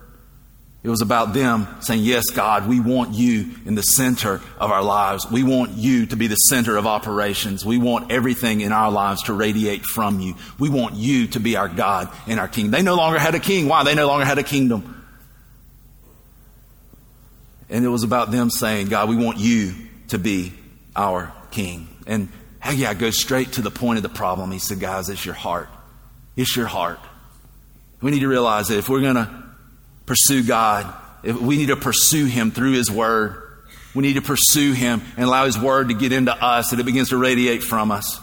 It 0.83 0.89
was 0.89 1.01
about 1.01 1.33
them 1.33 1.67
saying, 1.81 2.03
Yes, 2.03 2.25
God, 2.33 2.67
we 2.67 2.79
want 2.79 3.13
you 3.13 3.51
in 3.65 3.75
the 3.75 3.83
center 3.83 4.41
of 4.59 4.71
our 4.71 4.83
lives. 4.83 5.29
We 5.29 5.43
want 5.43 5.71
you 5.73 6.07
to 6.07 6.15
be 6.15 6.25
the 6.25 6.35
center 6.35 6.75
of 6.75 6.87
operations. 6.87 7.63
We 7.63 7.77
want 7.77 8.11
everything 8.11 8.61
in 8.61 8.71
our 8.71 8.89
lives 8.89 9.23
to 9.23 9.33
radiate 9.33 9.83
from 9.83 10.19
you. 10.19 10.35
We 10.57 10.69
want 10.69 10.95
you 10.95 11.27
to 11.27 11.39
be 11.39 11.55
our 11.55 11.67
God 11.67 12.09
and 12.25 12.39
our 12.39 12.47
King. 12.47 12.71
They 12.71 12.81
no 12.81 12.95
longer 12.95 13.19
had 13.19 13.35
a 13.35 13.39
king. 13.39 13.67
Why? 13.67 13.83
They 13.83 13.93
no 13.93 14.07
longer 14.07 14.25
had 14.25 14.39
a 14.39 14.43
kingdom. 14.43 14.97
And 17.69 17.85
it 17.85 17.89
was 17.89 18.03
about 18.03 18.31
them 18.31 18.49
saying, 18.49 18.87
God, 18.87 19.07
we 19.07 19.15
want 19.15 19.37
you 19.37 19.73
to 20.07 20.17
be 20.17 20.51
our 20.95 21.31
King. 21.51 21.87
And 22.07 22.27
Haggai 22.59 22.95
goes 22.95 23.19
straight 23.19 23.53
to 23.53 23.61
the 23.61 23.71
point 23.71 23.97
of 23.97 24.03
the 24.03 24.09
problem. 24.09 24.51
He 24.51 24.59
said, 24.59 24.79
Guys, 24.79 25.09
it's 25.09 25.25
your 25.25 25.35
heart. 25.35 25.69
It's 26.35 26.55
your 26.55 26.65
heart. 26.65 26.99
We 28.01 28.09
need 28.09 28.21
to 28.21 28.27
realize 28.27 28.69
that 28.69 28.79
if 28.79 28.89
we're 28.89 29.01
going 29.01 29.15
to 29.15 29.40
pursue 30.11 30.43
God. 30.43 30.93
We 31.23 31.55
need 31.55 31.67
to 31.67 31.77
pursue 31.77 32.25
Him 32.25 32.51
through 32.51 32.73
His 32.73 32.91
Word. 32.91 33.41
We 33.95 34.01
need 34.01 34.15
to 34.15 34.21
pursue 34.21 34.73
Him 34.73 35.01
and 35.15 35.25
allow 35.25 35.45
His 35.45 35.57
Word 35.57 35.87
to 35.87 35.93
get 35.93 36.11
into 36.11 36.33
us, 36.33 36.71
that 36.71 36.81
it 36.81 36.85
begins 36.85 37.09
to 37.09 37.17
radiate 37.17 37.63
from 37.63 37.91
us. 37.91 38.19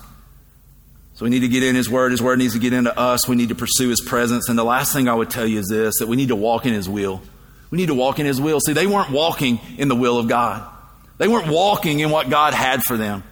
So 1.14 1.24
we 1.24 1.31
need 1.31 1.40
to 1.40 1.48
get 1.48 1.62
in 1.62 1.74
His 1.74 1.88
Word. 1.88 2.11
His 2.11 2.20
Word 2.20 2.40
needs 2.40 2.53
to 2.53 2.59
get 2.59 2.74
into 2.74 2.94
us. 2.94 3.27
We 3.27 3.37
need 3.37 3.48
to 3.48 3.55
pursue 3.55 3.88
His 3.88 4.03
presence. 4.03 4.51
And 4.51 4.59
the 4.59 4.64
last 4.64 4.92
thing 4.92 5.09
I 5.09 5.14
would 5.14 5.31
tell 5.31 5.46
you 5.46 5.61
is 5.61 5.68
this 5.68 6.01
that 6.01 6.09
we 6.09 6.16
need 6.16 6.29
to 6.29 6.37
walk 6.37 6.66
in 6.66 6.74
His 6.74 6.90
will. 6.90 7.22
We 7.70 7.79
need 7.79 7.87
to 7.87 7.94
walk 7.94 8.18
in 8.18 8.27
His 8.27 8.38
will. 8.38 8.61
See, 8.61 8.74
they 8.74 8.87
weren't 8.87 9.11
walking 9.11 9.59
in 9.79 9.88
the 9.88 9.96
will 9.96 10.18
of 10.18 10.29
God, 10.29 10.70
they 11.16 11.27
weren't 11.27 11.48
walking 11.48 12.01
in 12.01 12.11
what 12.11 12.29
God 12.29 12.53
had 12.53 12.83
for 12.83 12.98
them. 12.98 13.24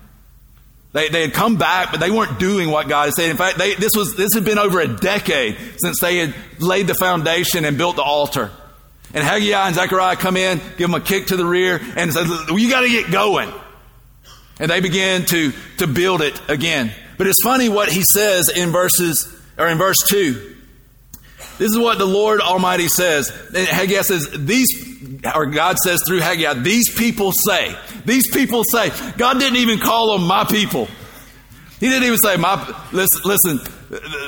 They, 0.96 1.10
they 1.10 1.20
had 1.20 1.34
come 1.34 1.56
back, 1.56 1.90
but 1.90 2.00
they 2.00 2.10
weren't 2.10 2.38
doing 2.38 2.70
what 2.70 2.88
God 2.88 3.04
had 3.04 3.12
said. 3.12 3.30
In 3.30 3.36
fact, 3.36 3.58
they, 3.58 3.74
this, 3.74 3.90
was, 3.94 4.16
this 4.16 4.32
had 4.32 4.46
been 4.46 4.58
over 4.58 4.80
a 4.80 4.88
decade 4.88 5.58
since 5.76 6.00
they 6.00 6.16
had 6.16 6.34
laid 6.58 6.86
the 6.86 6.94
foundation 6.94 7.66
and 7.66 7.76
built 7.76 7.96
the 7.96 8.02
altar. 8.02 8.50
And 9.12 9.22
Haggai 9.22 9.66
and 9.66 9.74
Zechariah 9.74 10.16
come 10.16 10.38
in, 10.38 10.56
give 10.56 10.90
them 10.90 10.94
a 10.94 11.00
kick 11.02 11.26
to 11.26 11.36
the 11.36 11.44
rear, 11.44 11.78
and 11.96 12.10
say, 12.14 12.22
well, 12.24 12.58
you 12.58 12.70
got 12.70 12.80
to 12.80 12.88
get 12.88 13.10
going. 13.10 13.52
And 14.58 14.70
they 14.70 14.80
began 14.80 15.26
to, 15.26 15.52
to 15.76 15.86
build 15.86 16.22
it 16.22 16.40
again. 16.48 16.90
But 17.18 17.26
it's 17.26 17.42
funny 17.44 17.68
what 17.68 17.90
he 17.90 18.02
says 18.14 18.48
in 18.48 18.70
verses, 18.70 19.38
or 19.58 19.68
in 19.68 19.76
verse 19.76 19.98
2. 20.06 20.55
This 21.58 21.70
is 21.70 21.78
what 21.78 21.98
the 21.98 22.06
Lord 22.06 22.40
Almighty 22.40 22.88
says. 22.88 23.30
And 23.54 23.66
Haggai 23.66 24.02
says, 24.02 24.28
these, 24.38 24.68
or 25.34 25.46
God 25.46 25.78
says 25.78 26.02
through 26.06 26.20
Haggai, 26.20 26.54
these 26.54 26.94
people 26.94 27.32
say, 27.32 27.74
these 28.04 28.30
people 28.30 28.62
say, 28.64 28.90
God 29.16 29.38
didn't 29.38 29.56
even 29.56 29.78
call 29.78 30.18
them 30.18 30.26
my 30.26 30.44
people. 30.44 30.88
He 31.80 31.88
didn't 31.88 32.04
even 32.04 32.18
say, 32.18 32.36
my, 32.36 32.74
listen, 32.92 33.20
listen, 33.24 33.60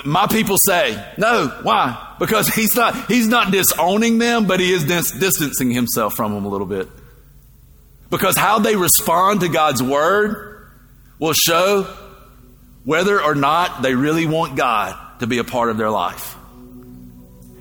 my 0.04 0.26
people 0.26 0.56
say. 0.66 1.12
No. 1.16 1.48
Why? 1.62 2.16
Because 2.18 2.48
he's 2.48 2.74
not, 2.74 3.10
he's 3.10 3.26
not 3.26 3.50
disowning 3.52 4.18
them, 4.18 4.46
but 4.46 4.60
he 4.60 4.72
is 4.72 4.84
dis- 4.84 5.12
distancing 5.12 5.70
himself 5.70 6.14
from 6.14 6.34
them 6.34 6.44
a 6.44 6.48
little 6.48 6.66
bit. 6.66 6.88
Because 8.10 8.36
how 8.36 8.58
they 8.58 8.76
respond 8.76 9.40
to 9.40 9.48
God's 9.48 9.82
word 9.82 10.70
will 11.18 11.34
show 11.34 11.84
whether 12.84 13.22
or 13.22 13.34
not 13.34 13.82
they 13.82 13.94
really 13.94 14.26
want 14.26 14.56
God 14.56 14.96
to 15.20 15.26
be 15.26 15.38
a 15.38 15.44
part 15.44 15.68
of 15.68 15.76
their 15.76 15.90
life. 15.90 16.36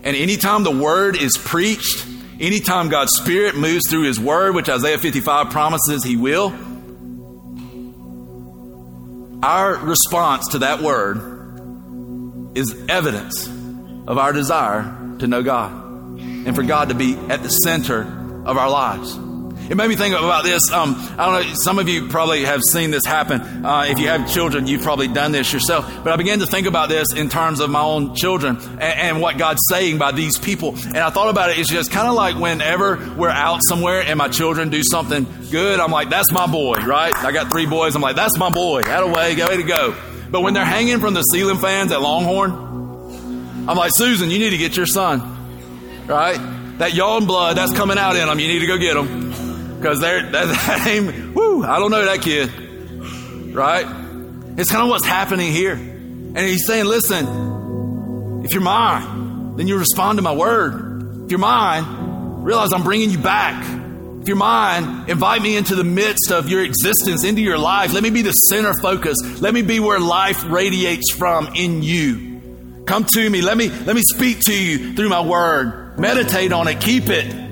And 0.07 0.15
anytime 0.15 0.63
the 0.63 0.71
word 0.71 1.17
is 1.17 1.33
preached, 1.37 2.07
anytime 2.39 2.87
God's 2.87 3.11
Spirit 3.17 3.57
moves 3.57 3.89
through 3.89 4.03
His 4.03 4.17
word, 4.17 4.55
which 4.55 4.69
Isaiah 4.69 4.97
55 4.97 5.49
promises 5.49 6.01
He 6.01 6.15
will, 6.15 6.53
our 9.43 9.75
response 9.75 10.47
to 10.51 10.59
that 10.59 10.81
word 10.81 11.17
is 12.57 12.73
evidence 12.87 13.47
of 13.47 14.17
our 14.17 14.31
desire 14.31 14.83
to 15.19 15.27
know 15.27 15.43
God 15.43 15.73
and 16.21 16.55
for 16.55 16.63
God 16.63 16.87
to 16.87 16.95
be 16.95 17.17
at 17.27 17.43
the 17.43 17.49
center 17.49 18.03
of 18.45 18.57
our 18.57 18.69
lives. 18.69 19.26
It 19.69 19.75
made 19.75 19.89
me 19.89 19.95
think 19.97 20.15
about 20.15 20.45
this. 20.45 20.71
Um, 20.71 20.95
I 21.17 21.25
don't 21.25 21.47
know, 21.47 21.53
some 21.55 21.77
of 21.77 21.89
you 21.89 22.07
probably 22.07 22.45
have 22.45 22.61
seen 22.69 22.89
this 22.89 23.05
happen. 23.05 23.65
Uh, 23.65 23.85
if 23.87 23.99
you 23.99 24.07
have 24.07 24.31
children, 24.31 24.65
you've 24.65 24.81
probably 24.81 25.09
done 25.09 25.33
this 25.33 25.51
yourself. 25.51 25.85
But 26.03 26.13
I 26.13 26.15
began 26.15 26.39
to 26.39 26.45
think 26.45 26.67
about 26.67 26.87
this 26.87 27.11
in 27.13 27.27
terms 27.27 27.59
of 27.59 27.69
my 27.69 27.81
own 27.81 28.15
children 28.15 28.57
and, 28.57 28.81
and 28.81 29.21
what 29.21 29.37
God's 29.37 29.59
saying 29.69 29.97
by 29.97 30.13
these 30.13 30.37
people. 30.37 30.75
And 30.75 30.97
I 30.97 31.09
thought 31.09 31.29
about 31.29 31.49
it, 31.49 31.59
it's 31.59 31.69
just 31.69 31.91
kind 31.91 32.07
of 32.07 32.13
like 32.15 32.37
whenever 32.37 33.13
we're 33.17 33.29
out 33.29 33.59
somewhere 33.67 34.01
and 34.01 34.17
my 34.17 34.29
children 34.29 34.69
do 34.69 34.83
something 34.83 35.27
good, 35.51 35.79
I'm 35.79 35.91
like, 35.91 36.09
that's 36.09 36.31
my 36.31 36.47
boy, 36.47 36.77
right? 36.77 37.13
I 37.23 37.31
got 37.33 37.51
three 37.51 37.65
boys. 37.65 37.95
I'm 37.95 38.01
like, 38.01 38.15
that's 38.15 38.37
my 38.37 38.49
boy. 38.49 38.83
Out 38.85 39.03
of 39.03 39.11
way, 39.11 39.35
way 39.35 39.57
to 39.57 39.63
go. 39.63 39.95
But 40.29 40.41
when 40.41 40.53
they're 40.53 40.65
hanging 40.65 40.99
from 40.99 41.13
the 41.13 41.23
ceiling 41.23 41.57
fans 41.57 41.91
at 41.91 42.01
Longhorn, 42.01 42.51
I'm 43.67 43.75
like, 43.75 43.91
Susan, 43.93 44.31
you 44.31 44.39
need 44.39 44.51
to 44.51 44.57
get 44.57 44.77
your 44.77 44.85
son, 44.85 46.05
right? 46.07 46.37
That 46.77 46.93
yawn 46.93 47.25
blood 47.25 47.57
that's 47.57 47.73
coming 47.73 47.97
out 47.97 48.15
in 48.15 48.27
them, 48.27 48.39
you 48.39 48.47
need 48.47 48.59
to 48.59 48.67
go 48.67 48.77
get 48.77 48.93
them. 48.93 49.26
Because 49.77 49.99
they're, 49.99 50.29
that, 50.31 50.87
ain't, 50.87 51.35
whoo, 51.35 51.63
I 51.63 51.79
don't 51.79 51.91
know 51.91 52.03
that 52.05 52.21
kid. 52.21 52.51
Right? 53.53 53.85
It's 54.57 54.71
kind 54.71 54.83
of 54.83 54.89
what's 54.89 55.05
happening 55.05 55.51
here. 55.51 55.73
And 55.73 56.37
he's 56.37 56.65
saying, 56.65 56.85
listen, 56.85 58.43
if 58.43 58.53
you're 58.53 58.61
mine, 58.61 59.55
then 59.55 59.67
you 59.67 59.77
respond 59.77 60.17
to 60.17 60.21
my 60.21 60.33
word. 60.33 61.25
If 61.25 61.31
you're 61.31 61.39
mine, 61.39 62.43
realize 62.43 62.73
I'm 62.73 62.83
bringing 62.83 63.11
you 63.11 63.19
back. 63.19 63.63
If 64.21 64.27
you're 64.27 64.37
mine, 64.37 65.09
invite 65.09 65.41
me 65.41 65.55
into 65.55 65.75
the 65.75 65.83
midst 65.83 66.31
of 66.31 66.49
your 66.49 66.63
existence, 66.63 67.23
into 67.23 67.41
your 67.41 67.57
life. 67.57 67.93
Let 67.93 68.03
me 68.03 68.09
be 68.09 68.23
the 68.23 68.31
center 68.31 68.73
focus. 68.81 69.17
Let 69.41 69.53
me 69.53 69.61
be 69.61 69.79
where 69.79 69.99
life 69.99 70.43
radiates 70.45 71.13
from 71.13 71.49
in 71.55 71.83
you. 71.83 72.83
Come 72.85 73.05
to 73.15 73.29
me. 73.29 73.41
Let 73.41 73.57
me, 73.57 73.69
let 73.69 73.95
me 73.95 74.01
speak 74.13 74.39
to 74.41 74.53
you 74.53 74.95
through 74.95 75.09
my 75.09 75.21
word. 75.21 75.99
Meditate 75.99 76.51
on 76.51 76.67
it. 76.67 76.81
Keep 76.81 77.09
it. 77.09 77.46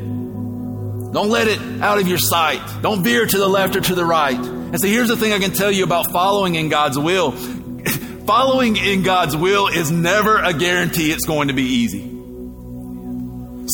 Don't 1.16 1.30
let 1.30 1.48
it 1.48 1.62
out 1.82 1.98
of 1.98 2.10
your 2.10 2.18
sight. 2.18 2.60
Don't 2.82 3.02
veer 3.02 3.26
to 3.26 3.38
the 3.38 3.48
left 3.48 3.78
or 3.78 3.80
to 3.80 3.96
the 3.96 4.04
right. 4.04 4.38
And 4.38 4.78
so 4.78 4.86
here's 4.86 5.08
the 5.08 5.16
thing 5.16 5.32
I 5.32 5.40
can 5.40 5.52
tell 5.52 5.72
you 5.72 5.86
about 5.86 6.12
following 6.12 6.56
in 6.56 6.68
God's 6.68 7.00
will. 7.00 7.32
following 8.26 8.76
in 8.76 9.02
God's 9.02 9.34
will 9.34 9.70
is 9.70 9.90
never 9.92 10.38
a 10.38 10.52
guarantee 10.52 11.14
it's 11.14 11.26
going 11.26 11.48
to 11.48 11.54
be 11.54 11.64
easy. 11.64 12.02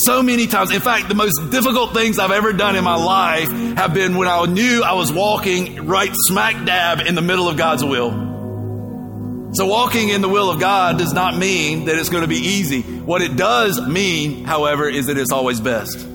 So 0.06 0.22
many 0.22 0.46
times, 0.46 0.70
in 0.70 0.82
fact, 0.82 1.10
the 1.10 1.16
most 1.16 1.50
difficult 1.50 1.96
things 1.96 2.20
I've 2.20 2.30
ever 2.30 2.54
done 2.54 2.76
in 2.76 2.84
my 2.84 2.94
life 2.94 3.50
have 3.76 3.96
been 3.96 4.18
when 4.18 4.28
I 4.28 4.46
knew 4.46 4.84
I 4.84 4.94
was 4.94 5.12
walking 5.12 5.88
right 5.88 6.12
smack 6.14 6.64
dab 6.64 7.00
in 7.08 7.16
the 7.16 7.24
middle 7.24 7.50
of 7.50 7.58
God's 7.58 7.84
will. 7.84 8.12
So, 9.54 9.66
walking 9.66 10.10
in 10.10 10.22
the 10.22 10.30
will 10.30 10.52
of 10.52 10.60
God 10.60 11.00
does 11.00 11.12
not 11.12 11.36
mean 11.36 11.86
that 11.86 11.96
it's 11.96 12.10
going 12.10 12.22
to 12.22 12.28
be 12.28 12.38
easy. 12.38 12.84
What 12.84 13.24
it 13.24 13.36
does 13.36 13.82
mean, 13.82 14.46
however, 14.46 14.88
is 14.88 15.08
that 15.08 15.18
it's 15.18 15.32
always 15.32 15.60
best. 15.60 16.08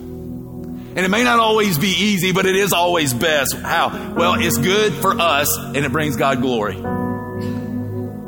And 0.97 1.05
it 1.05 1.11
may 1.11 1.25
not 1.25 1.39
always 1.39 1.79
be 1.79 1.89
easy, 1.89 2.33
but 2.33 2.47
it 2.47 2.57
is 2.57 2.73
always 2.73 3.13
best. 3.13 3.55
How? 3.55 4.15
Well, 4.15 4.41
it's 4.41 4.57
good 4.57 4.95
for 4.95 5.13
us 5.21 5.55
and 5.59 5.77
it 5.77 5.93
brings 5.93 6.17
God 6.17 6.41
glory. 6.41 6.77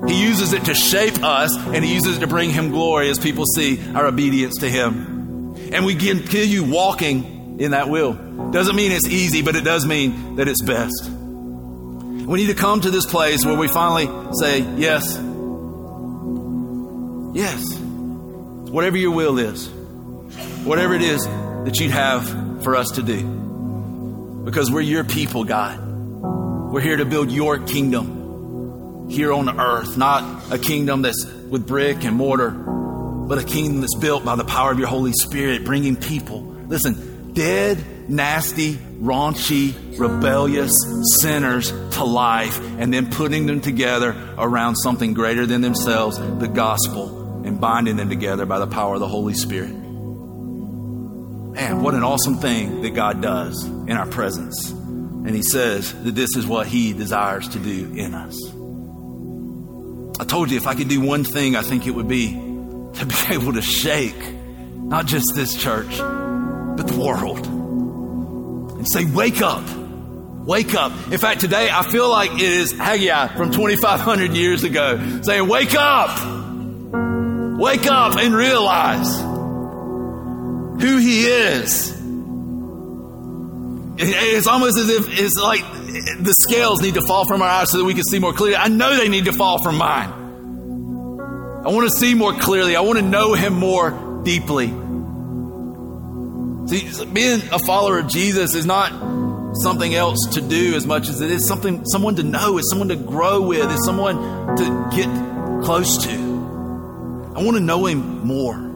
He 0.07 0.23
uses 0.23 0.53
it 0.53 0.67
to 0.67 0.75
shape 0.75 1.25
us 1.25 1.57
and 1.57 1.83
He 1.83 1.95
uses 1.95 2.19
it 2.19 2.21
to 2.21 2.27
bring 2.27 2.51
Him 2.51 2.69
glory 2.69 3.09
as 3.09 3.19
people 3.19 3.47
see 3.47 3.81
our 3.95 4.07
obedience 4.07 4.59
to 4.59 4.69
Him. 4.69 5.57
And 5.73 5.87
we 5.87 5.95
continue 5.95 6.63
walking 6.63 7.59
in 7.59 7.71
that 7.71 7.89
will. 7.89 8.13
Doesn't 8.51 8.77
mean 8.77 8.93
it's 8.93 9.09
easy, 9.09 9.41
but 9.41 9.57
it 9.57 9.65
does 9.65 9.87
mean 9.87 10.37
that 10.37 10.47
it's 10.47 10.63
best. 10.63 11.09
We 11.09 12.39
need 12.39 12.49
to 12.49 12.55
come 12.55 12.83
to 12.83 12.91
this 12.91 13.07
place 13.07 13.47
where 13.47 13.57
we 13.57 13.69
finally 13.69 14.09
say, 14.35 14.61
Yes. 14.77 15.17
Yes. 17.35 17.79
Whatever 17.79 18.99
your 18.99 19.13
will 19.13 19.39
is, 19.39 19.69
whatever 20.65 20.93
it 20.93 21.01
is 21.03 21.25
that 21.25 21.81
you'd 21.81 21.93
have 21.93 22.48
for 22.63 22.77
us 22.77 22.93
to 22.93 23.03
do. 23.03 24.43
Because 24.45 24.71
we're 24.71 24.81
your 24.81 25.05
people, 25.05 25.45
God. 25.45 25.79
We're 26.73 26.81
here 26.81 26.97
to 26.97 27.05
build 27.05 27.31
your 27.31 27.59
kingdom 27.59 29.09
here 29.11 29.33
on 29.33 29.49
earth, 29.59 29.97
not 29.97 30.53
a 30.53 30.59
kingdom 30.59 31.03
that's 31.03 31.25
with 31.25 31.67
brick 31.67 32.05
and 32.05 32.17
mortar, 32.17 32.51
but 32.51 33.39
a 33.39 33.45
kingdom 33.45 33.81
that's 33.81 33.97
built 33.97 34.25
by 34.25 34.37
the 34.37 34.45
power 34.45 34.71
of 34.71 34.79
your 34.79 34.89
Holy 34.89 35.13
Spirit, 35.13 35.65
bringing 35.65 35.97
people. 35.97 36.41
Listen, 36.41 37.33
dead, 37.33 37.83
nasty, 38.09 38.75
raunchy, 38.75 39.99
rebellious 39.99 40.75
sinners 41.21 41.71
to 41.71 42.05
life, 42.05 42.61
and 42.79 42.93
then 42.93 43.11
putting 43.11 43.47
them 43.47 43.61
together 43.61 44.15
around 44.37 44.77
something 44.77 45.15
greater 45.15 45.47
than 45.47 45.61
themselves, 45.61 46.19
the 46.19 46.49
gospel, 46.49 47.45
and 47.45 47.61
binding 47.61 47.97
them 47.97 48.09
together 48.09 48.45
by 48.45 48.59
the 48.59 48.67
power 48.67 48.95
of 48.95 49.01
the 49.01 49.09
Holy 49.09 49.35
Spirit. 49.35 49.88
Man, 51.59 51.83
what 51.83 51.95
an 51.95 52.05
awesome 52.05 52.37
thing 52.37 52.83
that 52.83 52.91
God 52.91 53.21
does 53.21 53.65
in 53.65 53.91
our 53.91 54.07
presence. 54.07 54.71
And 54.71 55.31
He 55.31 55.43
says 55.43 55.93
that 56.05 56.15
this 56.15 56.37
is 56.37 56.47
what 56.47 56.69
He 56.69 56.93
desires 56.93 57.49
to 57.49 57.59
do 57.59 57.93
in 57.97 58.15
us. 58.15 58.41
I 60.21 60.25
told 60.25 60.53
you 60.53 60.57
if 60.57 60.69
I 60.69 60.77
could 60.77 60.89
do 60.89 61.01
one 61.01 61.25
thing, 61.25 61.57
I 61.57 61.63
think 61.63 61.89
it 61.89 61.91
would 61.91 62.07
be 62.07 62.31
to 62.31 63.07
be 63.07 63.15
able 63.31 63.55
to 63.55 63.63
shake 63.63 64.15
not 64.77 65.07
just 65.07 65.33
this 65.35 65.57
church, 65.57 65.99
but 65.99 66.87
the 66.87 66.97
world. 66.97 67.45
And 67.45 68.89
say, 68.89 69.05
Wake 69.05 69.43
up. 69.43 69.69
Wake 70.47 70.77
up. 70.77 70.93
In 71.11 71.19
fact, 71.19 71.41
today 71.41 71.71
I 71.73 71.83
feel 71.91 72.09
like 72.09 72.31
it 72.35 72.41
is 72.41 72.71
Haggai 72.71 73.35
from 73.37 73.51
2,500 73.51 74.31
years 74.31 74.63
ago 74.63 75.23
saying, 75.23 75.49
Wake 75.49 75.75
up. 75.75 76.21
Wake 77.59 77.89
up 77.89 78.17
and 78.17 78.33
realize 78.33 79.28
who 80.81 80.99
He 80.99 81.25
is. 81.25 81.97
It's 84.01 84.47
almost 84.47 84.79
as 84.79 84.89
if 84.89 85.09
it's 85.19 85.37
like 85.37 85.63
the 86.21 86.33
scales 86.41 86.81
need 86.81 86.95
to 86.95 87.03
fall 87.03 87.27
from 87.27 87.43
our 87.43 87.49
eyes 87.49 87.71
so 87.71 87.79
that 87.79 87.85
we 87.85 87.95
can 87.95 88.05
see 88.05 88.21
more 88.21 88.33
clearly. 88.33 88.57
I 88.57 88.69
know 88.69 88.97
they 88.97 89.09
need 89.09 89.25
to 89.25 89.33
fall 89.33 89.61
from 89.63 89.77
mine. 89.77 90.11
I 91.65 91.71
want 91.71 91.91
to 91.91 91.97
see 91.97 92.15
more 92.15 92.33
clearly. 92.33 92.77
I 92.77 92.81
want 92.81 92.99
to 92.99 93.05
know 93.05 93.35
Him 93.35 93.55
more 93.55 94.23
deeply. 94.23 94.69
See, 96.69 97.05
being 97.07 97.41
a 97.51 97.59
follower 97.59 97.99
of 97.99 98.09
Jesus 98.09 98.55
is 98.55 98.67
not 98.67 98.93
something 99.57 99.95
else 99.95 100.19
to 100.33 100.41
do 100.41 100.75
as 100.75 100.87
much 100.87 101.09
as 101.09 101.21
it 101.21 101.31
is 101.31 101.49
something 101.49 101.85
someone 101.87 102.15
to 102.17 102.23
know, 102.23 102.59
it's 102.59 102.71
someone 102.71 102.89
to 102.89 102.97
grow 102.97 103.41
with, 103.41 103.71
it's 103.73 103.85
someone 103.85 104.57
to 104.57 104.91
get 104.95 105.09
close 105.65 106.05
to. 106.05 106.13
I 107.35 107.43
want 107.43 107.57
to 107.57 107.61
know 107.61 107.87
Him 107.87 108.27
more. 108.27 108.68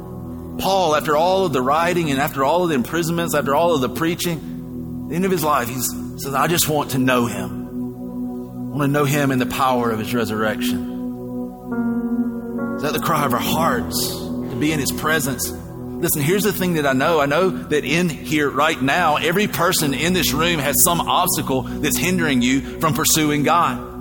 Paul, 0.62 0.94
after 0.94 1.16
all 1.16 1.44
of 1.44 1.52
the 1.52 1.60
writing 1.60 2.12
and 2.12 2.20
after 2.20 2.44
all 2.44 2.62
of 2.62 2.68
the 2.68 2.76
imprisonments, 2.76 3.34
after 3.34 3.52
all 3.52 3.74
of 3.74 3.80
the 3.80 3.88
preaching, 3.88 5.08
the 5.08 5.16
end 5.16 5.24
of 5.24 5.32
his 5.32 5.42
life, 5.42 5.68
he 5.68 5.74
says, 5.74 6.34
I 6.34 6.46
just 6.46 6.68
want 6.68 6.92
to 6.92 6.98
know 6.98 7.26
him. 7.26 8.70
I 8.72 8.76
want 8.76 8.82
to 8.82 8.88
know 8.88 9.04
him 9.04 9.32
in 9.32 9.40
the 9.40 9.46
power 9.46 9.90
of 9.90 9.98
his 9.98 10.14
resurrection. 10.14 10.78
Is 12.76 12.82
that 12.82 12.92
the 12.92 13.00
cry 13.00 13.26
of 13.26 13.34
our 13.34 13.40
hearts 13.40 14.08
to 14.10 14.56
be 14.60 14.70
in 14.70 14.78
his 14.78 14.92
presence? 14.92 15.50
Listen, 15.50 16.22
here's 16.22 16.44
the 16.44 16.52
thing 16.52 16.74
that 16.74 16.86
I 16.86 16.92
know. 16.92 17.18
I 17.18 17.26
know 17.26 17.50
that 17.50 17.84
in 17.84 18.08
here 18.08 18.48
right 18.48 18.80
now, 18.80 19.16
every 19.16 19.48
person 19.48 19.94
in 19.94 20.12
this 20.12 20.32
room 20.32 20.60
has 20.60 20.76
some 20.84 21.00
obstacle 21.00 21.62
that's 21.62 21.98
hindering 21.98 22.40
you 22.40 22.78
from 22.78 22.94
pursuing 22.94 23.42
God. 23.42 23.91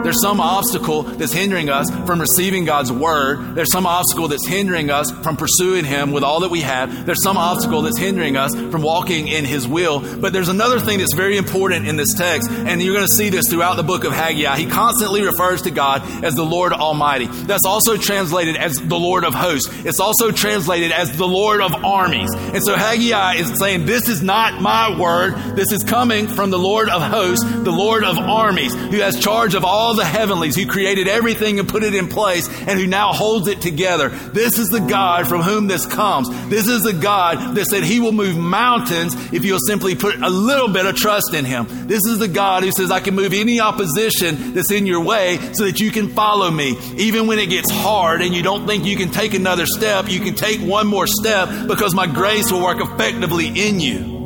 There's 0.00 0.22
some 0.22 0.40
obstacle 0.40 1.02
that's 1.02 1.32
hindering 1.32 1.70
us 1.70 1.90
from 2.06 2.20
receiving 2.20 2.64
God's 2.64 2.92
word. 2.92 3.56
There's 3.56 3.72
some 3.72 3.84
obstacle 3.84 4.28
that's 4.28 4.46
hindering 4.46 4.90
us 4.90 5.10
from 5.10 5.36
pursuing 5.36 5.84
Him 5.84 6.12
with 6.12 6.22
all 6.22 6.40
that 6.40 6.50
we 6.50 6.60
have. 6.60 7.04
There's 7.04 7.22
some 7.24 7.36
obstacle 7.36 7.82
that's 7.82 7.98
hindering 7.98 8.36
us 8.36 8.54
from 8.54 8.82
walking 8.82 9.26
in 9.26 9.44
His 9.44 9.66
will. 9.66 9.98
But 10.20 10.32
there's 10.32 10.48
another 10.48 10.78
thing 10.78 10.98
that's 10.98 11.14
very 11.14 11.36
important 11.36 11.88
in 11.88 11.96
this 11.96 12.14
text, 12.14 12.48
and 12.48 12.80
you're 12.80 12.94
going 12.94 13.08
to 13.08 13.12
see 13.12 13.28
this 13.28 13.48
throughout 13.48 13.74
the 13.74 13.82
book 13.82 14.04
of 14.04 14.12
Haggai. 14.12 14.56
He 14.58 14.66
constantly 14.66 15.22
refers 15.22 15.62
to 15.62 15.72
God 15.72 16.02
as 16.24 16.34
the 16.34 16.44
Lord 16.44 16.72
Almighty. 16.72 17.26
That's 17.26 17.66
also 17.66 17.96
translated 17.96 18.56
as 18.56 18.76
the 18.76 18.98
Lord 18.98 19.24
of 19.24 19.34
hosts. 19.34 19.68
It's 19.84 19.98
also 19.98 20.30
translated 20.30 20.92
as 20.92 21.16
the 21.16 21.26
Lord 21.26 21.60
of 21.60 21.74
armies. 21.84 22.30
And 22.34 22.62
so 22.62 22.76
Haggai 22.76 23.34
is 23.34 23.58
saying, 23.58 23.86
This 23.86 24.08
is 24.08 24.22
not 24.22 24.60
my 24.62 24.96
word. 24.96 25.34
This 25.56 25.72
is 25.72 25.82
coming 25.82 26.28
from 26.28 26.50
the 26.50 26.58
Lord 26.58 26.88
of 26.88 27.02
hosts, 27.02 27.44
the 27.44 27.72
Lord 27.72 28.04
of 28.04 28.16
armies, 28.16 28.74
who 28.74 28.98
has 28.98 29.18
charge 29.18 29.54
of 29.54 29.64
all 29.64 29.87
the 29.94 30.04
heavenlies, 30.04 30.56
who 30.56 30.66
created 30.66 31.08
everything 31.08 31.58
and 31.58 31.68
put 31.68 31.82
it 31.82 31.94
in 31.94 32.08
place, 32.08 32.48
and 32.66 32.78
who 32.78 32.86
now 32.86 33.12
holds 33.12 33.48
it 33.48 33.60
together. 33.60 34.08
This 34.08 34.58
is 34.58 34.68
the 34.68 34.80
God 34.80 35.28
from 35.28 35.42
whom 35.42 35.66
this 35.66 35.86
comes. 35.86 36.28
This 36.48 36.68
is 36.68 36.82
the 36.82 36.92
God 36.92 37.54
that 37.54 37.66
said 37.66 37.84
he 37.84 38.00
will 38.00 38.12
move 38.12 38.36
mountains 38.36 39.14
if 39.32 39.44
you'll 39.44 39.58
simply 39.58 39.94
put 39.94 40.16
a 40.16 40.28
little 40.28 40.68
bit 40.68 40.86
of 40.86 40.96
trust 40.96 41.34
in 41.34 41.44
him. 41.44 41.66
This 41.86 42.04
is 42.06 42.18
the 42.18 42.28
God 42.28 42.62
who 42.62 42.72
says, 42.72 42.90
I 42.90 43.00
can 43.00 43.14
move 43.14 43.32
any 43.32 43.60
opposition 43.60 44.54
that's 44.54 44.70
in 44.70 44.86
your 44.86 45.02
way 45.04 45.38
so 45.52 45.64
that 45.64 45.80
you 45.80 45.90
can 45.90 46.08
follow 46.08 46.50
me. 46.50 46.76
Even 46.96 47.26
when 47.26 47.38
it 47.38 47.50
gets 47.50 47.70
hard 47.70 48.22
and 48.22 48.34
you 48.34 48.42
don't 48.42 48.66
think 48.66 48.84
you 48.84 48.96
can 48.96 49.10
take 49.10 49.34
another 49.34 49.66
step, 49.66 50.08
you 50.08 50.20
can 50.20 50.34
take 50.34 50.60
one 50.60 50.86
more 50.86 51.06
step 51.06 51.48
because 51.66 51.94
my 51.94 52.06
grace 52.06 52.50
will 52.50 52.62
work 52.62 52.80
effectively 52.80 53.46
in 53.48 53.80
you. 53.80 54.18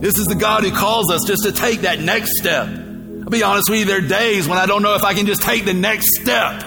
This 0.00 0.18
is 0.18 0.26
the 0.26 0.34
God 0.34 0.64
who 0.64 0.70
calls 0.70 1.10
us 1.10 1.22
just 1.26 1.44
to 1.44 1.52
take 1.52 1.80
that 1.80 1.98
next 2.00 2.32
step. 2.38 2.83
I'll 3.24 3.30
be 3.30 3.42
honest 3.42 3.70
with 3.70 3.78
you, 3.80 3.84
there 3.86 3.98
are 3.98 4.06
days 4.06 4.46
when 4.46 4.58
I 4.58 4.66
don't 4.66 4.82
know 4.82 4.94
if 4.96 5.02
I 5.02 5.14
can 5.14 5.24
just 5.24 5.40
take 5.40 5.64
the 5.64 5.72
next 5.72 6.20
step. 6.20 6.60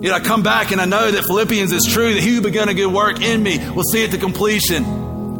Yet 0.00 0.14
I 0.14 0.20
come 0.20 0.44
back 0.44 0.70
and 0.70 0.80
I 0.80 0.84
know 0.84 1.10
that 1.10 1.24
Philippians 1.24 1.72
is 1.72 1.84
true, 1.84 2.14
that 2.14 2.22
he 2.22 2.36
who 2.36 2.42
begun 2.42 2.68
a 2.68 2.74
good 2.74 2.92
work 2.92 3.20
in 3.20 3.42
me 3.42 3.58
will 3.70 3.82
see 3.82 4.04
it 4.04 4.12
to 4.12 4.18
completion. 4.18 4.84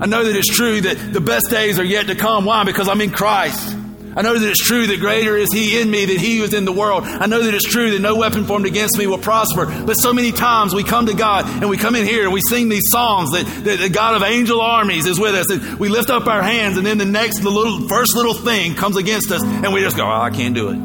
I 0.02 0.06
know 0.06 0.24
that 0.24 0.34
it's 0.34 0.52
true 0.52 0.80
that 0.80 1.12
the 1.12 1.20
best 1.20 1.50
days 1.50 1.78
are 1.78 1.84
yet 1.84 2.08
to 2.08 2.16
come. 2.16 2.46
Why? 2.46 2.64
Because 2.64 2.88
I'm 2.88 3.00
in 3.00 3.10
Christ. 3.10 3.76
I 4.16 4.22
know 4.22 4.38
that 4.38 4.48
it's 4.48 4.66
true 4.66 4.86
that 4.86 4.98
greater 4.98 5.36
is 5.36 5.52
He 5.52 5.78
in 5.78 5.90
me 5.90 6.06
than 6.06 6.16
He 6.16 6.38
who 6.38 6.44
is 6.44 6.54
in 6.54 6.64
the 6.64 6.72
world. 6.72 7.04
I 7.04 7.26
know 7.26 7.42
that 7.42 7.52
it's 7.52 7.68
true 7.68 7.90
that 7.90 8.00
no 8.00 8.16
weapon 8.16 8.46
formed 8.46 8.64
against 8.64 8.96
me 8.96 9.06
will 9.06 9.18
prosper. 9.18 9.66
But 9.66 9.94
so 9.94 10.14
many 10.14 10.32
times 10.32 10.74
we 10.74 10.84
come 10.84 11.04
to 11.06 11.14
God 11.14 11.44
and 11.46 11.68
we 11.68 11.76
come 11.76 11.94
in 11.94 12.06
here 12.06 12.24
and 12.24 12.32
we 12.32 12.40
sing 12.48 12.70
these 12.70 12.86
songs 12.90 13.32
that, 13.32 13.44
that 13.64 13.78
the 13.78 13.90
God 13.90 14.14
of 14.14 14.22
angel 14.22 14.62
armies 14.62 15.04
is 15.04 15.20
with 15.20 15.34
us. 15.34 15.50
And 15.50 15.78
we 15.78 15.90
lift 15.90 16.08
up 16.08 16.26
our 16.28 16.42
hands 16.42 16.78
and 16.78 16.86
then 16.86 16.96
the 16.96 17.04
next, 17.04 17.40
the 17.40 17.50
little, 17.50 17.88
first 17.88 18.16
little 18.16 18.32
thing 18.32 18.74
comes 18.74 18.96
against 18.96 19.30
us 19.30 19.42
and 19.42 19.70
we 19.74 19.82
just 19.82 19.98
go, 19.98 20.06
oh, 20.06 20.20
I 20.22 20.30
can't 20.30 20.54
do 20.54 20.70
it. 20.70 20.76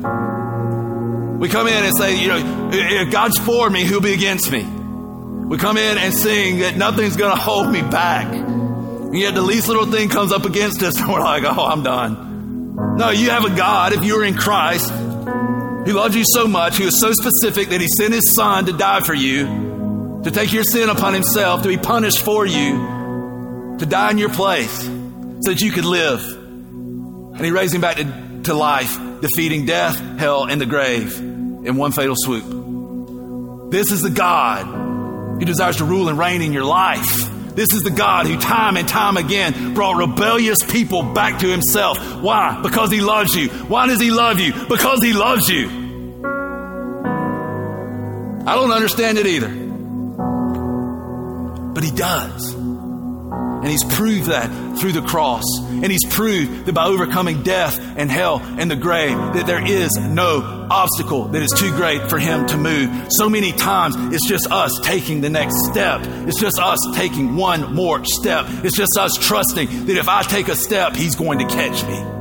We 1.40 1.48
come 1.48 1.68
in 1.68 1.86
and 1.86 1.96
say, 1.96 2.22
you 2.22 2.28
know, 2.28 2.70
if 2.74 3.12
God's 3.12 3.40
for 3.40 3.70
me, 3.70 3.86
who'll 3.86 4.02
be 4.02 4.14
against 4.14 4.52
me? 4.52 4.64
We 4.64 5.58
come 5.58 5.78
in 5.78 5.98
and 5.98 6.14
sing 6.14 6.60
that 6.60 6.76
nothing's 6.76 7.16
going 7.16 7.34
to 7.34 7.42
hold 7.42 7.72
me 7.72 7.82
back. 7.82 8.28
And 8.34 9.18
yet 9.18 9.36
the 9.36 9.42
least 9.42 9.70
little 9.70 9.86
thing 9.86 10.10
comes 10.10 10.34
up 10.34 10.44
against 10.44 10.84
us 10.84 10.98
and 11.00 11.08
we're 11.08 11.22
like, 11.22 11.44
oh, 11.46 11.66
I'm 11.66 11.82
done. 11.82 12.31
No, 12.98 13.10
you 13.10 13.30
have 13.30 13.46
a 13.46 13.56
God, 13.56 13.94
if 13.94 14.04
you're 14.04 14.24
in 14.24 14.36
Christ, 14.36 14.90
who 14.92 15.94
loves 15.94 16.16
you 16.16 16.24
so 16.26 16.48
much, 16.48 16.78
He 16.78 16.84
is 16.84 17.00
so 17.00 17.12
specific 17.14 17.70
that 17.70 17.82
he 17.82 17.88
sent 17.88 18.14
his 18.14 18.36
son 18.36 18.66
to 18.66 18.74
die 18.74 19.02
for 19.02 19.14
you, 19.14 20.22
to 20.24 20.32
take 20.32 20.54
your 20.54 20.64
sin 20.64 20.90
upon 20.90 21.14
himself, 21.14 21.64
to 21.64 21.68
be 21.68 21.78
punished 21.78 22.20
for 22.24 22.46
you, 22.46 23.76
to 23.80 23.86
die 23.86 24.12
in 24.12 24.18
your 24.18 24.30
place 24.30 24.84
so 24.84 25.50
that 25.50 25.62
you 25.62 25.72
could 25.72 25.86
live. 25.86 26.24
And 26.24 27.42
he 27.44 27.50
raised 27.52 27.74
him 27.74 27.82
back 27.82 27.98
to, 27.98 28.42
to 28.44 28.54
life, 28.54 28.96
defeating 29.22 29.66
death, 29.66 29.98
hell, 30.20 30.46
and 30.46 30.62
the 30.62 30.68
grave 30.68 31.18
in 31.18 31.76
one 31.76 31.92
fatal 31.92 32.16
swoop. 32.16 33.72
This 33.72 33.92
is 33.92 34.02
the 34.02 34.12
God 34.12 34.66
who 35.40 35.46
desires 35.46 35.78
to 35.78 35.86
rule 35.86 36.10
and 36.10 36.20
reign 36.20 36.42
in 36.42 36.54
your 36.54 36.66
life. 36.66 37.30
This 37.56 37.74
is 37.74 37.84
the 37.84 37.92
God 37.92 38.28
who 38.28 38.38
time 38.38 38.78
and 38.78 38.88
time 38.88 39.18
again 39.18 39.74
brought 39.74 39.98
rebellious 39.98 40.64
people 40.64 41.04
back 41.04 41.40
to 41.40 41.48
himself. 41.48 41.98
Why? 42.22 42.60
Because 42.62 42.92
he 42.92 43.02
loves 43.02 43.36
you. 43.36 43.50
Why 43.50 43.88
does 43.88 44.00
he 44.00 44.12
love 44.12 44.40
you? 44.40 44.54
Because 44.68 45.02
he 45.02 45.14
loves 45.14 45.50
you. 45.50 45.68
I 48.46 48.56
don't 48.56 48.72
understand 48.72 49.18
it 49.18 49.28
either. 49.28 49.50
But 51.74 51.84
he 51.84 51.92
does. 51.92 52.61
And 53.62 53.70
he's 53.70 53.84
proved 53.84 54.28
that 54.28 54.80
through 54.80 54.94
the 54.94 55.02
cross. 55.02 55.44
And 55.70 55.92
he's 55.92 56.06
proved 56.06 56.66
that 56.66 56.74
by 56.74 56.86
overcoming 56.86 57.44
death 57.44 57.80
and 57.96 58.10
hell 58.10 58.40
and 58.42 58.72
the 58.72 58.76
grave, 58.76 59.18
that 59.18 59.46
there 59.46 59.64
is 59.64 59.96
no 59.96 60.68
obstacle 60.70 61.26
that 61.26 61.42
is 61.44 61.52
too 61.58 61.72
great 61.72 62.10
for 62.10 62.18
him 62.18 62.48
to 62.48 62.58
move. 62.58 63.08
So 63.12 63.30
many 63.30 63.52
times 63.52 63.96
it's 64.14 64.28
just 64.28 64.52
us 64.52 64.80
taking 64.82 65.22
the 65.22 65.30
next 65.30 65.56
step. 65.72 66.02
It's 66.28 66.40
just 66.40 66.60
us 66.60 66.80
taking 66.96 67.36
one 67.36 67.76
more 67.76 68.04
step. 68.04 68.46
It's 68.64 68.76
just 68.76 68.98
us 68.98 69.16
trusting 69.16 69.86
that 69.86 69.98
if 69.98 70.10
I 70.10 70.24
take 70.24 70.48
a 70.48 70.56
step, 70.56 70.96
he's 70.96 71.16
going 71.16 71.40
to 71.40 71.46
catch 71.46 71.84
me. 71.86 72.21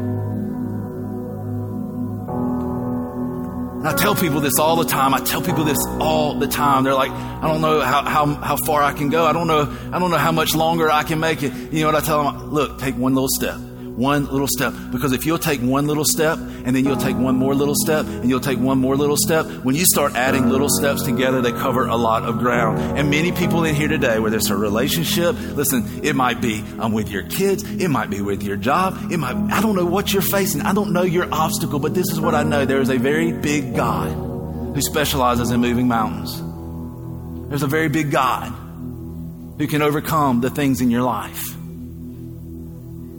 And 3.81 3.89
I 3.89 3.95
tell 3.95 4.15
people 4.15 4.41
this 4.41 4.59
all 4.59 4.77
the 4.77 4.85
time. 4.85 5.15
I 5.15 5.21
tell 5.21 5.41
people 5.41 5.65
this 5.65 5.79
all 6.01 6.35
the 6.35 6.47
time. 6.47 6.85
They're 6.85 6.93
like, 6.93 7.11
I 7.11 7.49
don't 7.49 7.63
know 7.63 7.81
how, 7.81 8.05
how, 8.05 8.27
how 8.27 8.57
far 8.67 8.83
I 8.83 8.93
can 8.93 9.09
go. 9.09 9.25
I 9.25 9.33
don't 9.33 9.47
know, 9.47 9.75
I 9.91 9.99
don't 9.99 10.11
know 10.11 10.19
how 10.19 10.33
much 10.33 10.55
longer 10.55 10.91
I 10.91 11.03
can 11.03 11.19
make 11.19 11.43
it. 11.43 11.51
You 11.73 11.81
know 11.81 11.87
what 11.87 11.95
I 11.95 12.05
tell 12.05 12.31
them? 12.31 12.51
Look, 12.51 12.79
take 12.79 12.95
one 12.97 13.15
little 13.15 13.31
step 13.31 13.59
one 14.01 14.25
little 14.27 14.49
step. 14.49 14.73
Because 14.91 15.13
if 15.13 15.27
you'll 15.27 15.39
take 15.39 15.61
one 15.61 15.87
little 15.87 16.05
step 16.05 16.39
and 16.39 16.75
then 16.75 16.85
you'll 16.85 16.97
take 16.97 17.17
one 17.17 17.37
more 17.37 17.55
little 17.55 17.75
step 17.77 18.07
and 18.07 18.29
you'll 18.29 18.41
take 18.41 18.59
one 18.59 18.79
more 18.79 18.97
little 18.97 19.17
step, 19.17 19.47
when 19.63 19.75
you 19.77 19.85
start 19.85 20.15
adding 20.15 20.49
little 20.49 20.71
steps 20.71 21.03
together, 21.03 21.43
they 21.43 21.53
cover 21.53 21.87
a 21.87 21.97
lot 21.97 22.25
of 22.25 22.39
ground. 22.39 22.99
And 22.99 23.11
many 23.11 23.31
people 23.31 23.65
in 23.65 23.75
here 23.75 23.89
today, 23.89 24.19
whether 24.19 24.39
it's 24.39 24.49
a 24.49 24.57
relationship, 24.57 25.37
listen, 25.55 25.85
it 26.03 26.17
might 26.17 26.41
be 26.41 26.65
I'm 26.79 26.93
with 26.93 27.11
your 27.11 27.25
kids, 27.25 27.63
it 27.63 27.89
might 27.89 28.09
be 28.09 28.23
with 28.23 28.43
your 28.43 28.57
job, 28.57 29.13
it 29.13 29.19
might, 29.19 29.37
I 29.53 29.61
don't 29.61 29.77
know 29.77 29.87
what 29.87 30.13
you're 30.13 30.23
facing. 30.23 30.63
I 30.63 30.73
don't 30.73 30.93
know 30.93 31.03
your 31.03 31.29
obstacle, 31.33 31.79
but 31.79 31.95
this 31.95 32.11
is 32.11 32.21
what 32.21 32.35
I 32.35 32.43
know. 32.43 32.65
There 32.65 32.81
is 32.81 32.89
a 32.89 32.99
very 32.99 33.33
big 33.33 33.77
God 33.77 34.11
who 34.75 34.81
specializes 34.81 35.51
in 35.51 35.61
moving 35.61 35.89
mountains. 35.89 36.41
There's 37.51 37.63
a 37.63 37.67
very 37.67 37.89
big 37.89 38.11
God 38.11 38.51
who 39.59 39.67
can 39.67 39.83
overcome 39.83 40.41
the 40.41 40.49
things 40.49 40.81
in 40.81 40.91
your 40.91 41.03
life. 41.03 41.60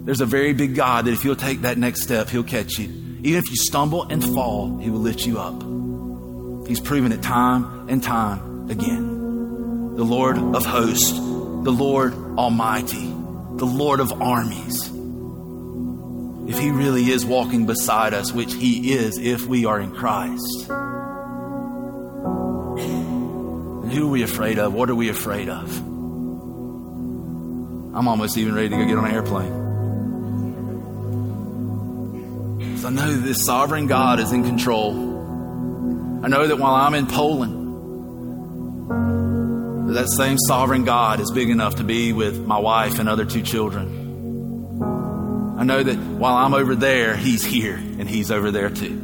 There's 0.03 0.21
a 0.21 0.25
very 0.25 0.53
big 0.53 0.73
God 0.73 1.05
that 1.05 1.11
if 1.11 1.23
you'll 1.23 1.35
take 1.35 1.61
that 1.61 1.77
next 1.77 2.01
step, 2.01 2.29
He'll 2.29 2.43
catch 2.43 2.79
you. 2.79 2.85
Even 3.23 3.35
if 3.35 3.49
you 3.51 3.55
stumble 3.55 4.03
and 4.03 4.23
fall, 4.23 4.79
He 4.79 4.89
will 4.89 4.99
lift 4.99 5.27
you 5.27 5.37
up. 5.39 5.61
He's 6.67 6.79
proven 6.79 7.11
it 7.11 7.21
time 7.21 7.87
and 7.87 8.01
time 8.01 8.69
again. 8.71 9.95
The 9.95 10.03
Lord 10.03 10.37
of 10.37 10.65
hosts, 10.65 11.11
the 11.11 11.71
Lord 11.71 12.13
Almighty, 12.13 13.05
the 13.05 13.65
Lord 13.65 13.99
of 13.99 14.21
armies. 14.21 14.87
If 16.49 16.57
He 16.57 16.71
really 16.71 17.11
is 17.11 17.23
walking 17.23 17.67
beside 17.67 18.15
us, 18.15 18.31
which 18.33 18.53
He 18.53 18.93
is 18.93 19.19
if 19.19 19.45
we 19.45 19.65
are 19.65 19.79
in 19.79 19.91
Christ, 19.91 20.67
who 23.91 24.07
are 24.07 24.09
we 24.09 24.23
afraid 24.23 24.57
of? 24.57 24.73
What 24.73 24.89
are 24.89 24.95
we 24.95 25.09
afraid 25.09 25.47
of? 25.47 25.77
I'm 27.93 28.07
almost 28.07 28.37
even 28.37 28.55
ready 28.55 28.69
to 28.69 28.77
go 28.77 28.85
get 28.85 28.97
on 28.97 29.05
an 29.05 29.11
airplane. 29.11 29.60
I 32.83 32.89
know 32.89 33.11
that 33.11 33.23
this 33.23 33.45
sovereign 33.45 33.85
God 33.85 34.19
is 34.19 34.31
in 34.31 34.43
control. 34.43 34.91
I 36.23 36.27
know 36.27 36.47
that 36.47 36.57
while 36.57 36.73
I'm 36.73 36.95
in 36.95 37.05
Poland, 37.05 37.59
that, 39.87 39.93
that 39.93 40.09
same 40.09 40.39
sovereign 40.39 40.83
God 40.83 41.19
is 41.19 41.29
big 41.31 41.49
enough 41.49 41.75
to 41.75 41.83
be 41.83 42.11
with 42.11 42.39
my 42.39 42.57
wife 42.57 42.97
and 42.97 43.07
other 43.07 43.25
two 43.25 43.43
children. 43.43 44.81
I 45.59 45.63
know 45.63 45.83
that 45.83 45.95
while 45.95 46.35
I'm 46.37 46.55
over 46.55 46.73
there, 46.73 47.15
He's 47.15 47.45
here 47.45 47.75
and 47.75 48.09
He's 48.09 48.31
over 48.31 48.49
there 48.49 48.71
too. 48.71 48.97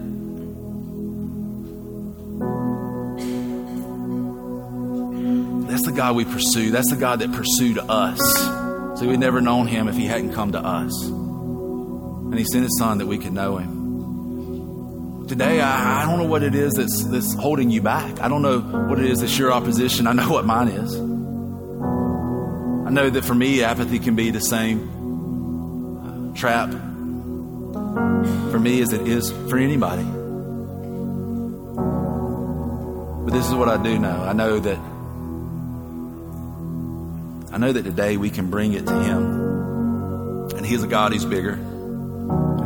That's 5.67 5.85
the 5.85 5.93
God 5.95 6.15
we 6.15 6.25
pursue. 6.25 6.71
That's 6.71 6.89
the 6.89 6.97
God 6.97 7.19
that 7.19 7.31
pursued 7.31 7.77
us. 7.77 8.19
So 8.99 9.07
we'd 9.07 9.19
never 9.19 9.39
known 9.39 9.67
Him 9.67 9.87
if 9.87 9.95
He 9.95 10.05
hadn't 10.05 10.33
come 10.33 10.53
to 10.53 10.59
us. 10.59 11.26
And 12.29 12.37
he 12.37 12.45
sent 12.45 12.63
his 12.63 12.77
son 12.77 12.97
that 12.99 13.07
we 13.07 13.17
could 13.17 13.33
know 13.33 13.57
him. 13.57 15.27
Today, 15.27 15.59
I, 15.59 16.03
I 16.03 16.05
don't 16.05 16.19
know 16.19 16.25
what 16.25 16.43
it 16.43 16.55
is 16.55 16.73
that's, 16.73 17.03
that's 17.05 17.33
holding 17.33 17.69
you 17.69 17.81
back. 17.81 18.21
I 18.21 18.29
don't 18.29 18.41
know 18.41 18.59
what 18.59 18.99
it 18.99 19.05
is 19.05 19.19
that's 19.19 19.37
your 19.37 19.51
opposition. 19.51 20.07
I 20.07 20.13
know 20.13 20.29
what 20.29 20.45
mine 20.45 20.69
is. 20.69 20.95
I 22.87 22.89
know 22.89 23.09
that 23.09 23.25
for 23.25 23.35
me, 23.35 23.63
apathy 23.63 23.99
can 23.99 24.15
be 24.15 24.29
the 24.31 24.39
same 24.39 26.31
uh, 26.31 26.37
trap 26.37 26.69
for 28.51 28.59
me 28.59 28.81
as 28.81 28.93
it 28.93 29.07
is 29.07 29.31
for 29.49 29.57
anybody. 29.57 30.03
But 33.25 33.33
this 33.33 33.45
is 33.45 33.53
what 33.53 33.67
I 33.67 33.81
do 33.83 33.99
know. 33.99 34.23
I 34.23 34.31
know 34.31 34.59
that 34.59 34.79
I 37.51 37.57
know 37.59 37.71
that 37.73 37.83
today 37.83 38.17
we 38.17 38.29
can 38.29 38.49
bring 38.49 38.73
it 38.73 38.85
to 38.85 38.93
him. 38.93 40.51
And 40.55 40.65
he's 40.65 40.83
a 40.83 40.87
God 40.87 41.11
who's 41.11 41.25
bigger. 41.25 41.55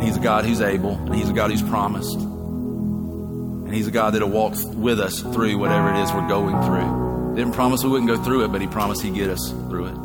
And 0.01 0.07
He's 0.07 0.17
a 0.17 0.19
God 0.19 0.45
who's 0.45 0.61
able, 0.61 0.95
and 0.95 1.13
He's 1.13 1.29
a 1.29 1.33
God 1.33 1.51
who's 1.51 1.61
promised. 1.61 2.17
And 2.17 3.71
He's 3.71 3.85
a 3.85 3.91
God 3.91 4.15
that'll 4.15 4.31
walk 4.31 4.55
with 4.73 4.99
us 4.99 5.19
through 5.19 5.59
whatever 5.59 5.93
it 5.93 6.01
is 6.01 6.11
we're 6.11 6.27
going 6.27 6.59
through. 6.63 7.35
Didn't 7.35 7.53
promise 7.53 7.83
we 7.83 7.91
wouldn't 7.91 8.09
go 8.09 8.21
through 8.23 8.45
it, 8.45 8.51
but 8.51 8.61
He 8.61 8.67
promised 8.67 9.03
He'd 9.03 9.13
get 9.13 9.29
us 9.29 9.51
through 9.69 9.85
it. 9.85 9.95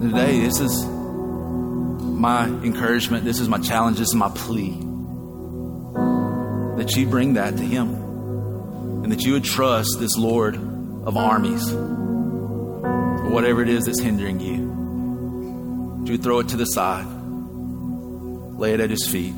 And 0.00 0.10
today, 0.10 0.40
this 0.40 0.58
is 0.60 0.86
my 0.86 2.46
encouragement, 2.46 3.24
this 3.24 3.40
is 3.40 3.48
my 3.48 3.58
challenge, 3.58 3.98
this 3.98 4.08
is 4.08 4.14
my 4.14 4.30
plea. 4.30 4.72
That 6.78 6.96
you 6.96 7.06
bring 7.06 7.34
that 7.34 7.58
to 7.58 7.62
Him. 7.62 7.94
And 9.04 9.12
that 9.12 9.20
you 9.22 9.34
would 9.34 9.44
trust 9.44 9.98
this 10.00 10.16
Lord 10.16 10.56
of 10.56 11.16
armies 11.16 11.70
whatever 13.36 13.60
it 13.60 13.68
is 13.68 13.84
that's 13.84 14.00
hindering 14.00 14.40
you. 14.40 14.74
You 16.10 16.16
throw 16.16 16.38
it 16.38 16.48
to 16.48 16.56
the 16.56 16.64
side, 16.64 17.04
lay 18.56 18.74
it 18.74 18.80
at 18.80 18.90
His 18.90 19.06
feet. 19.06 19.34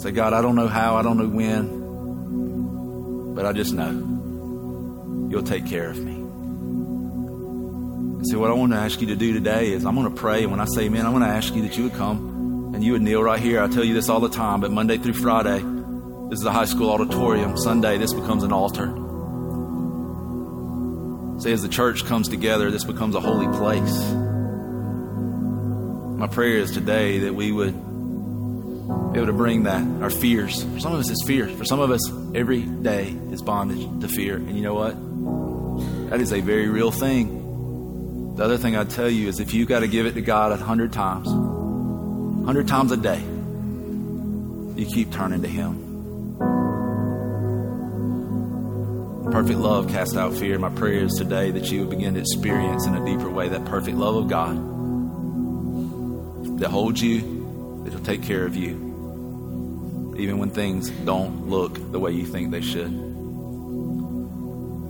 Say, 0.00 0.12
God, 0.12 0.32
I 0.32 0.40
don't 0.42 0.56
know 0.56 0.68
how, 0.68 0.96
I 0.96 1.02
don't 1.02 1.18
know 1.18 1.28
when, 1.28 1.80
but 3.34 3.44
I 3.46 3.52
just 3.52 3.74
know 3.74 3.90
you'll 5.30 5.42
take 5.42 5.66
care 5.66 5.90
of 5.90 5.98
me. 5.98 6.20
So, 8.24 8.38
what 8.38 8.50
I 8.50 8.54
want 8.54 8.72
to 8.72 8.78
ask 8.78 9.00
you 9.00 9.06
to 9.08 9.16
do 9.16 9.32
today 9.32 9.72
is 9.72 9.86
I'm 9.86 9.94
going 9.94 10.12
to 10.12 10.20
pray. 10.20 10.42
And 10.42 10.50
when 10.50 10.60
I 10.60 10.66
say 10.66 10.82
amen, 10.82 11.06
I'm 11.06 11.12
going 11.12 11.22
to 11.22 11.28
ask 11.28 11.54
you 11.54 11.62
that 11.62 11.76
you 11.76 11.84
would 11.84 11.94
come 11.94 12.72
and 12.74 12.84
you 12.84 12.92
would 12.92 13.02
kneel 13.02 13.22
right 13.22 13.40
here. 13.40 13.62
I 13.62 13.68
tell 13.68 13.84
you 13.84 13.94
this 13.94 14.08
all 14.08 14.20
the 14.20 14.28
time, 14.28 14.60
but 14.60 14.70
Monday 14.70 14.98
through 14.98 15.14
Friday, 15.14 15.58
this 16.28 16.38
is 16.38 16.44
a 16.44 16.52
high 16.52 16.66
school 16.66 16.90
auditorium. 16.90 17.56
Sunday, 17.56 17.96
this 17.98 18.12
becomes 18.12 18.42
an 18.42 18.52
altar. 18.52 18.88
Say, 21.40 21.52
as 21.52 21.62
the 21.62 21.68
church 21.68 22.04
comes 22.04 22.28
together, 22.28 22.70
this 22.70 22.84
becomes 22.84 23.14
a 23.14 23.20
holy 23.20 23.48
place. 23.56 24.29
My 26.20 26.26
prayer 26.26 26.58
is 26.58 26.72
today 26.72 27.20
that 27.20 27.34
we 27.34 27.50
would 27.50 27.72
be 27.72 29.18
able 29.18 29.28
to 29.28 29.32
bring 29.32 29.62
that, 29.62 29.82
our 30.02 30.10
fears. 30.10 30.62
For 30.64 30.78
some 30.78 30.92
of 30.92 31.00
us, 31.00 31.08
it's 31.08 31.26
fear. 31.26 31.48
For 31.48 31.64
some 31.64 31.80
of 31.80 31.90
us, 31.90 32.12
every 32.34 32.60
day 32.60 33.16
is 33.30 33.40
bondage 33.40 34.02
to 34.02 34.06
fear. 34.06 34.36
And 34.36 34.54
you 34.54 34.60
know 34.60 34.74
what? 34.74 36.10
That 36.10 36.20
is 36.20 36.34
a 36.34 36.40
very 36.42 36.68
real 36.68 36.90
thing. 36.90 38.34
The 38.36 38.44
other 38.44 38.58
thing 38.58 38.76
I'd 38.76 38.90
tell 38.90 39.08
you 39.08 39.28
is 39.28 39.40
if 39.40 39.54
you've 39.54 39.66
got 39.66 39.80
to 39.80 39.88
give 39.88 40.04
it 40.04 40.12
to 40.12 40.20
God 40.20 40.52
a 40.52 40.58
hundred 40.58 40.92
times, 40.92 41.26
a 41.26 42.44
hundred 42.44 42.68
times 42.68 42.92
a 42.92 42.98
day, 42.98 43.22
you 44.78 44.86
keep 44.92 45.12
turning 45.12 45.40
to 45.40 45.48
Him. 45.48 45.86
Perfect 49.32 49.58
love 49.58 49.88
casts 49.88 50.18
out 50.18 50.34
fear. 50.34 50.58
My 50.58 50.68
prayer 50.68 51.02
is 51.02 51.14
today 51.14 51.50
that 51.52 51.70
you 51.70 51.80
would 51.80 51.88
begin 51.88 52.12
to 52.12 52.20
experience 52.20 52.86
in 52.86 52.94
a 52.94 53.06
deeper 53.06 53.30
way 53.30 53.48
that 53.48 53.64
perfect 53.64 53.96
love 53.96 54.16
of 54.16 54.28
God 54.28 54.79
that 56.60 56.68
holds 56.68 57.02
you, 57.02 57.82
that'll 57.84 58.00
take 58.00 58.22
care 58.22 58.44
of 58.44 58.54
you, 58.54 60.14
even 60.18 60.38
when 60.38 60.50
things 60.50 60.90
don't 60.90 61.48
look 61.48 61.90
the 61.90 61.98
way 61.98 62.12
you 62.12 62.26
think 62.26 62.50
they 62.50 62.60
should. 62.60 62.90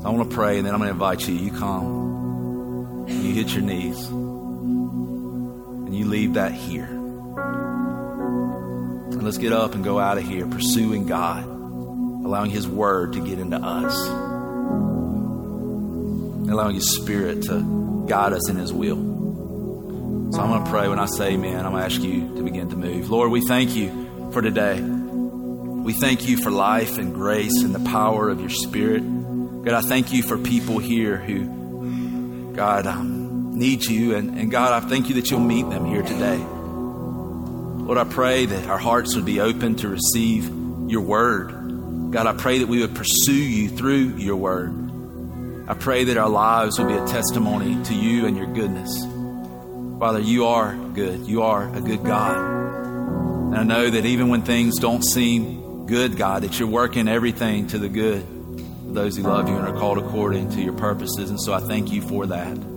So 0.00 0.02
I 0.04 0.10
want 0.10 0.28
to 0.28 0.34
pray, 0.34 0.58
and 0.58 0.66
then 0.66 0.74
I'm 0.74 0.80
going 0.80 0.88
to 0.88 0.94
invite 0.94 1.28
you. 1.28 1.34
You 1.34 1.52
come, 1.52 3.06
you 3.08 3.32
hit 3.32 3.50
your 3.50 3.62
knees, 3.62 4.04
and 4.08 5.96
you 5.96 6.06
leave 6.06 6.34
that 6.34 6.52
here. 6.52 6.86
And 9.06 9.22
let's 9.22 9.38
get 9.38 9.52
up 9.52 9.74
and 9.74 9.84
go 9.84 10.00
out 10.00 10.18
of 10.18 10.24
here 10.24 10.46
pursuing 10.46 11.06
God, 11.06 11.44
allowing 11.44 12.50
His 12.50 12.66
Word 12.66 13.12
to 13.12 13.24
get 13.24 13.38
into 13.38 13.58
us, 13.58 13.94
allowing 16.50 16.74
His 16.74 16.96
Spirit 16.96 17.42
to 17.44 18.06
guide 18.08 18.32
us 18.32 18.48
in 18.50 18.56
His 18.56 18.72
will. 18.72 19.09
So 20.32 20.40
I'm 20.40 20.48
going 20.48 20.64
to 20.64 20.70
pray 20.70 20.86
when 20.88 21.00
I 21.00 21.06
say 21.06 21.32
amen. 21.32 21.66
I'm 21.66 21.72
going 21.72 21.82
to 21.82 21.92
ask 21.92 22.00
you 22.00 22.36
to 22.36 22.42
begin 22.42 22.70
to 22.70 22.76
move. 22.76 23.10
Lord, 23.10 23.32
we 23.32 23.40
thank 23.40 23.74
you 23.74 24.30
for 24.32 24.40
today. 24.40 24.80
We 24.80 25.92
thank 25.92 26.28
you 26.28 26.36
for 26.36 26.52
life 26.52 26.98
and 26.98 27.12
grace 27.12 27.64
and 27.64 27.74
the 27.74 27.90
power 27.90 28.28
of 28.28 28.38
your 28.40 28.50
Spirit. 28.50 29.00
God, 29.00 29.74
I 29.74 29.80
thank 29.80 30.12
you 30.12 30.22
for 30.22 30.38
people 30.38 30.78
here 30.78 31.16
who, 31.16 32.52
God, 32.54 32.86
um, 32.86 33.58
need 33.58 33.84
you. 33.84 34.14
And, 34.14 34.38
and 34.38 34.52
God, 34.52 34.84
I 34.84 34.88
thank 34.88 35.08
you 35.08 35.16
that 35.16 35.32
you'll 35.32 35.40
meet 35.40 35.68
them 35.68 35.84
here 35.84 36.02
today. 36.02 36.38
Lord, 36.38 37.98
I 37.98 38.04
pray 38.04 38.46
that 38.46 38.68
our 38.68 38.78
hearts 38.78 39.16
would 39.16 39.24
be 39.24 39.40
open 39.40 39.74
to 39.76 39.88
receive 39.88 40.44
your 40.88 41.02
word. 41.02 42.12
God, 42.12 42.28
I 42.28 42.34
pray 42.34 42.58
that 42.58 42.68
we 42.68 42.80
would 42.82 42.94
pursue 42.94 43.32
you 43.32 43.68
through 43.68 44.16
your 44.16 44.36
word. 44.36 45.68
I 45.68 45.74
pray 45.74 46.04
that 46.04 46.16
our 46.16 46.28
lives 46.28 46.78
will 46.78 46.86
be 46.86 46.94
a 46.94 47.06
testimony 47.06 47.82
to 47.86 47.94
you 47.94 48.26
and 48.26 48.36
your 48.36 48.46
goodness. 48.46 49.09
Father, 50.00 50.20
you 50.20 50.46
are 50.46 50.74
good. 50.94 51.26
You 51.26 51.42
are 51.42 51.68
a 51.76 51.80
good 51.82 52.02
God. 52.02 52.34
And 52.34 53.54
I 53.54 53.64
know 53.64 53.90
that 53.90 54.06
even 54.06 54.30
when 54.30 54.40
things 54.40 54.78
don't 54.78 55.04
seem 55.04 55.84
good, 55.84 56.16
God, 56.16 56.42
that 56.42 56.58
you're 56.58 56.68
working 56.68 57.06
everything 57.06 57.66
to 57.66 57.78
the 57.78 57.90
good 57.90 58.22
of 58.22 58.94
those 58.94 59.18
who 59.18 59.24
love 59.24 59.46
you 59.46 59.56
and 59.56 59.68
are 59.68 59.78
called 59.78 59.98
according 59.98 60.52
to 60.52 60.62
your 60.62 60.72
purposes. 60.72 61.28
And 61.28 61.38
so 61.38 61.52
I 61.52 61.60
thank 61.60 61.92
you 61.92 62.00
for 62.00 62.24
that. 62.28 62.69